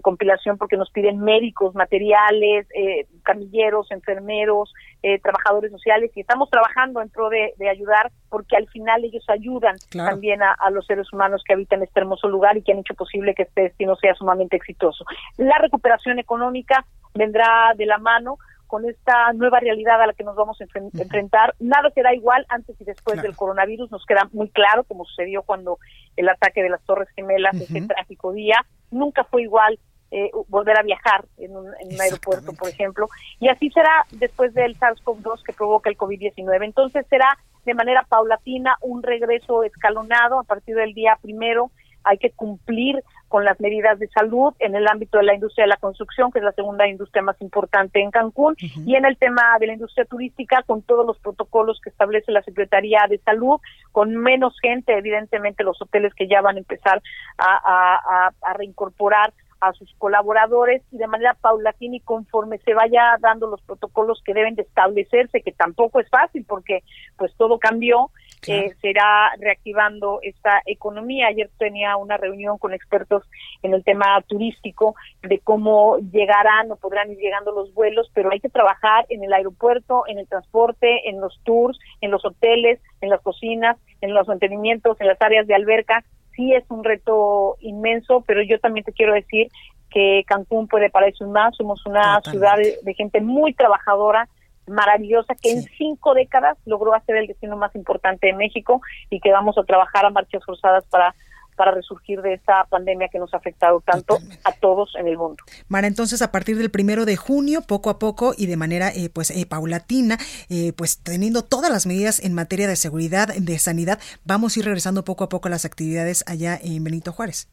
compilación 0.01 0.57
porque 0.57 0.77
nos 0.77 0.89
piden 0.91 1.19
médicos, 1.19 1.75
materiales, 1.75 2.67
eh, 2.75 3.07
camilleros, 3.23 3.89
enfermeros, 3.91 4.73
eh, 5.01 5.19
trabajadores 5.19 5.71
sociales 5.71 6.11
y 6.15 6.21
estamos 6.21 6.49
trabajando 6.49 7.01
en 7.01 7.09
pro 7.09 7.29
de, 7.29 7.53
ayudar 7.69 8.11
porque 8.29 8.55
al 8.55 8.67
final 8.69 9.03
ellos 9.03 9.25
ayudan 9.29 9.75
también 9.91 10.41
a, 10.43 10.69
los 10.69 10.85
seres 10.85 11.11
humanos 11.11 11.43
que 11.45 11.53
habitan 11.53 11.81
este 11.81 11.99
hermoso 11.99 12.27
lugar 12.27 12.57
y 12.57 12.61
que 12.61 12.71
han 12.71 12.79
hecho 12.79 12.93
posible 12.93 13.33
que 13.33 13.43
este 13.43 13.63
destino 13.63 13.95
sea 13.95 14.13
sumamente 14.15 14.57
exitoso. 14.57 15.05
La 15.37 15.57
recuperación 15.59 16.19
económica 16.19 16.85
vendrá 17.13 17.73
de 17.75 17.85
la 17.85 17.97
mano 17.97 18.37
con 18.73 18.89
esta 18.89 19.31
nueva 19.33 19.59
realidad 19.59 20.01
a 20.01 20.07
la 20.07 20.13
que 20.13 20.23
nos 20.23 20.35
vamos 20.35 20.59
a 20.59 20.63
enfrentar. 20.63 21.53
Nada 21.59 21.91
será 21.91 22.15
igual 22.15 22.43
antes 22.49 22.75
y 22.81 22.83
después 22.83 23.21
del 23.21 23.35
coronavirus, 23.35 23.91
nos 23.91 24.03
queda 24.03 24.27
muy 24.33 24.49
claro, 24.49 24.83
como 24.83 25.05
sucedió 25.05 25.43
cuando 25.43 25.77
el 26.17 26.27
ataque 26.27 26.63
de 26.63 26.69
las 26.69 26.81
Torres 26.81 27.07
Gemelas, 27.15 27.53
ese 27.53 27.81
trágico 27.81 28.33
día, 28.33 28.65
nunca 28.89 29.25
fue 29.25 29.43
igual 29.43 29.77
eh, 30.09 30.31
volver 30.47 30.75
a 30.79 30.81
viajar 30.81 31.23
en 31.37 31.55
un, 31.55 31.67
aeropuerto, 32.01 32.53
por 32.53 32.67
ejemplo, 32.67 33.09
y 33.39 33.47
así 33.47 33.69
será 33.69 34.07
después 34.13 34.55
del 34.55 34.75
SARS-CoV-2 34.79 35.43
que 35.43 35.53
provoca 35.53 35.91
el 35.91 35.95
COVID-19. 35.95 36.65
Entonces 36.65 37.05
será 37.11 37.37
de 37.65 37.75
manera 37.75 38.03
paulatina 38.09 38.75
un 38.81 39.03
regreso 39.03 39.63
escalonado 39.63 40.39
a 40.39 40.43
partir 40.45 40.75
del 40.75 40.95
día 40.95 41.15
primero. 41.21 41.69
Hay 42.03 42.17
que 42.17 42.31
cumplir 42.31 43.03
con 43.27 43.45
las 43.45 43.59
medidas 43.59 43.97
de 43.97 44.07
salud 44.09 44.53
en 44.59 44.75
el 44.75 44.87
ámbito 44.87 45.17
de 45.17 45.23
la 45.23 45.33
industria 45.33 45.63
de 45.63 45.69
la 45.69 45.77
construcción, 45.77 46.31
que 46.31 46.39
es 46.39 46.45
la 46.45 46.51
segunda 46.51 46.87
industria 46.87 47.23
más 47.23 47.41
importante 47.41 47.99
en 47.99 48.11
Cancún, 48.11 48.55
y 48.59 48.95
en 48.95 49.05
el 49.05 49.17
tema 49.17 49.57
de 49.59 49.67
la 49.67 49.73
industria 49.73 50.05
turística, 50.05 50.61
con 50.63 50.83
todos 50.83 51.05
los 51.05 51.17
protocolos 51.19 51.79
que 51.81 51.89
establece 51.89 52.31
la 52.31 52.43
Secretaría 52.43 53.05
de 53.09 53.17
Salud, 53.19 53.59
con 53.91 54.15
menos 54.15 54.55
gente, 54.61 54.95
evidentemente 54.95 55.63
los 55.63 55.81
hoteles 55.81 56.13
que 56.13 56.27
ya 56.27 56.41
van 56.41 56.57
a 56.57 56.59
empezar 56.59 57.01
a, 57.37 58.29
a 58.41 58.53
reincorporar 58.53 59.33
a 59.63 59.73
sus 59.73 59.93
colaboradores 59.97 60.81
y 60.91 60.97
de 60.97 61.07
manera 61.07 61.35
paulatina 61.35 61.95
y 61.95 62.01
conforme 62.01 62.57
se 62.59 62.73
vaya 62.73 63.17
dando 63.19 63.47
los 63.47 63.61
protocolos 63.61 64.21
que 64.25 64.33
deben 64.33 64.55
de 64.55 64.63
establecerse, 64.63 65.41
que 65.41 65.53
tampoco 65.53 65.99
es 66.01 66.09
fácil 66.09 66.45
porque 66.45 66.83
pues 67.17 67.33
todo 67.37 67.59
cambió, 67.59 68.11
eh, 68.47 68.75
será 68.81 69.31
reactivando 69.39 70.19
esta 70.21 70.61
economía. 70.65 71.27
Ayer 71.27 71.49
tenía 71.57 71.97
una 71.97 72.17
reunión 72.17 72.57
con 72.57 72.73
expertos 72.73 73.23
en 73.61 73.73
el 73.73 73.83
tema 73.83 74.21
turístico 74.27 74.95
de 75.21 75.39
cómo 75.39 75.97
llegarán 76.11 76.71
o 76.71 76.75
podrán 76.75 77.11
ir 77.11 77.17
llegando 77.17 77.51
los 77.51 77.73
vuelos, 77.73 78.09
pero 78.13 78.31
hay 78.31 78.39
que 78.39 78.49
trabajar 78.49 79.05
en 79.09 79.23
el 79.23 79.33
aeropuerto, 79.33 80.03
en 80.07 80.19
el 80.19 80.27
transporte, 80.27 81.09
en 81.09 81.19
los 81.19 81.39
tours, 81.43 81.77
en 82.01 82.11
los 82.11 82.23
hoteles, 82.25 82.79
en 83.01 83.09
las 83.09 83.21
cocinas, 83.21 83.77
en 84.01 84.13
los 84.13 84.27
mantenimientos, 84.27 84.99
en 84.99 85.07
las 85.07 85.21
áreas 85.21 85.47
de 85.47 85.55
alberca. 85.55 86.03
Sí 86.35 86.53
es 86.53 86.63
un 86.69 86.83
reto 86.83 87.57
inmenso, 87.59 88.23
pero 88.25 88.41
yo 88.41 88.59
también 88.59 88.83
te 88.83 88.93
quiero 88.93 89.13
decir 89.13 89.49
que 89.91 90.23
Cancún 90.25 90.67
puede 90.67 90.89
eso 91.07 91.27
más. 91.27 91.55
Somos 91.55 91.85
una 91.85 92.19
ciudad 92.21 92.57
de 92.57 92.93
gente 92.95 93.21
muy 93.21 93.53
trabajadora, 93.53 94.27
maravillosa 94.67 95.35
que 95.35 95.51
en 95.51 95.63
cinco 95.77 96.13
décadas 96.13 96.57
logró 96.65 96.93
hacer 96.93 97.17
el 97.17 97.27
destino 97.27 97.57
más 97.57 97.75
importante 97.75 98.27
de 98.27 98.33
México 98.33 98.81
y 99.09 99.19
que 99.19 99.31
vamos 99.31 99.57
a 99.57 99.63
trabajar 99.63 100.05
a 100.05 100.09
marchas 100.09 100.43
forzadas 100.45 100.85
para 100.85 101.13
para 101.55 101.71
resurgir 101.71 102.21
de 102.21 102.33
esta 102.33 102.65
pandemia 102.65 103.09
que 103.09 103.19
nos 103.19 103.33
ha 103.33 103.37
afectado 103.37 103.81
tanto 103.81 104.17
a 104.43 104.51
todos 104.53 104.95
en 104.95 105.07
el 105.07 105.17
mundo. 105.17 105.43
Mara, 105.67 105.87
entonces 105.87 106.21
a 106.21 106.31
partir 106.31 106.57
del 106.57 106.71
primero 106.71 107.05
de 107.05 107.15
junio, 107.15 107.61
poco 107.61 107.89
a 107.89 107.99
poco 107.99 108.33
y 108.37 108.47
de 108.47 108.57
manera 108.57 108.89
eh, 108.89 109.09
pues 109.09 109.29
eh, 109.31 109.45
paulatina, 109.45 110.17
eh, 110.49 110.73
pues 110.73 110.99
teniendo 110.99 111.43
todas 111.43 111.71
las 111.71 111.85
medidas 111.85 112.19
en 112.23 112.33
materia 112.33 112.67
de 112.67 112.75
seguridad, 112.75 113.27
de 113.27 113.59
sanidad, 113.59 113.99
vamos 114.25 114.55
a 114.55 114.59
ir 114.59 114.65
regresando 114.65 115.03
poco 115.03 115.23
a 115.23 115.29
poco 115.29 115.47
a 115.47 115.51
las 115.51 115.65
actividades 115.65 116.23
allá 116.27 116.59
en 116.61 116.83
Benito 116.83 117.11
Juárez. 117.11 117.52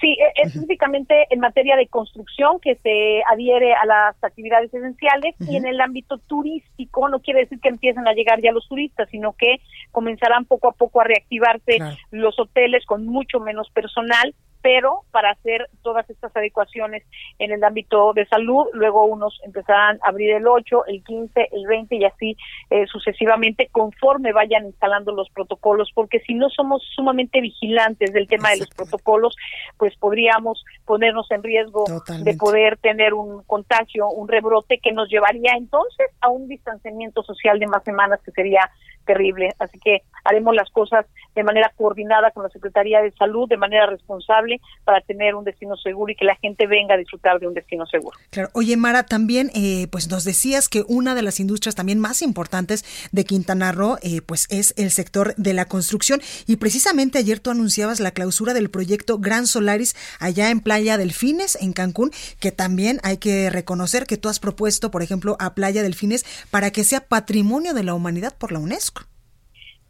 Sí, 0.00 0.18
e, 0.20 0.42
específicamente 0.42 1.26
en 1.30 1.40
materia 1.40 1.76
de 1.76 1.86
construcción 1.86 2.60
que 2.60 2.76
se 2.76 3.22
adhiere 3.32 3.74
a 3.74 3.86
las 3.86 4.22
actividades 4.22 4.72
esenciales 4.72 5.34
y 5.40 5.56
en 5.56 5.66
el 5.66 5.80
ámbito 5.80 6.18
turístico 6.18 7.08
no 7.08 7.20
quiere 7.20 7.40
decir 7.40 7.58
que 7.60 7.70
empiecen 7.70 8.06
a 8.06 8.12
llegar 8.12 8.40
ya 8.42 8.52
los 8.52 8.68
turistas, 8.68 9.08
sino 9.10 9.32
que 9.32 9.60
comenzarán 9.90 10.44
poco 10.44 10.68
a 10.68 10.72
poco 10.72 11.00
a 11.00 11.04
reactivarse 11.04 11.78
los 12.10 12.38
hoteles 12.38 12.84
con 12.84 13.06
mucho 13.06 13.40
menos 13.40 13.70
personal 13.70 14.34
pero 14.62 15.02
para 15.10 15.32
hacer 15.32 15.68
todas 15.82 16.08
estas 16.08 16.34
adecuaciones 16.36 17.02
en 17.38 17.50
el 17.52 17.62
ámbito 17.64 18.12
de 18.14 18.26
salud, 18.26 18.66
luego 18.72 19.04
unos 19.04 19.40
empezarán 19.44 19.98
a 20.02 20.08
abrir 20.08 20.30
el 20.30 20.46
8, 20.46 20.86
el 20.86 21.02
15, 21.02 21.48
el 21.52 21.66
20 21.66 21.96
y 21.96 22.04
así 22.04 22.36
eh, 22.70 22.86
sucesivamente 22.86 23.68
conforme 23.72 24.32
vayan 24.32 24.66
instalando 24.66 25.12
los 25.12 25.28
protocolos, 25.30 25.90
porque 25.94 26.20
si 26.20 26.34
no 26.34 26.48
somos 26.48 26.82
sumamente 26.94 27.40
vigilantes 27.40 28.12
del 28.12 28.28
tema 28.28 28.50
de 28.50 28.58
los 28.58 28.68
protocolos, 28.70 29.36
pues 29.76 29.96
podríamos 29.96 30.64
ponernos 30.84 31.28
en 31.30 31.42
riesgo 31.42 31.84
de 32.22 32.34
poder 32.34 32.78
tener 32.78 33.14
un 33.14 33.42
contagio, 33.44 34.08
un 34.08 34.28
rebrote 34.28 34.78
que 34.78 34.92
nos 34.92 35.08
llevaría 35.08 35.54
entonces 35.56 36.06
a 36.20 36.28
un 36.28 36.46
distanciamiento 36.48 37.22
social 37.22 37.58
de 37.58 37.66
más 37.66 37.82
semanas 37.82 38.20
que 38.24 38.30
sería 38.30 38.70
terrible. 39.04 39.50
Así 39.58 39.78
que 39.78 40.02
haremos 40.24 40.54
las 40.54 40.70
cosas 40.70 41.06
de 41.34 41.42
manera 41.42 41.72
coordinada 41.76 42.30
con 42.30 42.42
la 42.42 42.50
Secretaría 42.50 43.00
de 43.00 43.12
Salud, 43.12 43.48
de 43.48 43.56
manera 43.56 43.86
responsable, 43.86 44.60
para 44.84 45.00
tener 45.00 45.34
un 45.34 45.44
destino 45.44 45.76
seguro 45.76 46.12
y 46.12 46.16
que 46.16 46.24
la 46.24 46.36
gente 46.36 46.66
venga 46.66 46.94
a 46.94 46.98
disfrutar 46.98 47.40
de 47.40 47.46
un 47.46 47.54
destino 47.54 47.86
seguro. 47.86 48.18
Claro. 48.30 48.50
Oye, 48.52 48.76
Mara, 48.76 49.04
también 49.04 49.50
eh, 49.54 49.88
pues 49.90 50.10
nos 50.10 50.24
decías 50.24 50.68
que 50.68 50.84
una 50.88 51.14
de 51.14 51.22
las 51.22 51.40
industrias 51.40 51.74
también 51.74 51.98
más 51.98 52.22
importantes 52.22 52.84
de 53.12 53.24
Quintana 53.24 53.72
Roo 53.72 53.96
eh, 54.02 54.20
pues 54.20 54.46
es 54.50 54.74
el 54.76 54.90
sector 54.90 55.34
de 55.36 55.54
la 55.54 55.66
construcción 55.66 56.20
y 56.46 56.56
precisamente 56.56 57.18
ayer 57.18 57.40
tú 57.40 57.50
anunciabas 57.50 58.00
la 58.00 58.10
clausura 58.10 58.54
del 58.54 58.70
proyecto 58.70 59.18
Gran 59.18 59.46
Solaris 59.46 59.94
allá 60.20 60.50
en 60.50 60.60
Playa 60.60 60.98
Delfines, 60.98 61.56
en 61.60 61.72
Cancún, 61.72 62.10
que 62.40 62.52
también 62.52 62.98
hay 63.02 63.18
que 63.18 63.50
reconocer 63.50 64.06
que 64.06 64.16
tú 64.16 64.28
has 64.28 64.40
propuesto, 64.40 64.90
por 64.90 65.02
ejemplo, 65.02 65.36
a 65.38 65.54
Playa 65.54 65.82
Delfines 65.82 66.24
para 66.50 66.70
que 66.70 66.84
sea 66.84 67.00
patrimonio 67.00 67.74
de 67.74 67.84
la 67.84 67.94
humanidad 67.94 68.34
por 68.36 68.52
la 68.52 68.58
UNESCO. 68.58 69.02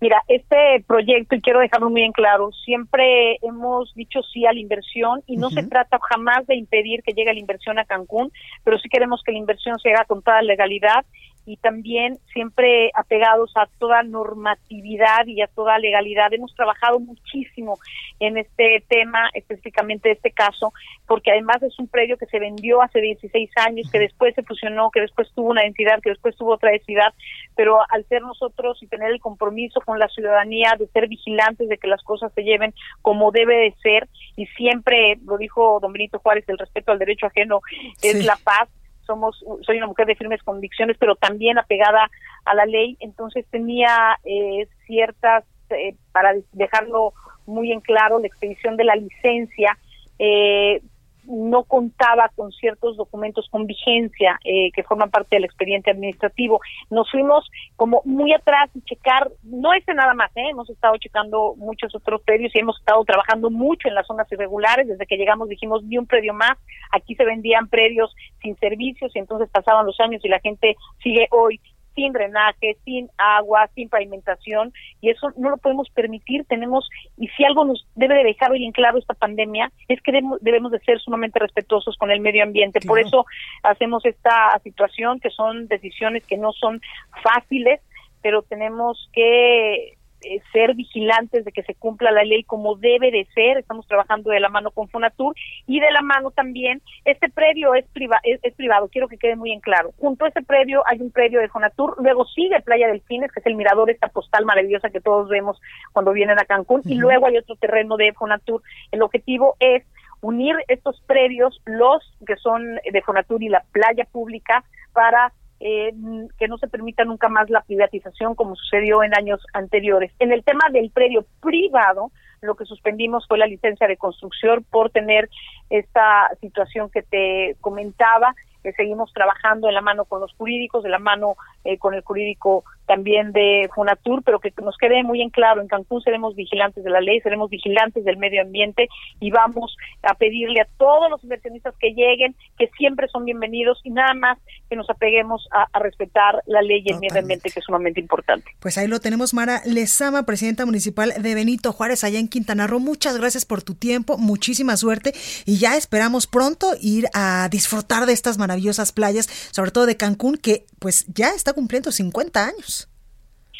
Mira, 0.02 0.20
este 0.26 0.82
proyecto, 0.84 1.36
y 1.36 1.40
quiero 1.40 1.60
dejarlo 1.60 1.88
muy 1.88 2.02
en 2.02 2.10
claro, 2.10 2.50
siempre 2.64 3.38
hemos 3.40 3.94
dicho 3.94 4.20
sí 4.24 4.44
a 4.44 4.52
la 4.52 4.58
inversión 4.58 5.22
y 5.28 5.36
no 5.36 5.48
se 5.48 5.62
trata 5.62 6.00
jamás 6.10 6.44
de 6.48 6.56
impedir 6.56 7.04
que 7.04 7.12
llegue 7.12 7.32
la 7.32 7.38
inversión 7.38 7.78
a 7.78 7.84
Cancún, 7.84 8.32
pero 8.64 8.80
sí 8.80 8.88
queremos 8.88 9.22
que 9.24 9.30
la 9.30 9.38
inversión 9.38 9.78
se 9.78 9.90
haga 9.90 10.04
con 10.04 10.20
toda 10.20 10.42
legalidad 10.42 11.04
y 11.44 11.56
también 11.56 12.18
siempre 12.32 12.90
apegados 12.94 13.52
a 13.56 13.66
toda 13.78 14.02
normatividad 14.02 15.26
y 15.26 15.42
a 15.42 15.48
toda 15.48 15.78
legalidad. 15.78 16.32
Hemos 16.32 16.54
trabajado 16.54 17.00
muchísimo 17.00 17.78
en 18.20 18.38
este 18.38 18.84
tema, 18.88 19.28
específicamente 19.34 20.12
este 20.12 20.30
caso, 20.30 20.72
porque 21.06 21.32
además 21.32 21.62
es 21.62 21.78
un 21.78 21.88
predio 21.88 22.16
que 22.16 22.26
se 22.26 22.38
vendió 22.38 22.82
hace 22.82 23.00
16 23.00 23.50
años, 23.56 23.90
que 23.90 23.98
después 23.98 24.34
se 24.34 24.42
fusionó, 24.42 24.90
que 24.90 25.00
después 25.00 25.28
tuvo 25.34 25.50
una 25.50 25.64
entidad, 25.64 26.00
que 26.00 26.10
después 26.10 26.36
tuvo 26.36 26.54
otra 26.54 26.72
entidad, 26.72 27.12
pero 27.56 27.78
al 27.88 28.04
ser 28.06 28.22
nosotros 28.22 28.82
y 28.82 28.86
tener 28.86 29.10
el 29.10 29.20
compromiso 29.20 29.80
con 29.80 29.98
la 29.98 30.08
ciudadanía 30.08 30.76
de 30.78 30.86
ser 30.88 31.08
vigilantes 31.08 31.68
de 31.68 31.78
que 31.78 31.88
las 31.88 32.02
cosas 32.02 32.32
se 32.34 32.44
lleven 32.44 32.74
como 33.00 33.32
debe 33.32 33.56
de 33.56 33.74
ser, 33.82 34.08
y 34.36 34.46
siempre 34.46 35.18
lo 35.24 35.36
dijo 35.38 35.78
don 35.80 35.92
Benito 35.92 36.18
Juárez, 36.20 36.44
el 36.48 36.58
respeto 36.58 36.92
al 36.92 36.98
derecho 36.98 37.26
ajeno 37.26 37.60
es 38.02 38.24
la 38.24 38.38
paz, 38.44 38.68
somos 39.06 39.44
soy 39.62 39.78
una 39.78 39.86
mujer 39.86 40.06
de 40.06 40.16
firmes 40.16 40.42
convicciones 40.42 40.96
pero 40.98 41.16
también 41.16 41.58
apegada 41.58 42.10
a 42.44 42.54
la 42.54 42.66
ley 42.66 42.96
entonces 43.00 43.46
tenía 43.50 44.18
eh, 44.24 44.66
ciertas 44.86 45.44
eh, 45.70 45.94
para 46.12 46.34
dejarlo 46.52 47.12
muy 47.46 47.72
en 47.72 47.80
claro 47.80 48.18
la 48.18 48.26
expedición 48.26 48.76
de 48.76 48.84
la 48.84 48.94
licencia 48.94 49.76
eh, 50.18 50.82
no 51.24 51.64
contaba 51.64 52.30
con 52.34 52.52
ciertos 52.52 52.96
documentos 52.96 53.48
con 53.50 53.66
vigencia 53.66 54.38
eh, 54.44 54.70
que 54.72 54.82
forman 54.82 55.10
parte 55.10 55.36
del 55.36 55.44
expediente 55.44 55.90
administrativo. 55.90 56.60
Nos 56.90 57.10
fuimos 57.10 57.48
como 57.76 58.02
muy 58.04 58.32
atrás 58.32 58.70
y 58.74 58.82
checar, 58.82 59.30
no 59.42 59.72
ese 59.74 59.94
nada 59.94 60.14
más, 60.14 60.30
¿eh? 60.36 60.50
hemos 60.50 60.68
estado 60.70 60.96
checando 60.98 61.54
muchos 61.56 61.94
otros 61.94 62.22
predios 62.22 62.54
y 62.54 62.58
hemos 62.58 62.78
estado 62.78 63.04
trabajando 63.04 63.50
mucho 63.50 63.88
en 63.88 63.94
las 63.94 64.06
zonas 64.06 64.30
irregulares. 64.30 64.88
Desde 64.88 65.06
que 65.06 65.16
llegamos 65.16 65.48
dijimos, 65.48 65.84
ni 65.84 65.98
un 65.98 66.06
predio 66.06 66.34
más. 66.34 66.58
Aquí 66.92 67.14
se 67.14 67.24
vendían 67.24 67.68
predios 67.68 68.14
sin 68.40 68.56
servicios 68.56 69.14
y 69.14 69.18
entonces 69.18 69.48
pasaban 69.50 69.86
los 69.86 69.98
años 70.00 70.24
y 70.24 70.28
la 70.28 70.40
gente 70.40 70.76
sigue 71.02 71.28
hoy 71.30 71.60
sin 71.94 72.12
drenaje, 72.12 72.76
sin 72.84 73.08
agua, 73.18 73.68
sin 73.74 73.88
pavimentación, 73.88 74.72
y 75.00 75.10
eso 75.10 75.32
no 75.36 75.50
lo 75.50 75.56
podemos 75.56 75.88
permitir. 75.90 76.44
Tenemos, 76.44 76.88
y 77.16 77.28
si 77.28 77.44
algo 77.44 77.64
nos 77.64 77.86
debe 77.94 78.14
de 78.14 78.24
dejar 78.24 78.52
bien 78.52 78.72
claro 78.72 78.98
esta 78.98 79.14
pandemia, 79.14 79.70
es 79.88 80.00
que 80.02 80.12
debemos, 80.12 80.72
de 80.72 80.80
ser 80.80 81.00
sumamente 81.00 81.38
respetuosos 81.38 81.96
con 81.96 82.10
el 82.10 82.20
medio 82.20 82.42
ambiente. 82.42 82.80
Por 82.86 82.98
eso 82.98 83.26
hacemos 83.62 84.04
esta 84.04 84.58
situación, 84.62 85.20
que 85.20 85.30
son 85.30 85.68
decisiones 85.68 86.24
que 86.26 86.36
no 86.36 86.52
son 86.52 86.80
fáciles, 87.22 87.80
pero 88.22 88.42
tenemos 88.42 89.10
que 89.12 89.96
eh, 90.24 90.40
ser 90.52 90.74
vigilantes 90.74 91.44
de 91.44 91.52
que 91.52 91.62
se 91.62 91.74
cumpla 91.74 92.10
la 92.10 92.24
ley 92.24 92.44
como 92.44 92.76
debe 92.76 93.10
de 93.10 93.26
ser. 93.34 93.58
Estamos 93.58 93.86
trabajando 93.86 94.30
de 94.30 94.40
la 94.40 94.48
mano 94.48 94.70
con 94.70 94.88
Fonatur 94.88 95.34
y 95.66 95.80
de 95.80 95.90
la 95.90 96.02
mano 96.02 96.30
también. 96.30 96.82
Este 97.04 97.28
predio 97.28 97.74
es, 97.74 97.84
es, 98.22 98.54
privado, 98.54 98.88
quiero 98.88 99.08
que 99.08 99.18
quede 99.18 99.36
muy 99.36 99.52
en 99.52 99.60
claro. 99.60 99.92
Junto 99.98 100.24
a 100.24 100.28
ese 100.28 100.42
predio 100.42 100.82
hay 100.86 101.00
un 101.00 101.10
predio 101.10 101.40
de 101.40 101.48
Fonatur, 101.48 101.96
luego 101.98 102.24
sigue 102.26 102.60
Playa 102.60 102.86
del 102.86 102.98
Delfines, 102.98 103.32
que 103.32 103.40
es 103.40 103.46
el 103.46 103.56
mirador, 103.56 103.90
esta 103.90 104.08
postal 104.08 104.44
maravillosa 104.44 104.90
que 104.90 105.00
todos 105.00 105.28
vemos 105.28 105.60
cuando 105.92 106.12
vienen 106.12 106.38
a 106.38 106.44
Cancún, 106.44 106.82
y 106.84 106.94
luego 106.94 107.26
hay 107.26 107.38
otro 107.38 107.56
terreno 107.56 107.96
de 107.96 108.12
Fonatur. 108.12 108.62
El 108.90 109.02
objetivo 109.02 109.56
es 109.60 109.84
unir 110.20 110.56
estos 110.68 111.00
predios, 111.06 111.60
los 111.64 112.02
que 112.26 112.36
son 112.36 112.76
de 112.90 113.02
Fonatur 113.02 113.42
y 113.42 113.48
la 113.48 113.64
playa 113.72 114.06
pública, 114.10 114.64
para 114.92 115.32
eh, 115.64 115.92
que 116.38 116.48
no 116.48 116.58
se 116.58 116.66
permita 116.66 117.04
nunca 117.04 117.28
más 117.28 117.48
la 117.48 117.62
privatización 117.62 118.34
como 118.34 118.56
sucedió 118.56 119.04
en 119.04 119.14
años 119.14 119.40
anteriores. 119.52 120.10
En 120.18 120.32
el 120.32 120.42
tema 120.42 120.64
del 120.72 120.90
predio 120.90 121.24
privado, 121.40 122.10
lo 122.40 122.56
que 122.56 122.64
suspendimos 122.64 123.26
fue 123.28 123.38
la 123.38 123.46
licencia 123.46 123.86
de 123.86 123.96
construcción 123.96 124.64
por 124.68 124.90
tener 124.90 125.30
esta 125.70 126.28
situación 126.40 126.90
que 126.90 127.02
te 127.02 127.56
comentaba 127.60 128.34
seguimos 128.76 129.12
trabajando 129.12 129.68
en 129.68 129.74
la 129.74 129.80
mano 129.80 130.04
con 130.04 130.20
los 130.20 130.32
jurídicos, 130.34 130.84
de 130.84 130.88
la 130.88 131.00
mano 131.00 131.36
eh, 131.64 131.78
con 131.78 131.94
el 131.94 132.02
jurídico 132.02 132.64
también 132.86 133.32
de 133.32 133.68
Fonatur, 133.74 134.22
pero 134.24 134.40
que 134.40 134.52
nos 134.62 134.76
quede 134.76 135.02
muy 135.02 135.22
en 135.22 135.30
claro, 135.30 135.60
en 135.60 135.68
Cancún 135.68 136.02
seremos 136.02 136.34
vigilantes 136.34 136.84
de 136.84 136.90
la 136.90 137.00
ley, 137.00 137.20
seremos 137.20 137.50
vigilantes 137.50 138.04
del 138.04 138.16
medio 138.16 138.42
ambiente 138.42 138.88
y 139.20 139.30
vamos 139.30 139.76
a 140.02 140.14
pedirle 140.14 140.60
a 140.60 140.68
todos 140.78 141.10
los 141.10 141.22
inversionistas 141.22 141.74
que 141.78 141.90
lleguen, 141.90 142.34
que 142.58 142.68
siempre 142.76 143.08
son 143.08 143.24
bienvenidos 143.24 143.80
y 143.84 143.90
nada 143.90 144.14
más 144.14 144.38
que 144.68 144.76
nos 144.76 144.88
apeguemos 144.90 145.48
a, 145.50 145.66
respetar 145.78 146.42
la 146.46 146.62
ley 146.62 146.82
y 146.84 146.92
el 146.92 147.00
medio 147.00 147.20
ambiente, 147.20 147.50
que 147.50 147.58
es 147.58 147.64
sumamente 147.64 148.00
importante. 148.00 148.50
Pues 148.60 148.78
ahí 148.78 148.86
lo 148.86 149.00
tenemos, 149.00 149.34
Mara 149.34 149.62
Lezama, 149.64 150.24
presidenta 150.24 150.64
municipal 150.64 151.12
de 151.18 151.34
Benito 151.34 151.72
Juárez, 151.72 152.04
allá 152.04 152.18
en 152.18 152.28
Quintana 152.28 152.66
Roo. 152.66 152.78
Muchas 152.78 153.18
gracias 153.18 153.44
por 153.44 153.62
tu 153.62 153.74
tiempo, 153.74 154.18
muchísima 154.18 154.76
suerte 154.76 155.12
y 155.44 155.58
ya 155.58 155.76
esperamos 155.76 156.26
pronto 156.26 156.68
ir 156.80 157.06
a 157.14 157.48
disfrutar 157.50 158.06
de 158.06 158.12
estas 158.12 158.38
maravillosas 158.38 158.92
playas, 158.92 159.26
sobre 159.50 159.70
todo 159.70 159.86
de 159.86 159.96
Cancún, 159.96 160.36
que 160.36 160.66
pues 160.78 161.06
ya 161.14 161.30
está 161.30 161.52
cumpliendo 161.52 161.92
50 161.92 162.46
años. 162.46 162.71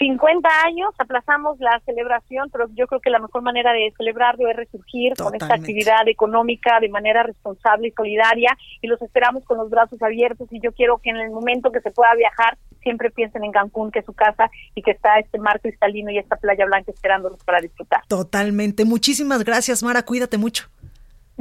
50 0.02 0.48
años, 0.66 0.90
aplazamos 0.98 1.60
la 1.60 1.80
celebración, 1.84 2.50
pero 2.50 2.66
yo 2.74 2.88
creo 2.88 3.00
que 3.00 3.10
la 3.10 3.20
mejor 3.20 3.42
manera 3.42 3.72
de 3.72 3.92
celebrarlo 3.96 4.48
es 4.48 4.56
resurgir 4.56 5.14
con 5.14 5.32
esta 5.34 5.54
actividad 5.54 6.08
económica 6.08 6.80
de 6.80 6.88
manera 6.88 7.22
responsable 7.22 7.88
y 7.88 7.92
solidaria 7.92 8.56
y 8.80 8.88
los 8.88 9.00
esperamos 9.00 9.44
con 9.44 9.58
los 9.58 9.70
brazos 9.70 10.02
abiertos 10.02 10.48
y 10.50 10.60
yo 10.60 10.72
quiero 10.72 10.98
que 10.98 11.10
en 11.10 11.18
el 11.18 11.30
momento 11.30 11.70
que 11.70 11.80
se 11.80 11.92
pueda 11.92 12.14
viajar 12.16 12.58
siempre 12.82 13.10
piensen 13.10 13.44
en 13.44 13.52
Cancún, 13.52 13.92
que 13.92 14.00
es 14.00 14.04
su 14.04 14.12
casa 14.12 14.50
y 14.74 14.82
que 14.82 14.90
está 14.90 15.20
este 15.20 15.38
mar 15.38 15.60
cristalino 15.60 16.10
y 16.10 16.18
esta 16.18 16.34
playa 16.34 16.66
blanca 16.66 16.90
esperándolos 16.90 17.38
para 17.44 17.60
disfrutar. 17.60 18.04
Totalmente. 18.08 18.84
Muchísimas 18.84 19.44
gracias, 19.44 19.84
Mara. 19.84 20.02
Cuídate 20.02 20.36
mucho. 20.36 20.68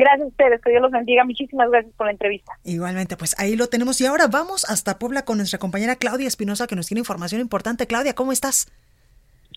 Gracias 0.01 0.25
a 0.25 0.29
ustedes, 0.29 0.59
que 0.63 0.71
Dios 0.71 0.81
los 0.81 0.91
bendiga. 0.91 1.23
Muchísimas 1.23 1.69
gracias 1.69 1.93
por 1.93 2.07
la 2.07 2.13
entrevista. 2.13 2.53
Igualmente, 2.63 3.17
pues 3.17 3.39
ahí 3.39 3.55
lo 3.55 3.67
tenemos. 3.67 4.01
Y 4.01 4.07
ahora 4.07 4.25
vamos 4.27 4.65
hasta 4.65 4.97
Puebla 4.97 5.25
con 5.25 5.37
nuestra 5.37 5.59
compañera 5.59 5.95
Claudia 5.95 6.27
Espinosa, 6.27 6.65
que 6.65 6.75
nos 6.75 6.87
tiene 6.87 7.01
información 7.01 7.39
importante. 7.39 7.85
Claudia, 7.85 8.15
¿cómo 8.15 8.31
estás? 8.31 8.65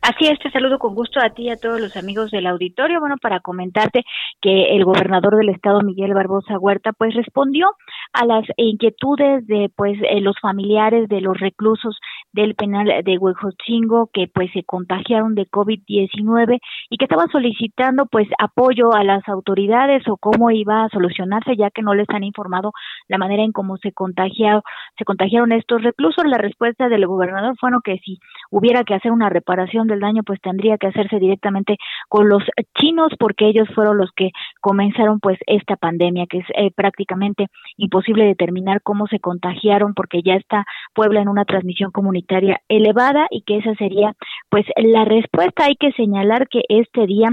Así 0.02 0.26
es, 0.26 0.38
te 0.40 0.50
saludo 0.50 0.78
con 0.78 0.94
gusto 0.94 1.18
a 1.18 1.30
ti 1.30 1.44
y 1.44 1.50
a 1.50 1.56
todos 1.56 1.80
los 1.80 1.96
amigos 1.96 2.30
del 2.30 2.46
auditorio. 2.46 3.00
Bueno, 3.00 3.16
para 3.16 3.40
comentarte 3.40 4.04
que 4.42 4.76
el 4.76 4.84
gobernador 4.84 5.34
del 5.36 5.48
estado, 5.48 5.80
Miguel 5.80 6.12
Barbosa 6.12 6.58
Huerta, 6.58 6.92
pues 6.92 7.14
respondió 7.14 7.68
a 8.12 8.26
las 8.26 8.44
inquietudes 8.58 9.46
de 9.46 9.70
pues 9.74 9.96
eh, 10.02 10.20
los 10.20 10.36
familiares 10.42 11.08
de 11.08 11.22
los 11.22 11.40
reclusos 11.40 11.96
del 12.34 12.54
penal 12.54 12.86
de 13.04 13.18
Huejotzingo 13.18 14.10
que 14.12 14.26
pues 14.26 14.50
se 14.52 14.64
contagiaron 14.64 15.34
de 15.34 15.46
COVID-19 15.46 16.58
y 16.90 16.96
que 16.96 17.04
estaban 17.04 17.28
solicitando 17.30 18.06
pues 18.06 18.28
apoyo 18.38 18.92
a 18.92 19.04
las 19.04 19.26
autoridades 19.28 20.06
o 20.08 20.16
cómo 20.16 20.50
iba 20.50 20.84
a 20.84 20.88
solucionarse 20.88 21.56
ya 21.56 21.70
que 21.70 21.82
no 21.82 21.94
les 21.94 22.08
han 22.10 22.24
informado 22.24 22.72
la 23.08 23.18
manera 23.18 23.42
en 23.42 23.52
cómo 23.52 23.76
se 23.76 23.92
contagiaron, 23.92 24.62
se 24.98 25.04
contagiaron 25.04 25.52
estos 25.52 25.82
reclusos. 25.82 26.24
La 26.26 26.38
respuesta 26.38 26.88
del 26.88 27.06
gobernador 27.06 27.54
fue 27.58 27.70
que 27.84 27.98
si 27.98 28.18
hubiera 28.54 28.84
que 28.84 28.94
hacer 28.94 29.10
una 29.10 29.28
reparación 29.28 29.88
del 29.88 29.98
daño 29.98 30.22
pues 30.22 30.40
tendría 30.40 30.78
que 30.78 30.86
hacerse 30.86 31.18
directamente 31.18 31.76
con 32.08 32.28
los 32.28 32.44
chinos 32.78 33.12
porque 33.18 33.48
ellos 33.48 33.66
fueron 33.74 33.98
los 33.98 34.10
que 34.14 34.30
comenzaron 34.60 35.18
pues 35.18 35.38
esta 35.48 35.74
pandemia 35.74 36.26
que 36.26 36.38
es 36.38 36.46
eh, 36.56 36.70
prácticamente 36.70 37.48
imposible 37.76 38.24
determinar 38.24 38.80
cómo 38.82 39.08
se 39.08 39.18
contagiaron 39.18 39.92
porque 39.94 40.22
ya 40.22 40.34
está 40.34 40.64
Puebla 40.94 41.20
en 41.20 41.28
una 41.28 41.44
transmisión 41.44 41.90
comunitaria 41.90 42.60
elevada 42.68 43.26
y 43.28 43.42
que 43.42 43.58
esa 43.58 43.74
sería 43.74 44.14
pues 44.50 44.64
la 44.76 45.04
respuesta. 45.04 45.64
Hay 45.64 45.74
que 45.74 45.90
señalar 45.92 46.46
que 46.48 46.62
este 46.68 47.06
día 47.06 47.30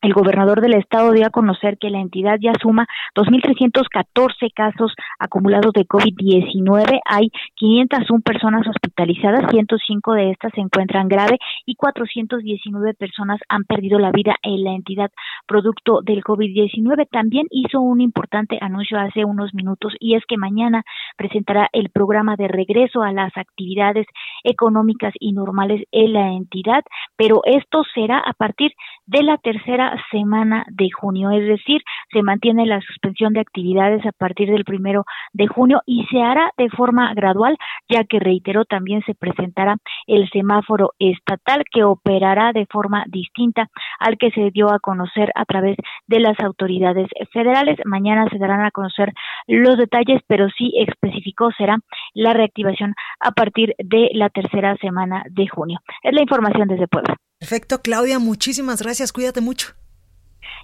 el 0.00 0.12
gobernador 0.12 0.60
del 0.60 0.74
estado 0.74 1.12
dio 1.12 1.26
a 1.26 1.30
conocer 1.30 1.76
que 1.78 1.90
la 1.90 1.98
entidad 1.98 2.38
ya 2.40 2.52
suma 2.60 2.86
2.314 3.16 4.52
casos 4.54 4.94
acumulados 5.18 5.72
de 5.72 5.86
COVID-19. 5.86 7.00
Hay 7.04 7.30
501 7.56 8.22
personas 8.22 8.66
hospitalizadas, 8.68 9.50
105 9.50 10.12
de 10.14 10.30
estas 10.30 10.52
se 10.54 10.60
encuentran 10.60 11.08
grave 11.08 11.38
y 11.66 11.74
419 11.74 12.94
personas 12.94 13.40
han 13.48 13.64
perdido 13.64 13.98
la 13.98 14.12
vida 14.12 14.36
en 14.42 14.62
la 14.62 14.72
entidad 14.72 15.10
producto 15.46 16.00
del 16.02 16.22
COVID-19. 16.22 17.08
También 17.10 17.46
hizo 17.50 17.80
un 17.80 18.00
importante 18.00 18.58
anuncio 18.60 18.98
hace 18.98 19.24
unos 19.24 19.52
minutos 19.52 19.94
y 19.98 20.14
es 20.14 20.24
que 20.26 20.36
mañana 20.36 20.84
presentará 21.16 21.68
el 21.72 21.90
programa 21.90 22.36
de 22.36 22.46
regreso 22.46 23.02
a 23.02 23.12
las 23.12 23.36
actividades 23.36 24.06
económicas 24.44 25.12
y 25.18 25.32
normales 25.32 25.82
en 25.90 26.12
la 26.12 26.28
entidad, 26.32 26.84
pero 27.16 27.40
esto 27.44 27.82
será 27.94 28.18
a 28.18 28.32
partir 28.32 28.72
de 29.06 29.22
la 29.22 29.38
tercera 29.38 29.87
semana 30.10 30.64
de 30.70 30.88
junio, 30.90 31.30
es 31.30 31.46
decir, 31.46 31.82
se 32.12 32.22
mantiene 32.22 32.66
la 32.66 32.80
suspensión 32.80 33.32
de 33.32 33.40
actividades 33.40 34.04
a 34.06 34.12
partir 34.12 34.50
del 34.50 34.64
primero 34.64 35.04
de 35.32 35.46
junio 35.46 35.82
y 35.86 36.04
se 36.10 36.22
hará 36.22 36.52
de 36.56 36.68
forma 36.70 37.12
gradual, 37.14 37.56
ya 37.88 38.04
que 38.04 38.20
reiteró 38.20 38.64
también 38.64 39.02
se 39.02 39.14
presentará 39.14 39.76
el 40.06 40.28
semáforo 40.30 40.92
estatal 40.98 41.64
que 41.70 41.84
operará 41.84 42.52
de 42.52 42.66
forma 42.66 43.04
distinta 43.08 43.68
al 43.98 44.18
que 44.18 44.30
se 44.30 44.50
dio 44.50 44.70
a 44.70 44.80
conocer 44.80 45.30
a 45.34 45.44
través 45.44 45.76
de 46.06 46.20
las 46.20 46.38
autoridades 46.40 47.08
federales. 47.32 47.78
Mañana 47.84 48.28
se 48.30 48.38
darán 48.38 48.64
a 48.64 48.70
conocer 48.70 49.12
los 49.46 49.76
detalles, 49.78 50.20
pero 50.26 50.48
sí 50.50 50.72
especificó 50.76 51.50
será 51.52 51.78
la 52.14 52.32
reactivación 52.32 52.94
a 53.20 53.32
partir 53.32 53.74
de 53.78 54.10
la 54.14 54.28
tercera 54.30 54.76
semana 54.76 55.24
de 55.30 55.48
junio. 55.48 55.80
Es 56.02 56.12
la 56.12 56.22
información 56.22 56.68
desde 56.68 56.88
Puebla. 56.88 57.16
Perfecto, 57.38 57.80
Claudia, 57.82 58.18
muchísimas 58.18 58.82
gracias, 58.82 59.12
cuídate 59.12 59.40
mucho. 59.40 59.68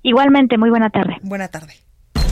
Igualmente, 0.03 0.59
muy 0.59 0.70
buena 0.70 0.91
tarde. 0.91 1.18
Buena 1.22 1.47
tarde. 1.47 1.75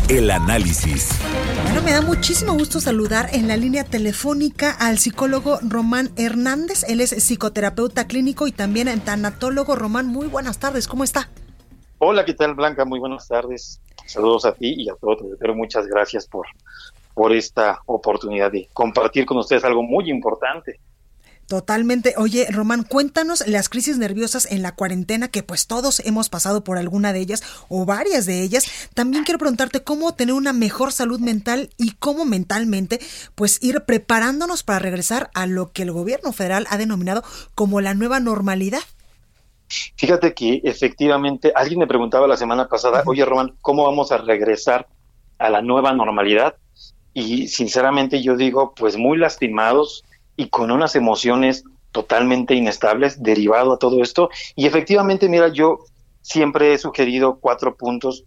El 0.08 0.30
análisis. 0.30 1.16
Bueno, 1.62 1.80
me 1.82 1.92
da 1.92 2.02
muchísimo 2.02 2.52
gusto 2.54 2.80
saludar 2.80 3.28
en 3.32 3.46
la 3.46 3.56
línea 3.56 3.84
telefónica 3.84 4.72
al 4.72 4.98
psicólogo 4.98 5.60
Román 5.62 6.10
Hernández. 6.16 6.84
Él 6.88 7.00
es 7.00 7.10
psicoterapeuta 7.10 8.08
clínico 8.08 8.48
y 8.48 8.52
también 8.52 8.88
tanatólogo. 9.00 9.76
Román, 9.76 10.08
muy 10.08 10.26
buenas 10.26 10.58
tardes, 10.58 10.88
¿cómo 10.88 11.04
está? 11.04 11.30
Hola, 11.98 12.24
¿qué 12.24 12.34
tal, 12.34 12.54
Blanca? 12.54 12.84
Muy 12.84 12.98
buenas 12.98 13.28
tardes. 13.28 13.80
Saludos 14.06 14.44
a 14.44 14.52
ti 14.54 14.74
y 14.76 14.90
a 14.90 14.96
todo 14.96 15.18
pero 15.38 15.54
Muchas 15.54 15.86
gracias 15.86 16.26
por, 16.26 16.46
por 17.14 17.32
esta 17.32 17.80
oportunidad 17.86 18.50
de 18.50 18.68
compartir 18.72 19.24
con 19.24 19.38
ustedes 19.38 19.62
algo 19.62 19.84
muy 19.84 20.10
importante. 20.10 20.80
Totalmente. 21.46 22.14
Oye, 22.16 22.46
Román, 22.50 22.82
cuéntanos 22.82 23.46
las 23.46 23.68
crisis 23.68 23.98
nerviosas 23.98 24.50
en 24.50 24.62
la 24.62 24.74
cuarentena, 24.74 25.28
que 25.28 25.42
pues 25.42 25.66
todos 25.66 26.00
hemos 26.00 26.28
pasado 26.28 26.64
por 26.64 26.78
alguna 26.78 27.12
de 27.12 27.20
ellas 27.20 27.42
o 27.68 27.84
varias 27.84 28.24
de 28.26 28.42
ellas. 28.42 28.88
También 28.94 29.24
quiero 29.24 29.38
preguntarte 29.38 29.82
cómo 29.82 30.14
tener 30.14 30.34
una 30.34 30.52
mejor 30.52 30.92
salud 30.92 31.20
mental 31.20 31.70
y 31.76 31.92
cómo 31.92 32.24
mentalmente 32.24 33.00
pues 33.34 33.62
ir 33.62 33.82
preparándonos 33.82 34.62
para 34.62 34.78
regresar 34.78 35.30
a 35.34 35.46
lo 35.46 35.72
que 35.72 35.82
el 35.82 35.92
gobierno 35.92 36.32
federal 36.32 36.66
ha 36.70 36.78
denominado 36.78 37.22
como 37.54 37.80
la 37.80 37.94
nueva 37.94 38.20
normalidad. 38.20 38.80
Fíjate 39.96 40.34
que 40.34 40.60
efectivamente 40.64 41.52
alguien 41.54 41.80
me 41.80 41.86
preguntaba 41.86 42.26
la 42.26 42.36
semana 42.36 42.68
pasada, 42.68 43.02
oye 43.06 43.24
Román, 43.24 43.54
¿cómo 43.60 43.84
vamos 43.84 44.12
a 44.12 44.18
regresar 44.18 44.86
a 45.38 45.50
la 45.50 45.62
nueva 45.62 45.92
normalidad? 45.92 46.56
Y 47.14 47.48
sinceramente 47.48 48.22
yo 48.22 48.36
digo, 48.36 48.74
pues 48.74 48.96
muy 48.96 49.18
lastimados, 49.18 50.04
y 50.36 50.48
con 50.48 50.70
unas 50.70 50.96
emociones 50.96 51.64
totalmente 51.90 52.54
inestables 52.54 53.22
derivado 53.22 53.74
a 53.74 53.78
todo 53.78 54.02
esto. 54.02 54.30
Y 54.56 54.66
efectivamente, 54.66 55.28
mira, 55.28 55.48
yo 55.48 55.78
siempre 56.22 56.72
he 56.72 56.78
sugerido 56.78 57.38
cuatro 57.40 57.76
puntos 57.76 58.24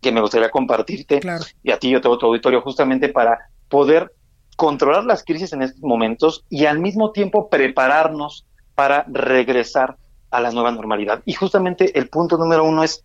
que 0.00 0.12
me 0.12 0.20
gustaría 0.20 0.50
compartirte 0.50 1.20
y 1.62 1.70
a 1.70 1.78
ti 1.78 1.90
y 1.90 1.94
a 1.94 2.00
todo 2.00 2.18
tu 2.18 2.26
auditorio 2.26 2.62
justamente 2.62 3.10
para 3.10 3.50
poder 3.68 4.12
controlar 4.56 5.04
las 5.04 5.24
crisis 5.24 5.52
en 5.52 5.62
estos 5.62 5.82
momentos 5.82 6.44
y 6.50 6.66
al 6.66 6.80
mismo 6.80 7.12
tiempo 7.12 7.48
prepararnos 7.48 8.46
para 8.74 9.04
regresar 9.08 9.96
a 10.30 10.40
la 10.40 10.50
nueva 10.50 10.70
normalidad. 10.72 11.22
Y 11.24 11.34
justamente 11.34 11.98
el 11.98 12.08
punto 12.08 12.36
número 12.36 12.64
uno 12.64 12.82
es 12.82 13.04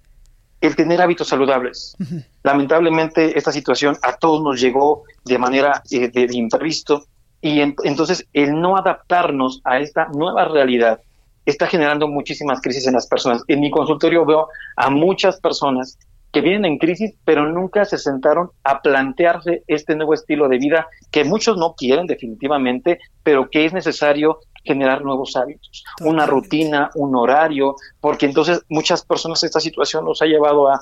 el 0.61 0.75
tener 0.75 1.01
hábitos 1.01 1.27
saludables. 1.27 1.95
Lamentablemente 2.43 3.37
esta 3.37 3.51
situación 3.51 3.97
a 4.01 4.15
todos 4.17 4.41
nos 4.41 4.59
llegó 4.59 5.03
de 5.25 5.37
manera 5.37 5.83
eh, 5.91 6.07
de 6.07 6.27
imprevisto 6.31 7.05
y 7.45 7.61
entonces 7.61 8.27
el 8.33 8.59
no 8.59 8.75
adaptarnos 8.75 9.61
a 9.65 9.77
esta 9.77 10.07
nueva 10.07 10.45
realidad 10.45 10.99
está 11.45 11.67
generando 11.67 12.07
muchísimas 12.07 12.59
crisis 12.59 12.87
en 12.87 12.95
las 12.95 13.05
personas. 13.05 13.43
En 13.47 13.59
mi 13.59 13.69
consultorio 13.69 14.25
veo 14.25 14.47
a 14.75 14.89
muchas 14.89 15.39
personas 15.39 15.99
que 16.33 16.41
vienen 16.41 16.65
en 16.65 16.79
crisis, 16.79 17.13
pero 17.23 17.47
nunca 17.47 17.85
se 17.85 17.99
sentaron 17.99 18.49
a 18.63 18.81
plantearse 18.81 19.61
este 19.67 19.95
nuevo 19.95 20.15
estilo 20.15 20.49
de 20.49 20.57
vida 20.57 20.87
que 21.11 21.23
muchos 21.23 21.55
no 21.55 21.75
quieren 21.75 22.07
definitivamente, 22.07 22.97
pero 23.21 23.47
que 23.47 23.65
es 23.65 23.73
necesario 23.73 24.39
generar 24.63 25.03
nuevos 25.03 25.35
hábitos, 25.35 25.83
una 26.01 26.25
rutina, 26.25 26.89
un 26.95 27.15
horario, 27.15 27.75
porque 28.01 28.25
entonces 28.25 28.63
muchas 28.69 29.05
personas 29.05 29.43
esta 29.43 29.59
situación 29.59 30.03
los 30.03 30.19
ha 30.23 30.25
llevado 30.25 30.67
a 30.67 30.81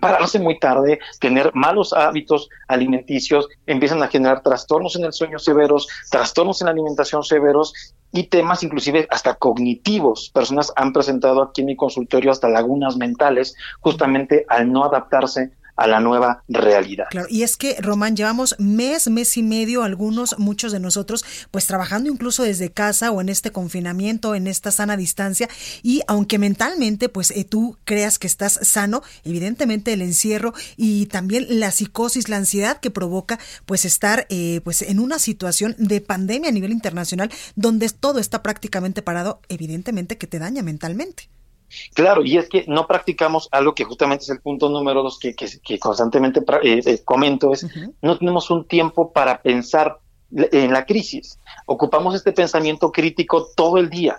pararse 0.00 0.38
muy 0.38 0.58
tarde, 0.58 1.00
tener 1.20 1.50
malos 1.54 1.92
hábitos 1.92 2.48
alimenticios, 2.68 3.48
empiezan 3.66 4.02
a 4.02 4.08
generar 4.08 4.42
trastornos 4.42 4.96
en 4.96 5.04
el 5.04 5.12
sueño 5.12 5.38
severos, 5.38 5.88
trastornos 6.10 6.60
en 6.60 6.66
la 6.66 6.72
alimentación 6.72 7.24
severos 7.24 7.94
y 8.12 8.24
temas 8.24 8.62
inclusive 8.62 9.06
hasta 9.10 9.34
cognitivos. 9.34 10.30
Personas 10.32 10.72
han 10.76 10.92
presentado 10.92 11.42
aquí 11.42 11.62
en 11.62 11.68
mi 11.68 11.76
consultorio 11.76 12.30
hasta 12.30 12.48
lagunas 12.48 12.96
mentales 12.96 13.54
justamente 13.80 14.44
al 14.48 14.70
no 14.70 14.84
adaptarse 14.84 15.52
a 15.80 15.86
la 15.86 15.98
nueva 15.98 16.44
realidad. 16.46 17.06
Claro, 17.10 17.26
y 17.30 17.42
es 17.42 17.56
que, 17.56 17.76
Román, 17.80 18.14
llevamos 18.14 18.54
mes, 18.58 19.08
mes 19.08 19.36
y 19.38 19.42
medio, 19.42 19.82
algunos, 19.82 20.38
muchos 20.38 20.72
de 20.72 20.78
nosotros, 20.78 21.24
pues 21.50 21.66
trabajando 21.66 22.10
incluso 22.10 22.42
desde 22.42 22.70
casa 22.70 23.10
o 23.10 23.22
en 23.22 23.30
este 23.30 23.50
confinamiento, 23.50 24.34
en 24.34 24.46
esta 24.46 24.70
sana 24.70 24.98
distancia, 24.98 25.48
y 25.82 26.02
aunque 26.06 26.38
mentalmente, 26.38 27.08
pues 27.08 27.30
eh, 27.30 27.44
tú 27.44 27.78
creas 27.84 28.18
que 28.18 28.26
estás 28.26 28.58
sano, 28.62 29.02
evidentemente 29.24 29.94
el 29.94 30.02
encierro 30.02 30.52
y 30.76 31.06
también 31.06 31.46
la 31.48 31.70
psicosis, 31.70 32.28
la 32.28 32.36
ansiedad 32.36 32.78
que 32.78 32.90
provoca, 32.90 33.38
pues 33.64 33.86
estar, 33.86 34.26
eh, 34.28 34.60
pues 34.62 34.82
en 34.82 35.00
una 35.00 35.18
situación 35.18 35.74
de 35.78 36.02
pandemia 36.02 36.50
a 36.50 36.52
nivel 36.52 36.72
internacional, 36.72 37.30
donde 37.56 37.88
todo 37.88 38.18
está 38.18 38.42
prácticamente 38.42 39.00
parado, 39.00 39.40
evidentemente 39.48 40.18
que 40.18 40.26
te 40.26 40.38
daña 40.38 40.62
mentalmente. 40.62 41.30
Claro, 41.94 42.24
y 42.24 42.36
es 42.36 42.48
que 42.48 42.64
no 42.66 42.86
practicamos 42.86 43.48
algo 43.52 43.74
que 43.74 43.84
justamente 43.84 44.24
es 44.24 44.30
el 44.30 44.40
punto 44.40 44.68
número 44.68 45.02
dos 45.02 45.18
que, 45.18 45.34
que, 45.34 45.78
constantemente 45.78 46.40
eh, 46.62 46.82
eh, 46.84 47.02
comento, 47.04 47.52
es 47.52 47.66
no 48.02 48.18
tenemos 48.18 48.50
un 48.50 48.66
tiempo 48.66 49.12
para 49.12 49.40
pensar 49.40 49.98
en 50.32 50.72
la 50.72 50.86
crisis. 50.86 51.38
Ocupamos 51.66 52.14
este 52.14 52.32
pensamiento 52.32 52.92
crítico 52.92 53.48
todo 53.56 53.78
el 53.78 53.90
día 53.90 54.16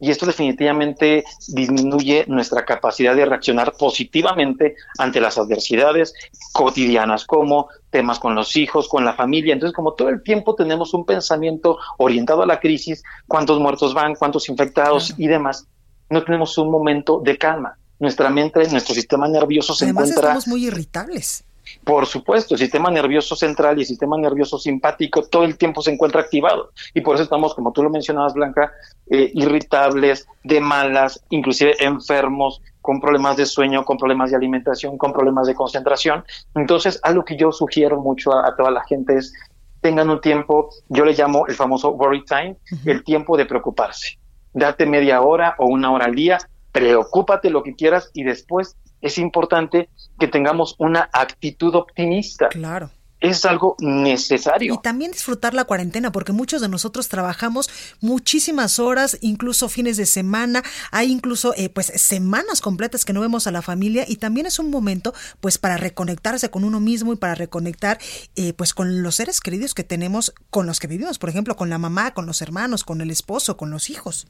y 0.00 0.10
esto 0.10 0.26
definitivamente 0.26 1.24
disminuye 1.48 2.24
nuestra 2.26 2.64
capacidad 2.64 3.14
de 3.14 3.24
reaccionar 3.24 3.72
positivamente 3.78 4.76
ante 4.98 5.20
las 5.20 5.38
adversidades 5.38 6.12
cotidianas, 6.52 7.24
como 7.24 7.68
temas 7.90 8.18
con 8.18 8.34
los 8.34 8.56
hijos, 8.56 8.88
con 8.88 9.04
la 9.04 9.14
familia. 9.14 9.54
Entonces, 9.54 9.74
como 9.74 9.94
todo 9.94 10.08
el 10.08 10.22
tiempo 10.22 10.54
tenemos 10.56 10.92
un 10.94 11.06
pensamiento 11.06 11.78
orientado 11.96 12.42
a 12.42 12.46
la 12.46 12.60
crisis, 12.60 13.02
cuántos 13.28 13.60
muertos 13.60 13.94
van, 13.94 14.14
cuántos 14.16 14.48
infectados 14.48 15.14
y 15.16 15.28
demás, 15.28 15.68
no 16.10 16.22
tenemos 16.24 16.56
un 16.58 16.70
momento 16.70 17.20
de 17.22 17.38
calma. 17.38 17.76
Nuestra 17.98 18.28
mente, 18.30 18.68
nuestro 18.70 18.94
sistema 18.94 19.28
nervioso 19.28 19.74
se 19.74 19.84
Además, 19.86 20.10
encuentra... 20.10 20.30
estamos 20.30 20.48
muy 20.48 20.66
irritables. 20.66 21.44
Por 21.82 22.06
supuesto, 22.06 22.54
el 22.54 22.60
sistema 22.60 22.90
nervioso 22.90 23.36
central 23.36 23.78
y 23.78 23.82
el 23.82 23.86
sistema 23.86 24.16
nervioso 24.18 24.58
simpático 24.58 25.22
todo 25.22 25.44
el 25.44 25.56
tiempo 25.56 25.82
se 25.82 25.92
encuentra 25.92 26.20
activado 26.20 26.70
y 26.92 27.00
por 27.00 27.14
eso 27.14 27.24
estamos, 27.24 27.54
como 27.54 27.72
tú 27.72 27.82
lo 27.82 27.90
mencionabas, 27.90 28.34
Blanca, 28.34 28.72
eh, 29.10 29.30
irritables, 29.34 30.26
de 30.42 30.60
malas, 30.60 31.22
inclusive 31.30 31.74
enfermos, 31.82 32.60
con 32.80 33.00
problemas 33.00 33.36
de 33.38 33.46
sueño, 33.46 33.84
con 33.84 33.96
problemas 33.96 34.30
de 34.30 34.36
alimentación, 34.36 34.98
con 34.98 35.12
problemas 35.12 35.46
de 35.46 35.54
concentración. 35.54 36.24
Entonces, 36.54 37.00
algo 37.02 37.24
que 37.24 37.36
yo 37.36 37.50
sugiero 37.50 38.00
mucho 38.00 38.32
a, 38.32 38.54
toda 38.56 38.70
la 38.70 38.84
gente 38.84 39.16
es 39.16 39.32
tengan 39.80 40.08
un 40.08 40.20
tiempo, 40.20 40.70
yo 40.88 41.04
le 41.04 41.12
llamo 41.12 41.46
el 41.46 41.54
famoso 41.54 41.90
worry 41.90 42.24
time, 42.24 42.56
el 42.86 43.04
tiempo 43.04 43.36
de 43.36 43.46
preocuparse 43.46 44.18
date 44.54 44.86
media 44.86 45.20
hora 45.20 45.54
o 45.58 45.66
una 45.66 45.92
hora 45.92 46.06
al 46.06 46.14
día, 46.14 46.38
preocúpate 46.72 47.50
lo 47.50 47.62
que 47.62 47.74
quieras 47.74 48.10
y 48.14 48.24
después 48.24 48.76
es 49.00 49.18
importante 49.18 49.90
que 50.18 50.28
tengamos 50.28 50.76
una 50.78 51.10
actitud 51.12 51.74
optimista. 51.74 52.48
Claro 52.48 52.90
es 53.24 53.44
algo 53.44 53.76
necesario. 53.80 54.74
Y 54.74 54.78
también 54.78 55.12
disfrutar 55.12 55.54
la 55.54 55.64
cuarentena, 55.64 56.12
porque 56.12 56.32
muchos 56.32 56.60
de 56.60 56.68
nosotros 56.68 57.08
trabajamos 57.08 57.70
muchísimas 58.00 58.78
horas, 58.78 59.18
incluso 59.22 59.68
fines 59.68 59.96
de 59.96 60.06
semana, 60.06 60.62
hay 60.90 61.10
incluso 61.10 61.54
eh, 61.56 61.70
pues 61.70 61.86
semanas 61.96 62.60
completas 62.60 63.04
que 63.04 63.12
no 63.12 63.20
vemos 63.20 63.46
a 63.46 63.50
la 63.50 63.62
familia 63.62 64.04
y 64.06 64.16
también 64.16 64.46
es 64.46 64.58
un 64.58 64.70
momento 64.70 65.14
pues 65.40 65.58
para 65.58 65.76
reconectarse 65.76 66.50
con 66.50 66.64
uno 66.64 66.80
mismo 66.80 67.12
y 67.12 67.16
para 67.16 67.34
reconectar 67.34 67.98
eh, 68.36 68.52
pues 68.52 68.74
con 68.74 69.02
los 69.02 69.14
seres 69.14 69.40
queridos 69.40 69.74
que 69.74 69.84
tenemos, 69.84 70.34
con 70.50 70.66
los 70.66 70.78
que 70.78 70.86
vivimos, 70.86 71.18
por 71.18 71.30
ejemplo, 71.30 71.56
con 71.56 71.70
la 71.70 71.78
mamá, 71.78 72.12
con 72.12 72.26
los 72.26 72.42
hermanos, 72.42 72.84
con 72.84 73.00
el 73.00 73.10
esposo, 73.10 73.56
con 73.56 73.70
los 73.70 73.88
hijos. 73.88 74.26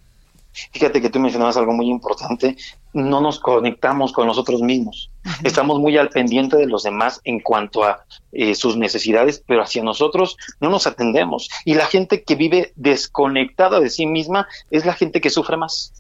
Fíjate 0.73 1.01
que 1.01 1.11
tú 1.11 1.19
mencionabas 1.19 1.57
algo 1.57 1.73
muy 1.73 1.89
importante, 1.89 2.57
no 2.93 3.21
nos 3.21 3.41
conectamos 3.41 4.13
con 4.13 4.27
nosotros 4.27 4.63
mismos. 4.63 5.11
Estamos 5.43 5.81
muy 5.81 5.97
al 5.99 6.11
pendiente 6.11 6.57
de 6.57 6.67
los 6.67 6.85
demás 6.85 7.21
en 7.25 7.41
cuanto 7.41 7.85
a 7.85 8.05
eh, 8.33 8.55
sus 8.55 8.77
necesidades, 8.77 9.43
pero 9.47 9.63
hacia 9.63 9.83
nosotros 9.83 10.37
no 10.61 10.71
nos 10.71 10.87
atendemos. 10.87 11.51
Y 11.65 11.75
la 11.75 11.87
gente 11.87 12.23
que 12.23 12.37
vive 12.37 12.73
desconectada 12.77 13.81
de 13.81 13.91
sí 13.91 14.07
misma 14.07 14.47
es 14.71 14.87
la 14.87 14.95
gente 14.95 15.21
que 15.21 15.31
sufre 15.31 15.57
más. 15.57 15.93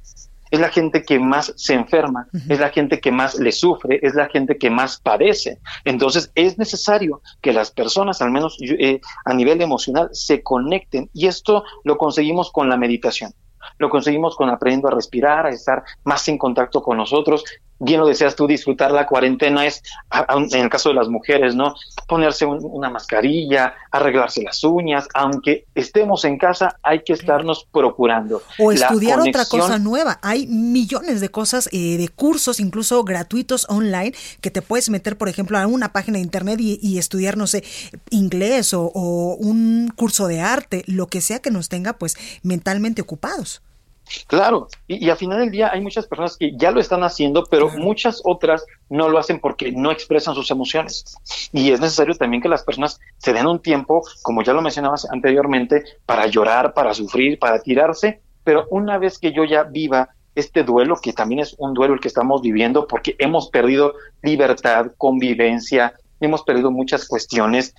Es 0.50 0.60
la 0.60 0.68
gente 0.68 1.02
que 1.02 1.18
más 1.18 1.52
se 1.56 1.74
enferma, 1.74 2.28
es 2.48 2.60
la 2.60 2.68
gente 2.68 3.00
que 3.00 3.10
más 3.10 3.34
le 3.40 3.50
sufre, 3.50 3.98
es 4.02 4.14
la 4.14 4.28
gente 4.28 4.56
que 4.56 4.70
más 4.70 5.00
padece. 5.00 5.58
Entonces 5.84 6.30
es 6.36 6.58
necesario 6.58 7.22
que 7.40 7.52
las 7.52 7.72
personas, 7.72 8.22
al 8.22 8.30
menos 8.30 8.58
eh, 8.60 9.00
a 9.24 9.34
nivel 9.34 9.60
emocional, 9.62 10.10
se 10.12 10.44
conecten 10.44 11.10
y 11.12 11.26
esto 11.26 11.64
lo 11.82 11.98
conseguimos 11.98 12.52
con 12.52 12.68
la 12.68 12.76
meditación 12.76 13.32
lo 13.78 13.90
conseguimos 13.90 14.36
con 14.36 14.50
aprendiendo 14.50 14.88
a 14.88 14.92
respirar, 14.92 15.46
a 15.46 15.50
estar 15.50 15.82
más 16.04 16.26
en 16.28 16.38
contacto 16.38 16.82
con 16.82 16.96
nosotros. 16.96 17.44
Bien 17.80 17.98
lo 17.98 18.06
deseas 18.06 18.36
tú, 18.36 18.46
disfrutar 18.46 18.92
la 18.92 19.04
cuarentena 19.04 19.66
es, 19.66 19.82
en 20.28 20.60
el 20.60 20.70
caso 20.70 20.90
de 20.90 20.94
las 20.94 21.08
mujeres, 21.08 21.56
¿no? 21.56 21.74
Ponerse 22.06 22.46
una 22.46 22.88
mascarilla, 22.88 23.74
arreglarse 23.90 24.42
las 24.42 24.62
uñas, 24.62 25.08
aunque 25.12 25.66
estemos 25.74 26.24
en 26.24 26.38
casa, 26.38 26.78
hay 26.84 27.02
que 27.02 27.12
estarnos 27.12 27.66
procurando. 27.72 28.42
O 28.60 28.70
estudiar 28.70 29.20
otra 29.20 29.44
cosa 29.44 29.78
nueva. 29.80 30.20
Hay 30.22 30.46
millones 30.46 31.20
de 31.20 31.30
cosas, 31.30 31.68
eh, 31.72 31.96
de 31.98 32.08
cursos, 32.08 32.60
incluso 32.60 33.02
gratuitos 33.02 33.66
online, 33.68 34.14
que 34.40 34.52
te 34.52 34.62
puedes 34.62 34.88
meter, 34.88 35.18
por 35.18 35.28
ejemplo, 35.28 35.58
a 35.58 35.66
una 35.66 35.92
página 35.92 36.18
de 36.18 36.22
internet 36.22 36.60
y, 36.60 36.96
estudiar, 36.96 37.36
no 37.36 37.48
sé, 37.48 37.64
inglés 38.10 38.72
o, 38.72 38.92
o 38.94 39.34
un 39.34 39.92
curso 39.96 40.28
de 40.28 40.40
arte, 40.40 40.84
lo 40.86 41.08
que 41.08 41.20
sea 41.20 41.40
que 41.40 41.50
nos 41.50 41.68
tenga, 41.68 41.94
pues, 41.94 42.16
mentalmente 42.44 43.02
ocupados. 43.02 43.63
Claro, 44.26 44.68
y, 44.86 45.08
al 45.08 45.16
final 45.16 45.38
del 45.38 45.50
día 45.50 45.70
hay 45.72 45.80
muchas 45.80 46.06
personas 46.06 46.36
que 46.36 46.52
ya 46.56 46.70
lo 46.70 46.80
están 46.80 47.02
haciendo, 47.04 47.44
pero 47.44 47.70
muchas 47.70 48.20
otras 48.24 48.64
no 48.88 49.08
lo 49.08 49.18
hacen 49.18 49.40
porque 49.40 49.72
no 49.72 49.90
expresan 49.90 50.34
sus 50.34 50.50
emociones. 50.50 51.16
Y 51.52 51.70
es 51.70 51.80
necesario 51.80 52.14
también 52.14 52.42
que 52.42 52.48
las 52.48 52.64
personas 52.64 53.00
se 53.18 53.32
den 53.32 53.46
un 53.46 53.60
tiempo, 53.60 54.02
como 54.22 54.42
ya 54.42 54.52
lo 54.52 54.62
mencionabas 54.62 55.08
anteriormente, 55.10 55.84
para 56.06 56.26
llorar, 56.26 56.74
para 56.74 56.92
sufrir, 56.94 57.38
para 57.38 57.60
tirarse, 57.60 58.20
pero 58.44 58.66
una 58.70 58.98
vez 58.98 59.18
que 59.18 59.32
yo 59.32 59.44
ya 59.44 59.62
viva 59.64 60.10
este 60.34 60.64
duelo, 60.64 60.96
que 60.96 61.12
también 61.12 61.40
es 61.40 61.54
un 61.58 61.74
duelo 61.74 61.94
el 61.94 62.00
que 62.00 62.08
estamos 62.08 62.42
viviendo, 62.42 62.86
porque 62.86 63.16
hemos 63.18 63.48
perdido 63.48 63.94
libertad, 64.22 64.92
convivencia, 64.98 65.94
hemos 66.20 66.42
perdido 66.42 66.70
muchas 66.70 67.06
cuestiones, 67.06 67.74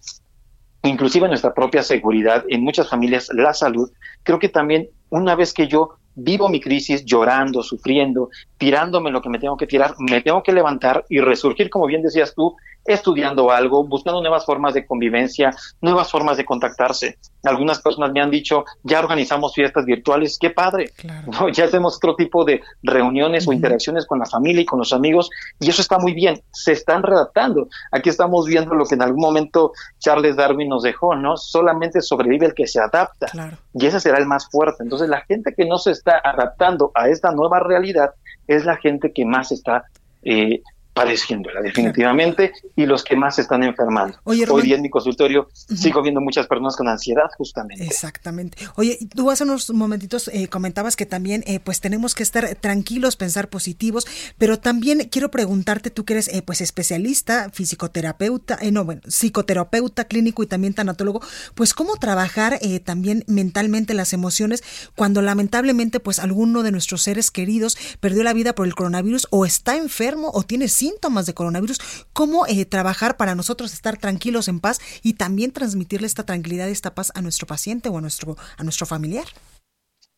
inclusive 0.84 1.28
nuestra 1.28 1.54
propia 1.54 1.84
seguridad, 1.84 2.46
en 2.50 2.64
muchas 2.64 2.90
familias 2.90 3.30
la 3.34 3.54
salud, 3.54 3.92
creo 4.24 4.40
que 4.40 4.50
también 4.50 4.90
una 5.10 5.36
vez 5.36 5.54
que 5.54 5.68
yo 5.68 5.98
vivo 6.16 6.50
mi 6.50 6.60
crisis 6.60 7.06
llorando, 7.06 7.62
sufriendo, 7.62 8.30
tirándome 8.58 9.12
lo 9.12 9.22
que 9.22 9.30
me 9.30 9.40
tengo 9.40 9.58
que 9.58 9.68
tirar, 9.68 9.96
me 10.00 10.22
tengo 10.22 10.42
que 10.42 10.54
levantar 10.54 11.06
y 11.10 11.20
resurgir, 11.20 11.70
como 11.70 11.86
bien 11.86 12.02
decías 12.02 12.34
tú, 12.34 12.56
estudiando 12.86 13.52
algo, 13.52 13.84
buscando 13.84 14.22
nuevas 14.22 14.46
formas 14.46 14.76
de 14.76 14.86
convivencia, 14.86 15.52
nuevas 15.82 16.12
formas 16.12 16.38
de 16.38 16.46
contactarse. 16.46 17.18
Algunas 17.44 17.82
personas 17.82 18.12
me 18.12 18.22
han 18.22 18.30
dicho, 18.30 18.64
ya 18.84 19.00
organizamos 19.00 19.54
fiestas 19.54 19.86
virtuales, 19.86 20.38
qué 20.40 20.52
padre. 20.52 20.92
¿no? 21.26 21.50
Ya 21.50 21.66
hacemos 21.66 21.98
otro 21.98 22.16
tipo 22.16 22.46
de 22.46 22.62
reuniones 22.84 23.48
o 23.48 23.54
interacciones 23.54 24.06
con 24.06 24.20
la 24.20 24.26
familia 24.26 24.62
y 24.62 24.66
con 24.66 24.80
los 24.80 24.94
amigos, 24.94 25.30
y 25.60 25.70
eso 25.70 25.82
está 25.82 25.98
muy 25.98 26.14
bien. 26.14 26.42
Se 26.52 26.72
están 26.72 27.02
redactando. 27.02 27.68
Aquí 27.92 28.10
estamos 28.10 28.46
viendo 28.46 28.76
lo 28.76 28.86
que 28.86 28.96
en 28.96 29.02
algún 29.02 29.22
momento 29.22 29.74
Charles 30.00 30.36
Darwin 30.36 30.70
nos 30.70 30.84
dejó, 30.84 31.16
¿no? 31.16 31.38
Solamente 31.38 32.02
sobrevive 32.02 32.48
el 32.48 32.54
que 32.54 32.68
se 32.68 32.80
adapta. 32.80 33.28
Y 33.74 33.86
ese 33.86 34.00
será 34.00 34.20
el 34.20 34.28
más 34.28 34.48
fuerte. 34.50 34.84
Entonces, 34.84 35.10
la 35.10 35.22
gente 35.22 35.54
que 35.56 35.66
no 35.66 35.78
se 35.78 35.92
está 36.06 36.22
adaptando 36.24 36.92
a 36.94 37.10
esta 37.10 37.32
nueva 37.32 37.60
realidad 37.60 38.12
es 38.48 38.66
la 38.66 38.78
gente 38.78 39.12
que 39.12 39.26
más 39.26 39.52
está 39.52 39.86
eh, 40.24 40.62
padeciéndola 40.96 41.62
definitivamente 41.62 42.54
y 42.74 42.86
los 42.86 43.04
que 43.04 43.18
más 43.18 43.36
se 43.36 43.42
están 43.42 43.64
enfermando. 43.64 44.18
Hoy 44.24 44.46
día 44.64 44.78
en 44.78 44.82
mi 44.82 44.90
consultorio 44.90 45.50
sigo 45.54 46.02
viendo 46.02 46.22
muchas 46.22 46.48
personas 46.48 46.78
con 46.78 46.88
ansiedad 46.88 47.30
justamente. 47.38 47.84
Exactamente. 47.84 48.58
Oye, 48.78 48.98
tú 49.14 49.30
hace 49.30 49.44
unos 49.44 49.70
momentitos 49.72 50.30
eh, 50.30 50.48
comentabas 50.48 50.96
que 50.96 51.06
también 51.06 51.44
eh, 51.48 51.60
pues 51.60 51.82
tenemos 51.82 52.16
que 52.16 52.24
estar 52.24 52.56
tranquilos, 52.56 53.18
pensar 53.18 53.50
positivos, 53.50 54.08
pero 54.38 54.58
también 54.58 55.10
quiero 55.12 55.30
preguntarte, 55.30 55.90
tú 55.90 56.06
que 56.06 56.14
eres 56.14 56.30
eh, 56.30 56.42
pues 56.42 56.62
especialista, 56.62 57.50
fisicoterapeuta, 57.52 58.58
no, 58.72 58.86
bueno, 58.86 59.02
psicoterapeuta 59.06 60.06
clínico 60.06 60.44
y 60.44 60.48
también 60.48 60.74
tanatólogo, 60.74 61.22
pues 61.56 61.74
cómo 61.74 61.98
trabajar 61.98 62.58
también 62.86 63.26
mentalmente 63.28 63.94
las 63.94 64.14
emociones 64.14 64.64
cuando 64.96 65.22
lamentablemente 65.22 66.00
pues 66.00 66.20
alguno 66.20 66.64
de 66.64 66.72
nuestros 66.72 67.02
seres 67.02 67.32
queridos 67.32 67.78
perdió 68.00 68.24
la 68.24 68.32
vida 68.32 68.56
por 68.56 68.66
el 68.66 68.76
coronavirus 68.76 69.28
o 69.30 69.46
está 69.46 69.76
enfermo 69.76 70.32
o 70.34 70.44
tiene 70.44 70.70
síntomas 70.70 70.85
de 71.26 71.34
coronavirus, 71.34 71.80
cómo 72.14 72.46
eh, 72.48 72.66
trabajar 72.66 73.18
para 73.18 73.36
nosotros 73.36 73.74
estar 73.74 73.98
tranquilos 73.98 74.48
en 74.48 74.60
paz 74.60 74.80
y 75.04 75.14
también 75.14 75.52
transmitirle 75.52 76.08
esta 76.08 76.26
tranquilidad 76.26 76.68
y 76.68 76.72
esta 76.72 76.94
paz 76.94 77.12
a 77.16 77.22
nuestro 77.22 77.48
paciente 77.48 77.90
o 77.90 77.98
a 77.98 78.02
nuestro, 78.02 78.36
a 78.58 78.64
nuestro 78.64 78.86
familiar. 78.86 79.26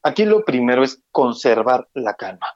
Aquí 0.03 0.25
lo 0.25 0.45
primero 0.45 0.83
es 0.83 1.01
conservar 1.11 1.87
la 1.93 2.13
calma. 2.13 2.47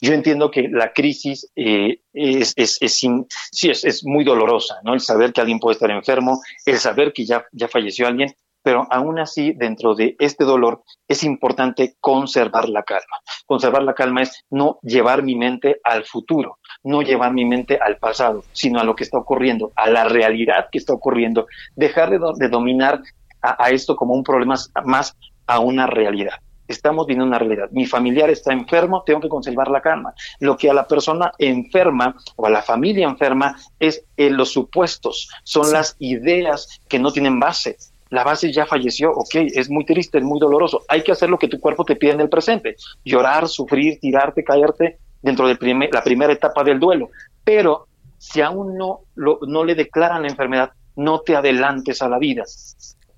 Yo 0.00 0.12
entiendo 0.12 0.50
que 0.50 0.68
la 0.68 0.92
crisis 0.92 1.50
eh, 1.54 2.00
es, 2.12 2.54
es, 2.56 2.78
es, 2.80 4.04
muy 4.04 4.24
dolorosa, 4.24 4.76
¿no? 4.82 4.94
El 4.94 5.00
saber 5.00 5.32
que 5.32 5.40
alguien 5.40 5.60
puede 5.60 5.74
estar 5.74 5.90
enfermo, 5.90 6.40
el 6.66 6.78
saber 6.78 7.12
que 7.12 7.24
ya, 7.24 7.46
ya 7.52 7.68
falleció 7.68 8.06
alguien, 8.06 8.34
pero 8.68 8.86
aún 8.90 9.18
así, 9.18 9.54
dentro 9.54 9.94
de 9.94 10.14
este 10.18 10.44
dolor, 10.44 10.82
es 11.08 11.24
importante 11.24 11.96
conservar 12.02 12.68
la 12.68 12.82
calma. 12.82 13.16
Conservar 13.46 13.82
la 13.82 13.94
calma 13.94 14.20
es 14.20 14.44
no 14.50 14.78
llevar 14.82 15.22
mi 15.22 15.36
mente 15.36 15.80
al 15.82 16.04
futuro, 16.04 16.58
no 16.82 17.00
llevar 17.00 17.32
mi 17.32 17.46
mente 17.46 17.78
al 17.82 17.96
pasado, 17.96 18.44
sino 18.52 18.78
a 18.78 18.84
lo 18.84 18.94
que 18.94 19.04
está 19.04 19.16
ocurriendo, 19.16 19.72
a 19.74 19.88
la 19.88 20.04
realidad 20.04 20.66
que 20.70 20.76
está 20.76 20.92
ocurriendo. 20.92 21.46
Dejar 21.76 22.10
de, 22.10 22.48
dominar 22.50 23.00
a, 23.40 23.70
esto 23.70 23.96
como 23.96 24.12
un 24.12 24.22
problema 24.22 24.56
más 24.84 25.16
a 25.46 25.60
una 25.60 25.86
realidad 25.86 26.34
estamos 26.66 27.06
viendo 27.06 27.24
una 27.24 27.38
realidad. 27.38 27.70
Mi 27.70 27.86
familiar 27.86 28.28
está 28.28 28.52
enfermo, 28.52 29.02
tengo 29.06 29.20
que 29.20 29.30
conservar 29.30 29.68
la 29.68 29.80
calma. 29.80 30.12
Lo 30.38 30.58
que 30.58 30.68
a 30.68 30.74
la 30.74 30.86
persona 30.86 31.32
enferma 31.38 32.14
o 32.36 32.44
a 32.44 32.50
la 32.50 32.60
familia 32.60 33.06
enferma 33.06 33.56
es 33.78 34.04
eh, 34.18 34.28
los 34.28 34.52
supuestos, 34.52 35.30
son 35.44 35.72
las 35.72 35.96
ideas 35.98 36.82
que 36.86 36.98
no 36.98 37.10
tienen 37.10 37.40
base 37.40 37.78
la 38.10 38.24
base 38.24 38.52
ya 38.52 38.66
falleció, 38.66 39.10
ok, 39.12 39.34
es 39.34 39.70
muy 39.70 39.84
triste, 39.84 40.18
es 40.18 40.24
muy 40.24 40.38
doloroso, 40.38 40.82
hay 40.88 41.02
que 41.02 41.12
hacer 41.12 41.28
lo 41.28 41.38
que 41.38 41.48
tu 41.48 41.60
cuerpo 41.60 41.84
te 41.84 41.96
pide 41.96 42.12
en 42.12 42.20
el 42.20 42.28
presente, 42.28 42.76
llorar, 43.04 43.48
sufrir, 43.48 43.98
tirarte, 44.00 44.44
caerte 44.44 44.98
dentro 45.22 45.46
de 45.46 45.58
la 45.92 46.02
primera 46.02 46.32
etapa 46.32 46.64
del 46.64 46.80
duelo, 46.80 47.10
pero 47.44 47.86
si 48.18 48.40
aún 48.40 48.76
no, 48.76 49.00
lo, 49.14 49.38
no 49.46 49.64
le 49.64 49.74
declaran 49.74 50.22
la 50.22 50.28
enfermedad, 50.28 50.72
no 50.96 51.20
te 51.20 51.36
adelantes 51.36 52.02
a 52.02 52.08
la 52.08 52.18
vida 52.18 52.44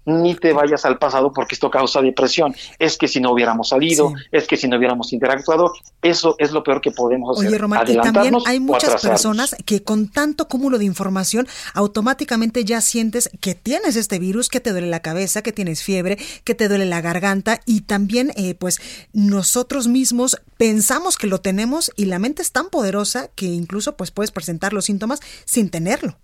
ni 0.04 0.34
te 0.34 0.52
vayas 0.52 0.84
al 0.84 0.98
pasado 0.98 1.32
porque 1.32 1.54
esto 1.54 1.70
causa 1.70 2.00
depresión. 2.00 2.54
Es 2.78 2.96
que 2.96 3.08
si 3.08 3.20
no 3.20 3.32
hubiéramos 3.32 3.68
salido, 3.68 4.12
es 4.30 4.46
que 4.46 4.56
si 4.56 4.68
no 4.68 4.76
hubiéramos 4.76 5.12
interactuado, 5.12 5.72
eso 6.02 6.34
es 6.38 6.52
lo 6.52 6.62
peor 6.62 6.80
que 6.80 6.90
podemos 6.90 7.36
hacer. 7.36 7.48
Oye, 7.48 7.58
Román, 7.58 7.84
y 7.88 7.96
también 7.96 8.36
hay 8.46 8.60
muchas 8.60 9.00
personas 9.02 9.54
que 9.64 9.82
con 9.82 10.08
tanto 10.08 10.48
cúmulo 10.48 10.78
de 10.78 10.84
información 10.84 11.46
automáticamente 11.74 12.64
ya 12.64 12.80
sientes 12.80 13.30
que 13.40 13.54
tienes 13.54 13.96
este 13.96 14.18
virus, 14.18 14.48
que 14.48 14.60
te 14.60 14.72
duele 14.72 14.88
la 14.88 15.00
cabeza, 15.00 15.42
que 15.42 15.52
tienes 15.52 15.82
fiebre, 15.82 16.18
que 16.44 16.54
te 16.54 16.68
duele 16.68 16.86
la 16.86 17.00
garganta 17.00 17.60
y 17.66 17.82
también 17.82 18.32
eh, 18.36 18.54
pues 18.54 18.80
nosotros 19.12 19.88
mismos 19.88 20.40
pensamos 20.56 21.16
que 21.16 21.26
lo 21.26 21.40
tenemos 21.40 21.90
y 21.96 22.06
la 22.06 22.18
mente 22.18 22.42
es 22.42 22.52
tan 22.52 22.68
poderosa 22.68 23.28
que 23.28 23.46
incluso 23.46 23.96
pues 23.96 24.10
puedes 24.10 24.30
presentar 24.30 24.72
los 24.72 24.86
síntomas 24.86 25.20
sin 25.44 25.70
tenerlo. 25.70 26.16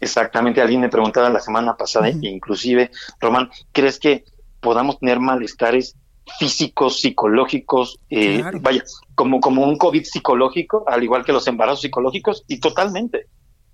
Exactamente, 0.00 0.60
alguien 0.60 0.80
me 0.80 0.88
preguntaba 0.88 1.30
la 1.30 1.40
semana 1.40 1.76
pasada, 1.76 2.08
inclusive, 2.08 2.90
Román, 3.20 3.50
¿crees 3.72 3.98
que 3.98 4.24
podamos 4.60 4.98
tener 4.98 5.18
malestares 5.20 5.96
físicos, 6.38 7.00
psicológicos, 7.00 7.98
eh, 8.10 8.42
vaya, 8.60 8.82
como, 9.14 9.40
como 9.40 9.64
un 9.64 9.76
COVID 9.76 10.04
psicológico, 10.04 10.84
al 10.86 11.02
igual 11.02 11.24
que 11.24 11.32
los 11.32 11.46
embarazos 11.48 11.82
psicológicos? 11.82 12.44
Y 12.48 12.58
totalmente. 12.60 13.26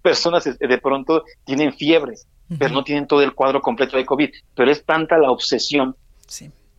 Personas 0.03 0.47
eh, 0.47 0.57
de 0.59 0.79
pronto 0.79 1.25
tienen 1.45 1.73
fiebre, 1.75 2.15
pero 2.59 2.73
no 2.73 2.85
tienen 2.85 3.07
todo 3.07 3.23
el 3.23 3.35
cuadro 3.35 3.61
completo 3.61 3.97
de 3.97 4.07
COVID, 4.07 4.31
pero 4.55 4.71
es 4.71 4.85
tanta 4.85 5.19
la 5.19 5.31
obsesión 5.31 5.95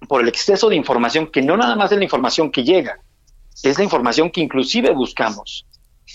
por 0.08 0.22
el 0.22 0.30
exceso 0.30 0.70
de 0.70 0.76
información 0.76 1.28
que 1.28 1.42
no 1.42 1.58
nada 1.58 1.76
más 1.76 1.92
es 1.92 1.98
la 1.98 2.04
información 2.04 2.52
que 2.52 2.64
llega, 2.64 3.00
es 3.64 3.78
la 3.78 3.84
información 3.84 4.32
que 4.32 4.42
inclusive 4.42 4.92
buscamos. 4.94 5.66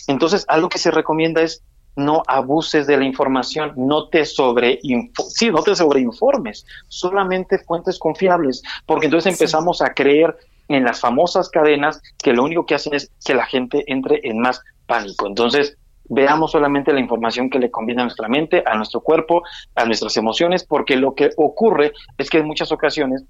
Entonces, 0.07 0.45
algo 0.49 0.69
que 0.69 0.79
se 0.79 0.91
recomienda 0.91 1.43
es 1.43 1.63
no 1.97 2.23
abuses 2.27 2.87
de 2.87 2.97
la 2.97 3.05
información, 3.05 3.73
no 3.77 4.09
te 4.09 4.25
sobre 4.25 4.81
sí, 5.29 5.51
no 5.51 5.63
te 5.63 5.75
sobreinformes, 5.75 6.67
solamente 6.89 7.59
fuentes 7.59 7.99
confiables, 7.99 8.63
porque 8.87 9.07
entonces 9.07 9.33
empezamos 9.33 9.81
a 9.81 9.95
creer 9.95 10.37
en 10.69 10.85
las 10.85 11.01
famosas 11.01 11.49
cadenas 11.51 12.01
que 12.23 12.33
lo 12.33 12.43
único 12.43 12.67
que 12.67 12.75
hacen 12.75 12.95
es 12.95 13.11
que 13.25 13.35
la 13.35 13.47
gente 13.47 13.85
entre 13.87 14.21
en 14.25 14.41
más 14.41 14.63
pánico. 14.87 15.27
Entonces, 15.27 15.77
veamos 16.09 16.53
solamente 16.53 16.93
la 16.93 17.01
información 17.01 17.51
que 17.51 17.59
le 17.59 17.71
conviene 17.71 18.03
a 18.03 18.05
nuestra 18.05 18.29
mente, 18.29 18.63
a 18.67 18.75
nuestro 18.77 19.01
cuerpo, 19.01 19.43
a 19.75 19.85
nuestras 19.85 20.17
emociones, 20.17 20.65
porque 20.65 20.97
lo 20.97 21.15
que 21.15 21.31
ocurre 21.37 21.93
es 22.19 22.31
que 22.31 22.39
en 22.39 22.47
muchas 22.47 22.73
ocasiones 22.73 23.25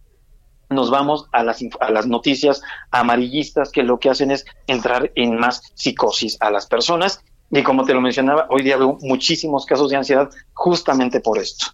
nos 0.71 0.91
vamos 0.91 1.27
a 1.33 1.43
las, 1.45 1.63
a 1.81 1.91
las 1.91 2.07
noticias 2.07 2.63
amarillistas 2.91 3.71
que 3.71 3.83
lo 3.83 3.99
que 3.99 4.11
hacen 4.11 4.31
es 4.31 4.45
entrar 4.67 5.13
en 5.15 5.37
más 5.39 5.73
psicosis 5.75 6.37
a 6.41 6.51
las 6.51 6.67
personas. 6.67 7.23
Y 7.51 7.63
como 7.63 7.85
te 7.85 7.95
lo 7.95 8.01
mencionaba, 8.01 8.47
hoy 8.51 8.63
día 8.63 8.77
veo 8.77 8.99
muchísimos 9.01 9.65
casos 9.67 9.91
de 9.91 9.97
ansiedad 9.97 10.31
justamente 10.53 11.21
por 11.21 11.39
esto. 11.39 11.67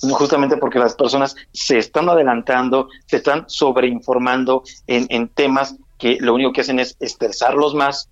Justamente 0.00 0.56
porque 0.56 0.78
las 0.78 0.94
personas 0.94 1.34
se 1.52 1.78
están 1.78 2.08
adelantando, 2.08 2.88
se 3.06 3.16
están 3.16 3.44
sobreinformando 3.48 4.62
en, 4.86 5.06
en 5.10 5.28
temas 5.28 5.76
que 5.98 6.18
lo 6.20 6.34
único 6.34 6.52
que 6.52 6.60
hacen 6.60 6.78
es 6.78 6.96
estresarlos 7.00 7.74
más 7.74 8.08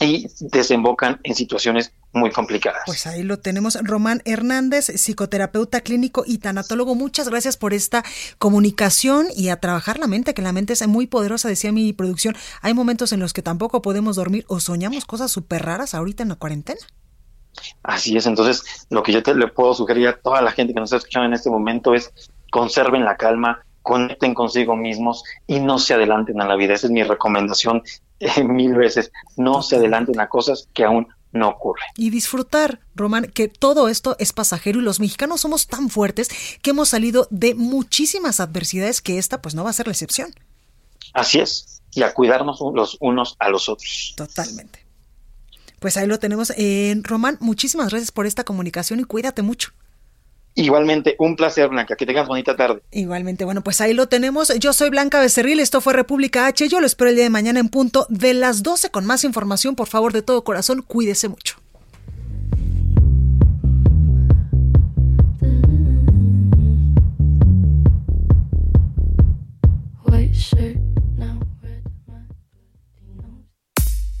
y 0.00 0.26
desembocan 0.40 1.20
en 1.22 1.34
situaciones 1.34 1.92
muy 2.12 2.30
complicadas. 2.30 2.82
Pues 2.86 3.06
ahí 3.06 3.22
lo 3.22 3.38
tenemos. 3.38 3.78
Román 3.82 4.22
Hernández, 4.24 4.86
psicoterapeuta 4.86 5.80
clínico 5.80 6.24
y 6.26 6.38
tanatólogo. 6.38 6.94
Muchas 6.94 7.28
gracias 7.28 7.56
por 7.56 7.72
esta 7.72 8.04
comunicación 8.38 9.26
y 9.34 9.48
a 9.48 9.60
trabajar 9.60 9.98
la 9.98 10.06
mente, 10.06 10.34
que 10.34 10.42
la 10.42 10.52
mente 10.52 10.72
es 10.72 10.86
muy 10.86 11.06
poderosa, 11.06 11.48
decía 11.48 11.72
mi 11.72 11.92
producción. 11.92 12.36
Hay 12.62 12.74
momentos 12.74 13.12
en 13.12 13.20
los 13.20 13.32
que 13.32 13.42
tampoco 13.42 13.82
podemos 13.82 14.16
dormir 14.16 14.44
o 14.48 14.60
soñamos 14.60 15.04
cosas 15.04 15.30
súper 15.30 15.62
raras 15.62 15.94
ahorita 15.94 16.22
en 16.22 16.30
la 16.30 16.36
cuarentena. 16.36 16.80
Así 17.82 18.16
es, 18.16 18.26
entonces 18.26 18.86
lo 18.90 19.02
que 19.02 19.12
yo 19.12 19.22
te, 19.22 19.34
le 19.34 19.48
puedo 19.48 19.74
sugerir 19.74 20.08
a 20.08 20.16
toda 20.16 20.40
la 20.40 20.52
gente 20.52 20.72
que 20.72 20.80
nos 20.80 20.88
está 20.88 20.98
escuchando 20.98 21.26
en 21.26 21.34
este 21.34 21.50
momento 21.50 21.94
es 21.94 22.12
conserven 22.50 23.04
la 23.04 23.16
calma, 23.16 23.64
conecten 23.82 24.34
consigo 24.34 24.76
mismos 24.76 25.24
y 25.46 25.60
no 25.60 25.78
se 25.78 25.94
adelanten 25.94 26.40
a 26.40 26.46
la 26.46 26.56
vida. 26.56 26.74
Esa 26.74 26.86
es 26.86 26.92
mi 26.92 27.02
recomendación 27.02 27.82
eh, 28.20 28.44
mil 28.44 28.74
veces. 28.74 29.12
No 29.36 29.62
se 29.62 29.76
adelanten 29.76 30.20
a 30.20 30.28
cosas 30.28 30.68
que 30.74 30.84
aún 30.84 31.08
no 31.32 31.48
ocurren. 31.48 31.84
Y 31.96 32.10
disfrutar, 32.10 32.80
Román, 32.94 33.30
que 33.32 33.48
todo 33.48 33.88
esto 33.88 34.16
es 34.18 34.32
pasajero 34.32 34.80
y 34.80 34.82
los 34.82 35.00
mexicanos 35.00 35.40
somos 35.40 35.66
tan 35.66 35.90
fuertes 35.90 36.28
que 36.62 36.70
hemos 36.70 36.88
salido 36.88 37.28
de 37.30 37.54
muchísimas 37.54 38.40
adversidades 38.40 39.00
que 39.00 39.18
esta 39.18 39.40
pues 39.40 39.54
no 39.54 39.64
va 39.64 39.70
a 39.70 39.74
ser 39.74 39.86
la 39.86 39.92
excepción. 39.92 40.34
Así 41.12 41.40
es, 41.40 41.82
y 41.92 42.02
a 42.02 42.14
cuidarnos 42.14 42.60
los 42.74 42.96
unos 43.00 43.36
a 43.38 43.48
los 43.48 43.68
otros. 43.68 44.14
Totalmente. 44.16 44.84
Pues 45.78 45.96
ahí 45.96 46.06
lo 46.06 46.18
tenemos. 46.18 46.52
Eh, 46.56 46.94
Román, 47.02 47.38
muchísimas 47.40 47.88
gracias 47.88 48.12
por 48.12 48.26
esta 48.26 48.44
comunicación 48.44 49.00
y 49.00 49.04
cuídate 49.04 49.42
mucho. 49.42 49.72
Igualmente, 50.54 51.16
un 51.18 51.36
placer, 51.36 51.68
Blanca. 51.68 51.96
Que 51.96 52.06
tengas 52.06 52.26
bonita 52.26 52.56
tarde. 52.56 52.82
Igualmente, 52.90 53.44
bueno, 53.44 53.62
pues 53.62 53.80
ahí 53.80 53.94
lo 53.94 54.08
tenemos. 54.08 54.52
Yo 54.58 54.72
soy 54.72 54.90
Blanca 54.90 55.20
Becerril, 55.20 55.60
esto 55.60 55.80
fue 55.80 55.92
República 55.92 56.46
H. 56.46 56.68
Yo 56.68 56.80
lo 56.80 56.86
espero 56.86 57.10
el 57.10 57.16
día 57.16 57.24
de 57.24 57.30
mañana 57.30 57.60
en 57.60 57.68
punto 57.68 58.06
de 58.08 58.34
las 58.34 58.62
12 58.62 58.90
con 58.90 59.06
más 59.06 59.24
información. 59.24 59.74
Por 59.74 59.88
favor, 59.88 60.12
de 60.12 60.22
todo 60.22 60.44
corazón, 60.44 60.82
cuídese 60.82 61.28
mucho. 61.28 61.60